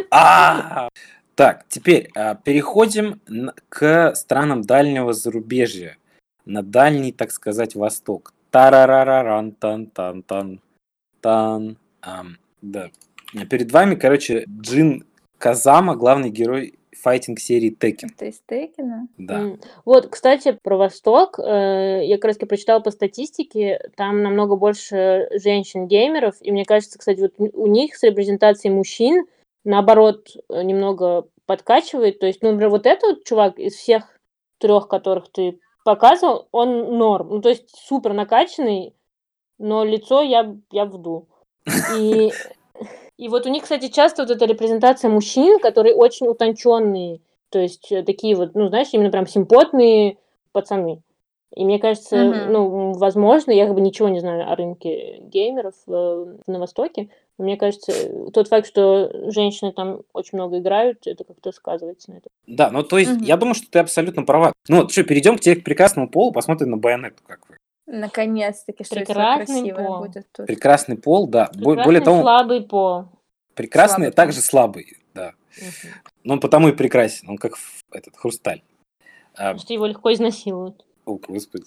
А, 0.10 0.90
так, 1.36 1.66
теперь 1.70 2.10
а, 2.16 2.36
переходим 2.36 3.22
к 3.70 4.14
странам 4.16 4.64
дальнего 4.64 5.14
зарубежья 5.14 5.98
на 6.52 6.64
дальний, 6.64 7.12
так 7.12 7.32
сказать, 7.32 7.76
восток. 7.76 8.34
Тарарараран, 8.52 9.54
тан, 9.54 9.88
тан, 9.88 10.24
тан, 10.24 10.60
тан. 11.22 11.78
Ам, 12.02 12.38
да. 12.62 12.90
Перед 13.50 13.72
вами, 13.72 13.96
короче, 13.96 14.46
Джин 14.48 15.06
Казама, 15.38 15.96
главный 15.96 16.30
герой 16.30 16.78
файтинг 17.02 17.40
серии 17.40 17.70
Текен. 17.70 18.10
Это 18.14 18.26
из 18.26 18.42
Текена? 18.48 19.08
Да. 19.18 19.58
Вот, 19.86 20.08
кстати, 20.08 20.58
про 20.62 20.78
Восток. 20.78 21.40
Э, 21.40 22.02
я 22.04 22.18
как 22.18 22.26
раз 22.26 22.38
прочитала 22.38 22.82
по 22.82 22.92
статистике, 22.92 23.90
там 23.96 24.22
намного 24.22 24.58
больше 24.58 25.30
женщин-геймеров, 25.32 26.36
и 26.42 26.52
мне 26.52 26.66
кажется, 26.66 27.00
кстати, 27.00 27.22
вот 27.22 27.34
у 27.38 27.68
них 27.68 27.96
с 27.96 28.04
репрезентацией 28.04 28.74
мужчин, 28.74 29.26
наоборот, 29.64 30.28
немного 30.50 31.28
подкачивает. 31.46 32.20
То 32.20 32.28
есть, 32.28 32.42
ну, 32.42 32.52
например, 32.52 32.70
вот 32.70 32.86
этот 32.86 33.24
чувак 33.24 33.58
из 33.58 33.74
всех 33.74 34.20
трех, 34.60 34.88
которых 34.88 35.32
ты 35.32 35.60
показывал, 35.84 36.48
он 36.52 36.98
норм. 36.98 37.30
Ну, 37.30 37.42
то 37.42 37.50
есть 37.50 37.70
супер 37.76 38.14
накачанный, 38.14 38.96
но 39.58 39.84
лицо 39.84 40.22
я, 40.22 40.56
я 40.72 40.86
вду. 40.86 41.28
И, 41.98 42.32
и 43.18 43.30
вот 43.30 43.46
у 43.46 43.50
них, 43.50 43.64
кстати, 43.64 43.88
часто 43.90 44.24
вот 44.24 44.32
эта 44.32 44.46
репрезентация 44.46 45.10
мужчин, 45.10 45.60
которые 45.60 45.96
очень 45.96 46.28
утонченные, 46.28 47.22
то 47.50 47.60
есть 47.60 47.92
э, 47.92 48.04
такие 48.04 48.36
вот, 48.36 48.56
ну, 48.56 48.70
знаешь, 48.70 48.90
именно 48.92 49.12
прям 49.12 49.28
симпотные 49.28 50.18
пацаны. 50.52 51.02
И 51.54 51.66
мне 51.66 51.80
кажется, 51.80 52.16
uh-huh. 52.16 52.50
ну, 52.50 52.94
возможно, 52.94 53.52
я 53.52 53.66
как 53.66 53.76
бы 53.76 53.82
ничего 53.82 54.08
не 54.08 54.22
знаю 54.22 54.50
о 54.50 54.56
рынке 54.56 55.20
геймеров 55.20 55.76
э, 55.88 56.38
на 56.48 56.60
Востоке, 56.60 57.10
но 57.38 57.44
мне 57.44 57.58
кажется, 57.58 57.92
тот 58.32 58.48
факт, 58.48 58.68
что 58.68 59.32
женщины 59.32 59.74
там 59.74 60.02
очень 60.14 60.38
много 60.38 60.60
играют, 60.60 61.06
это 61.06 61.26
как-то 61.26 61.52
сказывается 61.52 62.12
на 62.12 62.18
этом. 62.18 62.32
Да, 62.48 62.72
ну 62.72 62.84
то 62.84 62.98
есть 62.98 63.12
uh-huh. 63.12 63.26
я 63.26 63.36
думаю, 63.36 63.56
что 63.56 63.70
ты 63.70 63.80
абсолютно 63.80 64.24
права. 64.24 64.54
Ну 64.70 64.78
вот 64.78 64.92
что, 64.92 65.04
перейдем 65.04 65.38
к 65.38 65.42
тебе 65.42 65.58
к 65.58 65.64
прекрасному 65.66 66.10
полу, 66.10 66.32
посмотрим 66.32 66.72
на 66.72 66.78
байонету, 66.78 67.22
как 67.28 67.42
вы. 67.50 67.58
Наконец-таки, 67.86 68.86
что 68.86 68.96
Прекрасный 68.96 69.74
пол. 69.74 70.06
будет 70.06 70.28
тут. 70.32 70.48
Прекрасный 70.48 70.98
пол, 70.98 71.28
да. 71.28 71.48
Прекрасный 71.48 71.84
Более 71.84 72.02
того, 72.02 72.22
слабый 72.22 72.62
пол. 72.62 73.06
Прекрасный, 73.56 74.06
слабый 74.06 74.16
также 74.16 74.40
слабый, 74.40 74.98
да. 75.14 75.34
Uh-huh. 75.60 75.90
Но 76.24 76.34
он 76.36 76.40
потому 76.40 76.70
и 76.70 76.72
прекрасен, 76.72 77.30
он 77.30 77.38
как 77.38 77.56
этот 77.92 78.16
хрусталь. 78.16 78.62
Потому 79.34 79.60
что 79.60 79.74
его 79.74 79.86
легко 79.86 80.14
изнасилуют. 80.14 80.86
О, 81.06 81.18
господи. 81.18 81.66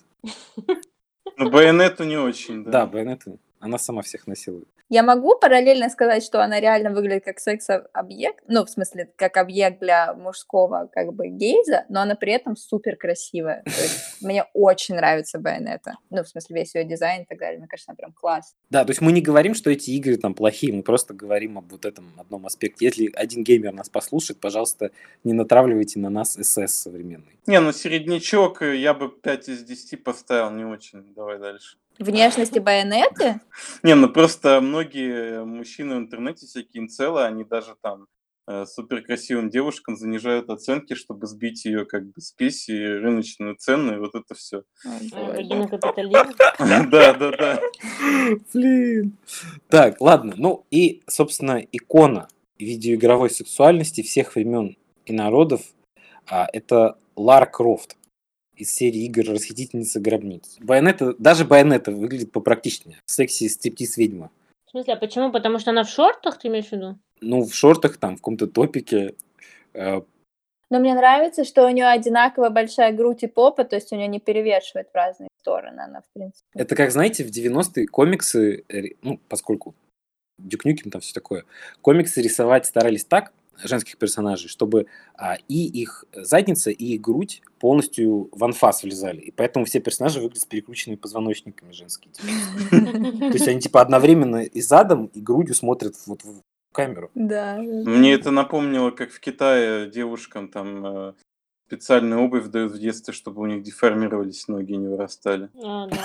Ну, 1.36 1.50
байонету 1.50 2.04
не 2.04 2.16
очень, 2.16 2.64
да. 2.64 2.70
Да, 2.70 2.86
байонету. 2.86 3.38
Она 3.64 3.78
сама 3.78 4.02
всех 4.02 4.26
насилует. 4.26 4.68
Я 4.90 5.02
могу 5.02 5.38
параллельно 5.38 5.88
сказать, 5.88 6.22
что 6.22 6.44
она 6.44 6.60
реально 6.60 6.90
выглядит 6.90 7.24
как 7.24 7.40
секс-объект, 7.40 8.44
ну, 8.46 8.66
в 8.66 8.68
смысле, 8.68 9.10
как 9.16 9.38
объект 9.38 9.80
для 9.80 10.12
мужского, 10.12 10.90
как 10.92 11.14
бы, 11.14 11.28
гейза, 11.28 11.86
но 11.88 12.02
она 12.02 12.14
при 12.14 12.32
этом 12.34 12.56
супер 12.56 12.96
красивая. 12.96 13.64
Мне 14.20 14.44
очень 14.52 14.96
нравится 14.96 15.38
Байонета. 15.38 15.94
Ну, 16.10 16.22
в 16.22 16.28
смысле, 16.28 16.56
весь 16.56 16.74
ее 16.74 16.84
дизайн 16.84 17.22
и 17.22 17.24
так 17.24 17.38
далее. 17.38 17.58
Мне 17.58 17.66
кажется, 17.66 17.92
она 17.92 17.96
прям 17.96 18.12
класс. 18.12 18.54
Да, 18.68 18.84
то 18.84 18.90
есть 18.90 19.00
мы 19.00 19.12
не 19.12 19.22
говорим, 19.22 19.54
что 19.54 19.70
эти 19.70 19.90
игры 19.92 20.18
там 20.18 20.34
плохие, 20.34 20.74
мы 20.74 20.82
просто 20.82 21.14
говорим 21.14 21.56
об 21.56 21.72
вот 21.72 21.86
этом 21.86 22.12
одном 22.18 22.44
аспекте. 22.44 22.84
Если 22.84 23.10
один 23.14 23.44
геймер 23.44 23.72
нас 23.72 23.88
послушает, 23.88 24.38
пожалуйста, 24.38 24.90
не 25.24 25.32
натравливайте 25.32 25.98
на 26.00 26.10
нас 26.10 26.34
СС 26.34 26.74
современный. 26.74 27.38
Не, 27.46 27.60
ну 27.60 27.72
середнячок 27.72 28.60
я 28.60 28.92
бы 28.92 29.08
5 29.08 29.48
из 29.48 29.64
10 29.64 30.04
поставил, 30.04 30.50
не 30.50 30.66
очень. 30.66 31.14
Давай 31.14 31.38
дальше. 31.38 31.78
Внешности 31.98 32.58
байонеты? 32.58 33.40
Не, 33.82 33.94
ну 33.94 34.08
просто 34.08 34.60
многие 34.60 35.44
мужчины 35.44 35.96
в 35.96 35.98
интернете, 35.98 36.46
всякие 36.46 36.82
инцелы, 36.82 37.24
они 37.24 37.44
даже 37.44 37.76
там 37.80 38.06
э, 38.46 38.66
супер 38.66 39.02
красивым 39.02 39.50
девушкам 39.50 39.96
занижают 39.96 40.50
оценки, 40.50 40.94
чтобы 40.94 41.26
сбить 41.26 41.64
ее 41.64 41.84
как 41.84 42.04
бы 42.06 42.20
спесь 42.20 42.68
и 42.68 42.76
рыночную 42.76 43.56
цену, 43.56 43.94
и 43.94 43.98
вот 43.98 44.14
это 44.14 44.34
все. 44.34 44.64
Капитализм. 44.82 46.34
Да, 46.90 47.12
да, 47.14 47.30
да. 47.30 47.60
Блин. 48.52 49.16
Так, 49.68 50.00
ладно. 50.00 50.34
Ну 50.36 50.66
и, 50.70 51.02
собственно, 51.06 51.58
икона 51.72 52.28
видеоигровой 52.58 53.30
сексуальности 53.30 54.02
всех 54.02 54.34
времен 54.34 54.76
и 55.06 55.12
народов 55.12 55.62
а, 56.26 56.48
это 56.52 56.96
Лара 57.16 57.46
Крофт 57.46 57.96
из 58.56 58.74
серии 58.74 59.04
игр 59.04 59.24
«Расхитительница 59.30 60.00
гробниц». 60.00 60.56
Байонета, 60.60 61.14
даже 61.18 61.44
Байонета 61.44 61.90
выглядит 61.92 62.32
попрактичнее. 62.32 62.98
Секси 63.06 63.48
стриптиз 63.48 63.96
ведьма. 63.96 64.30
В 64.66 64.70
смысле, 64.70 64.94
а 64.94 64.96
почему? 64.96 65.30
Потому 65.32 65.58
что 65.58 65.70
она 65.70 65.84
в 65.84 65.88
шортах, 65.88 66.38
ты 66.38 66.48
имеешь 66.48 66.68
в 66.68 66.72
виду? 66.72 66.98
Ну, 67.20 67.44
в 67.44 67.54
шортах, 67.54 67.96
там, 67.96 68.14
в 68.16 68.18
каком-то 68.18 68.46
топике. 68.46 69.14
э, 69.72 70.00
Но 70.70 70.78
мне 70.80 70.94
нравится, 70.94 71.44
что 71.44 71.66
у 71.66 71.70
нее 71.70 71.86
одинаково 71.86 72.50
большая 72.50 72.92
грудь 72.92 73.22
и 73.22 73.26
попа, 73.26 73.64
то 73.64 73.76
есть 73.76 73.92
у 73.92 73.96
нее 73.96 74.08
не 74.08 74.20
перевешивает 74.20 74.88
в 74.90 74.94
разные 74.94 75.28
стороны, 75.40 75.80
она, 75.80 76.00
в 76.00 76.12
принципе. 76.12 76.44
Это 76.54 76.74
как, 76.74 76.90
знаете, 76.90 77.22
в 77.24 77.28
90-е 77.30 77.86
комиксы, 77.86 78.64
ну, 79.02 79.20
поскольку 79.28 79.74
Дюк 80.38 80.64
Нюкем 80.64 80.90
там 80.90 81.00
все 81.00 81.12
такое, 81.14 81.44
комиксы 81.80 82.20
рисовать 82.20 82.66
старались 82.66 83.04
так, 83.04 83.32
женских 83.62 83.98
персонажей, 83.98 84.48
чтобы 84.48 84.86
а, 85.14 85.36
и 85.48 85.66
их 85.66 86.04
задница, 86.12 86.70
и 86.70 86.94
их 86.94 87.00
грудь 87.00 87.42
полностью 87.58 88.28
в 88.32 88.44
анфас 88.44 88.82
влезали. 88.82 89.20
И 89.20 89.30
поэтому 89.30 89.64
все 89.64 89.80
персонажи 89.80 90.20
выглядят 90.20 90.42
с 90.42 90.46
перекрученными 90.46 90.98
позвоночниками 90.98 91.72
женские. 91.72 92.12
типа. 92.12 92.28
То 93.18 93.32
есть 93.32 93.48
они 93.48 93.60
типа 93.60 93.80
одновременно 93.80 94.42
и 94.42 94.60
задом, 94.60 95.06
и 95.06 95.20
грудью 95.20 95.54
смотрят 95.54 95.94
вот 96.06 96.22
в 96.24 96.42
камеру. 96.72 97.10
Да. 97.14 97.56
Мне 97.58 98.12
это 98.12 98.30
напомнило, 98.30 98.90
как 98.90 99.10
в 99.10 99.20
Китае 99.20 99.88
девушкам 99.90 100.48
там 100.48 100.86
э, 100.86 101.12
специальную 101.66 102.22
обувь 102.22 102.46
дают 102.48 102.72
в 102.72 102.78
детстве, 102.78 103.14
чтобы 103.14 103.42
у 103.42 103.46
них 103.46 103.62
деформировались 103.62 104.48
ноги 104.48 104.72
и 104.72 104.76
не 104.76 104.88
вырастали. 104.88 105.48
А, 105.62 105.86
да. 105.86 105.96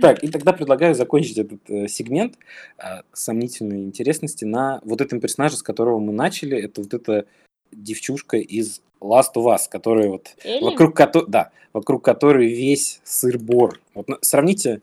Так, 0.00 0.22
и 0.22 0.28
тогда 0.28 0.52
предлагаю 0.52 0.94
закончить 0.94 1.38
этот 1.38 1.60
э, 1.70 1.88
сегмент 1.88 2.36
э, 2.78 3.02
сомнительной 3.12 3.82
интересности 3.84 4.44
на 4.44 4.80
вот 4.84 5.00
этом 5.00 5.20
персонаже, 5.20 5.56
с 5.56 5.62
которого 5.62 5.98
мы 5.98 6.12
начали. 6.12 6.58
Это 6.58 6.82
вот 6.82 6.94
эта 6.94 7.26
девчушка 7.72 8.36
из 8.36 8.80
Last 9.00 9.34
of 9.36 9.46
Us, 9.46 9.62
которая 9.70 10.08
вот 10.08 10.34
Элли? 10.44 10.64
вокруг 10.64 10.96
которой, 10.96 11.28
да, 11.28 11.50
вокруг 11.72 12.04
которой 12.04 12.48
весь 12.48 13.00
сыр-бор. 13.04 13.80
Вот 13.94 14.08
на- 14.08 14.18
сравните, 14.20 14.80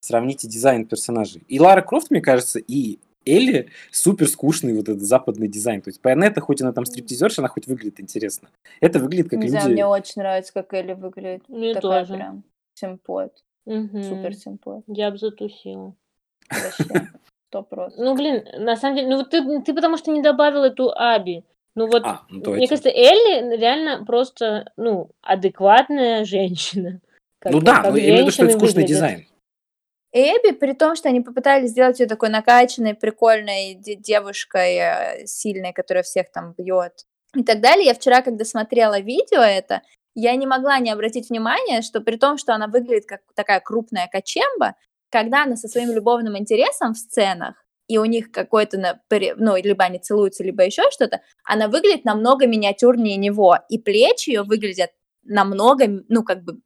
сравните 0.00 0.48
дизайн 0.48 0.86
персонажей. 0.86 1.42
И 1.48 1.58
Лара 1.60 1.82
Крофт, 1.82 2.10
мне 2.10 2.20
кажется, 2.20 2.58
и 2.58 2.98
Элли 3.24 3.68
супер 3.90 4.28
скучный 4.28 4.74
вот 4.74 4.88
этот 4.88 5.02
западный 5.02 5.48
дизайн. 5.48 5.80
То 5.80 5.90
есть 5.90 6.00
Байонета, 6.02 6.40
хоть 6.40 6.60
она 6.60 6.72
там 6.72 6.84
стриптизерша, 6.84 7.40
она 7.40 7.48
хоть 7.48 7.66
выглядит 7.66 8.00
интересно. 8.00 8.50
Это 8.80 8.98
выглядит 8.98 9.30
как 9.30 9.38
Не 9.38 9.46
люди... 9.46 9.50
знаю, 9.52 9.70
мне 9.70 9.86
очень 9.86 10.22
нравится, 10.22 10.52
как 10.52 10.72
Элли 10.74 10.94
выглядит. 10.94 11.48
Мне 11.48 11.74
Такая 11.74 12.04
тоже. 12.04 12.14
прям 12.14 12.44
симпот. 12.74 13.32
Мгм. 13.66 14.02
Супер 14.02 14.34
симпот. 14.34 14.84
Я 14.86 15.10
бы 15.10 15.18
затусила. 15.18 15.94
Вообще. 16.50 16.84
Сто 17.50 17.62
процентов. 17.62 18.04
Ну, 18.04 18.14
блин, 18.16 18.44
на 18.64 18.76
самом 18.76 18.96
деле, 18.96 19.08
ну 19.08 19.16
вот 19.18 19.30
ты, 19.30 19.42
ты 19.62 19.74
потому 19.74 19.96
что 19.98 20.10
не 20.10 20.22
добавил 20.22 20.64
эту 20.64 20.90
Аби. 20.96 21.44
Ну 21.74 21.86
вот, 21.86 22.02
А, 22.04 22.22
ну 22.28 22.52
мне 22.52 22.68
кажется, 22.68 22.90
Элли 22.90 23.56
реально 23.56 24.04
просто, 24.04 24.70
ну, 24.76 25.10
адекватная 25.22 26.24
женщина. 26.24 27.00
Как- 27.38 27.52
ну 27.52 27.60
да, 27.60 27.82
как 27.82 27.92
но 27.92 27.96
я 27.96 28.04
имею 28.04 28.16
в 28.16 28.20
виду, 28.22 28.30
что 28.30 28.44
это 28.44 28.52
скучный 28.52 28.68
выглядят. 28.82 28.88
дизайн. 28.88 29.26
Эбби, 30.14 30.52
при 30.52 30.74
том, 30.74 30.94
что 30.94 31.08
они 31.08 31.22
попытались 31.22 31.70
сделать 31.70 31.98
ее 31.98 32.06
такой 32.06 32.28
накачанной, 32.28 32.94
прикольной 32.94 33.74
де- 33.74 33.94
девушкой, 33.94 34.76
э, 34.76 35.26
сильной, 35.26 35.72
которая 35.72 36.02
всех 36.02 36.30
там 36.30 36.52
бьет 36.56 37.06
и 37.34 37.42
так 37.42 37.60
далее. 37.62 37.86
Я 37.86 37.94
вчера, 37.94 38.20
когда 38.20 38.44
смотрела 38.44 39.00
видео 39.00 39.40
это, 39.40 39.80
я 40.14 40.34
не 40.36 40.46
могла 40.46 40.78
не 40.78 40.90
обратить 40.90 41.30
внимание, 41.30 41.82
что 41.82 42.00
при 42.00 42.16
том, 42.16 42.38
что 42.38 42.54
она 42.54 42.66
выглядит 42.66 43.06
как 43.06 43.20
такая 43.34 43.60
крупная 43.60 44.08
качемба, 44.10 44.74
когда 45.10 45.44
она 45.44 45.56
со 45.56 45.68
своим 45.68 45.92
любовным 45.92 46.38
интересом 46.38 46.94
в 46.94 46.98
сценах, 46.98 47.56
и 47.88 47.98
у 47.98 48.04
них 48.04 48.30
какой-то, 48.30 49.00
ну, 49.36 49.56
либо 49.56 49.84
они 49.84 49.98
целуются, 49.98 50.44
либо 50.44 50.64
еще 50.64 50.90
что-то, 50.90 51.20
она 51.44 51.68
выглядит 51.68 52.04
намного 52.04 52.46
миниатюрнее 52.46 53.16
него, 53.16 53.58
и 53.68 53.78
плечи 53.78 54.30
ее 54.30 54.42
выглядят 54.42 54.90
намного, 55.24 56.02
ну, 56.08 56.22
как 56.22 56.42
бы 56.42 56.60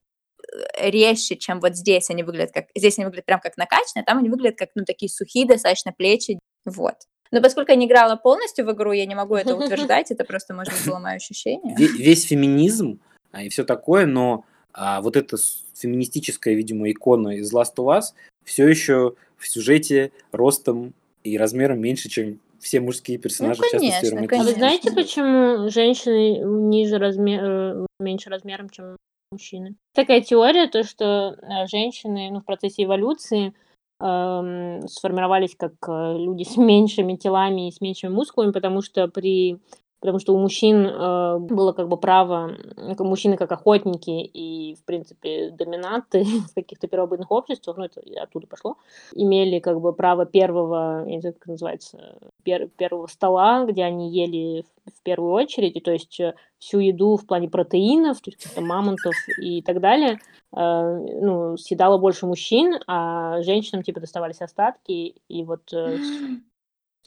э, 0.79 0.91
резче, 0.91 1.37
чем 1.37 1.61
вот 1.61 1.75
здесь 1.75 2.11
они 2.11 2.23
выглядят 2.23 2.53
как... 2.53 2.67
Здесь 2.77 2.99
они 2.99 3.07
выглядят 3.07 3.27
прям 3.27 3.41
как 3.41 3.57
накачанные, 3.57 4.03
а 4.03 4.05
там 4.05 4.19
они 4.19 4.29
выглядят 4.29 4.59
как, 4.59 4.71
ну, 4.75 4.85
такие 4.85 5.09
сухие 5.09 5.47
достаточно 5.47 5.93
плечи, 5.93 6.39
вот. 6.65 6.95
Но 7.33 7.43
поскольку 7.43 7.73
я 7.73 7.77
не 7.77 7.87
играла 7.87 8.17
полностью 8.17 8.65
в 8.65 8.73
игру, 8.73 8.93
я 8.93 9.05
не 9.05 9.15
могу 9.15 9.35
это 9.35 9.57
утверждать, 9.57 10.11
это 10.11 10.25
просто, 10.25 10.55
может 10.55 10.73
быть, 10.73 10.87
было 10.87 10.99
мое 10.99 11.17
ощущение. 11.17 11.75
Ве- 11.77 11.97
Весь 11.99 12.25
феминизм 12.25 13.01
и 13.43 13.49
все 13.49 13.65
такое, 13.65 14.07
но 14.07 14.45
а, 14.73 15.01
вот 15.01 15.17
эта 15.17 15.37
феминистическая, 15.75 16.55
видимо, 16.55 16.91
икона 16.91 17.37
из 17.37 17.53
Last 17.53 17.77
of 17.77 17.99
Us 17.99 18.15
все 18.45 18.69
еще 18.69 19.15
в 19.37 19.49
сюжете 19.49 20.13
ростом 20.33 20.95
и 21.25 21.37
размером 21.37 21.81
меньше, 21.81 22.09
чем 22.09 22.41
все 22.61 22.81
мужские 22.81 23.19
персонажи, 23.19 23.63
в 23.63 23.71
частности, 23.71 24.11
конечно, 24.11 24.19
А 24.19 24.23
вы 24.23 24.29
конечно. 24.29 24.53
знаете, 24.53 24.93
почему 24.93 25.69
женщины 25.69 26.39
ниже 26.69 26.99
размер, 26.99 27.87
меньше 28.01 28.31
размером, 28.31 28.71
чем 28.71 28.97
мужчины? 29.31 29.77
Такая 29.95 30.21
теория, 30.21 30.69
то, 30.69 30.83
что 30.83 31.37
э, 31.41 31.67
женщины 31.67 32.31
ну, 32.31 32.41
в 32.41 32.45
процессе 32.45 32.85
эволюции 32.85 33.55
эм, 34.01 34.87
сформировались 34.89 35.55
как 35.57 35.75
э, 35.87 36.19
люди 36.19 36.45
с 36.45 36.57
меньшими 36.57 37.17
телами 37.17 37.69
и 37.69 37.73
с 37.73 37.81
меньшими 37.81 38.11
мускулами, 38.11 38.53
потому 38.53 38.83
что 38.83 39.09
при 39.09 39.59
потому 40.07 40.21
что 40.21 40.35
у 40.35 40.39
мужчин 40.39 40.87
э, 40.87 41.39
было 41.39 41.73
как 41.73 41.89
бы 41.89 41.97
право, 41.97 42.53
мужчины 42.99 43.37
как 43.37 43.51
охотники 43.53 44.11
и, 44.11 44.75
в 44.77 44.85
принципе, 44.85 45.51
доминанты 45.51 46.25
в 46.51 46.55
каких-то 46.55 46.87
первобытных 46.87 47.31
обществах, 47.31 47.77
ну, 47.77 47.85
это 47.85 48.01
оттуда 48.23 48.47
пошло, 48.47 48.77
имели 49.13 49.59
как 49.59 49.81
бы 49.81 49.93
право 49.93 50.25
первого, 50.27 51.05
я 51.07 51.15
не 51.17 51.21
знаю, 51.21 51.35
как 51.35 51.43
это 51.43 51.51
называется, 51.53 52.19
пер- 52.45 52.69
первого 52.77 53.07
стола, 53.07 53.65
где 53.65 53.83
они 53.83 54.11
ели 54.11 54.65
в, 54.87 55.03
первую 55.03 55.33
очередь, 55.33 55.77
и 55.77 55.81
то 55.81 55.93
есть 55.93 56.21
э, 56.21 56.35
всю 56.59 56.79
еду 56.79 57.17
в 57.17 57.27
плане 57.27 57.49
протеинов, 57.49 58.21
то 58.21 58.31
есть 58.31 58.61
мамонтов 58.61 59.15
и 59.41 59.63
так 59.63 59.81
далее, 59.81 60.19
э, 60.57 61.07
ну, 61.21 61.57
съедало 61.57 61.99
больше 61.99 62.27
мужчин, 62.27 62.79
а 62.87 63.43
женщинам 63.43 63.83
типа 63.83 64.01
доставались 64.01 64.41
остатки, 64.41 65.17
и 65.29 65.45
вот 65.45 65.73
э, 65.73 65.99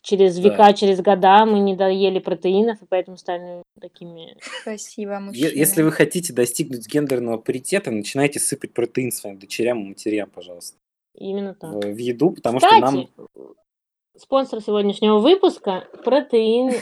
через 0.02 0.38
Да. 0.38 0.50
века, 0.50 0.74
через 0.74 1.02
года 1.02 1.46
мы 1.46 1.60
не 1.60 1.76
доели 1.76 2.20
протеинов, 2.20 2.82
и 2.82 2.86
поэтому 2.88 3.18
стали 3.18 3.64
такими... 3.80 4.38
Спасибо, 4.62 5.20
мужчина. 5.20 5.48
Если 5.48 5.82
вы 5.82 5.92
хотите 5.92 6.34
достигнуть 6.34 6.88
гендерного 6.88 7.38
паритета, 7.38 7.92
начинайте 7.92 8.40
сыпать 8.40 8.74
протеин 8.74 9.12
своим 9.12 9.40
дочерям 9.40 9.84
и 9.84 9.88
матерям, 9.90 10.30
пожалуйста, 10.30 10.78
Именно 11.16 11.54
так. 11.54 11.74
в, 11.74 11.80
в 11.80 11.98
еду, 11.98 12.32
потому 12.32 12.60
Кстати, 12.60 12.78
что 12.78 12.92
нам... 12.92 13.08
спонсор 14.18 14.62
сегодняшнего 14.62 15.20
выпуска– 15.20 15.88
протеин 16.04 16.74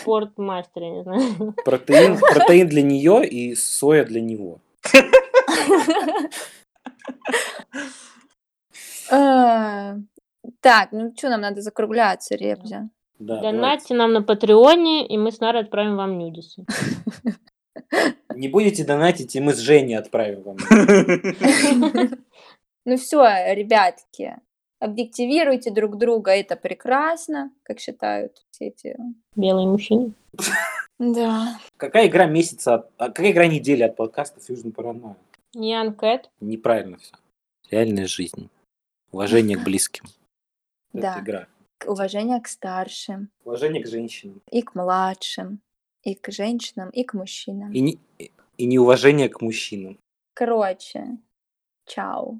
Спортмастер, 0.00 0.82
я 0.82 0.90
не 0.90 1.02
знаю. 1.02 1.54
Протеин, 1.64 2.18
протеин 2.34 2.68
для 2.68 2.82
нее 2.82 3.26
и 3.26 3.54
соя 3.54 4.04
для 4.04 4.20
него. 4.20 4.60
Так, 10.62 10.92
ну 10.92 11.12
что, 11.16 11.28
нам 11.28 11.40
надо 11.40 11.60
закругляться, 11.60 12.36
Ребзя. 12.36 12.88
Да, 13.18 13.36
давайте. 13.36 13.56
Донатьте 13.56 13.94
нам 13.94 14.12
на 14.12 14.22
Патреоне, 14.22 15.06
и 15.06 15.18
мы 15.18 15.32
с 15.32 15.40
Нарой 15.40 15.62
отправим 15.62 15.96
вам 15.96 16.18
нюдисы. 16.18 16.64
Не 18.34 18.48
будете 18.48 18.84
донатить, 18.84 19.34
и 19.34 19.40
мы 19.40 19.54
с 19.54 19.58
Женей 19.58 19.98
отправим 19.98 20.42
вам. 20.42 20.56
Ну 22.84 22.96
все, 22.96 23.54
ребятки, 23.54 24.36
объективируйте 24.80 25.70
друг 25.70 25.98
друга, 25.98 26.32
это 26.32 26.56
прекрасно, 26.56 27.52
как 27.62 27.78
считают 27.78 28.42
все 28.50 28.66
эти... 28.66 28.96
Белые 29.36 29.68
мужчины. 29.68 30.12
Да. 30.98 31.58
Какая 31.76 32.06
игра 32.06 32.26
месяца, 32.26 32.88
а 32.96 33.08
какая 33.08 33.32
игра 33.32 33.46
недели 33.48 33.82
от 33.82 33.96
подкаста 33.96 34.40
Fusion 34.40 34.72
Paranoia? 34.72 35.16
Ян 35.52 35.94
Кэт. 35.94 36.30
Неправильно 36.40 36.96
все. 36.98 37.14
Реальная 37.70 38.06
жизнь. 38.06 38.48
Уважение 39.10 39.56
к 39.58 39.64
близким. 39.64 40.04
Да. 40.92 41.12
Это 41.12 41.20
игра. 41.24 41.48
Уважение 41.86 42.40
к 42.40 42.46
старшим, 42.48 43.30
Уважение 43.44 43.82
к 43.82 43.86
женщинам. 43.88 44.40
и 44.50 44.62
к 44.62 44.74
младшим, 44.74 45.60
и 46.02 46.14
к 46.14 46.30
женщинам, 46.30 46.90
и 46.90 47.02
к 47.04 47.14
мужчинам. 47.14 47.72
И, 47.72 47.80
не, 47.80 47.98
и 48.56 48.66
неуважение 48.66 49.28
к 49.28 49.40
мужчинам. 49.40 49.98
Короче, 50.34 51.18
чао. 51.86 52.34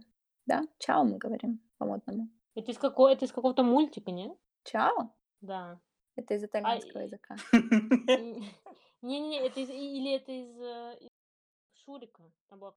Да? 0.47 0.63
Чао 0.79 1.05
мы 1.05 1.19
говорим 1.19 1.61
по-модному. 1.79 2.29
Это 2.55 2.71
из, 2.71 2.79
какого, 2.79 3.09
это 3.09 3.25
из 3.25 3.33
какого-то 3.33 3.63
мультика, 3.65 4.11
нет? 4.13 4.33
Чао? 4.65 5.11
Да. 5.41 5.81
Это 6.15 6.35
из 6.35 6.45
итальянского 6.45 7.01
и- 7.01 7.05
языка. 7.05 7.37
Не-не-не, 9.03 9.41
это 9.47 9.61
из, 9.61 9.71
или 9.71 10.15
это 10.15 10.31
из, 10.33 10.61
э, 10.61 10.97
из 11.01 11.09
Шурика. 11.85 12.23
Там 12.49 12.61
была 12.61 12.75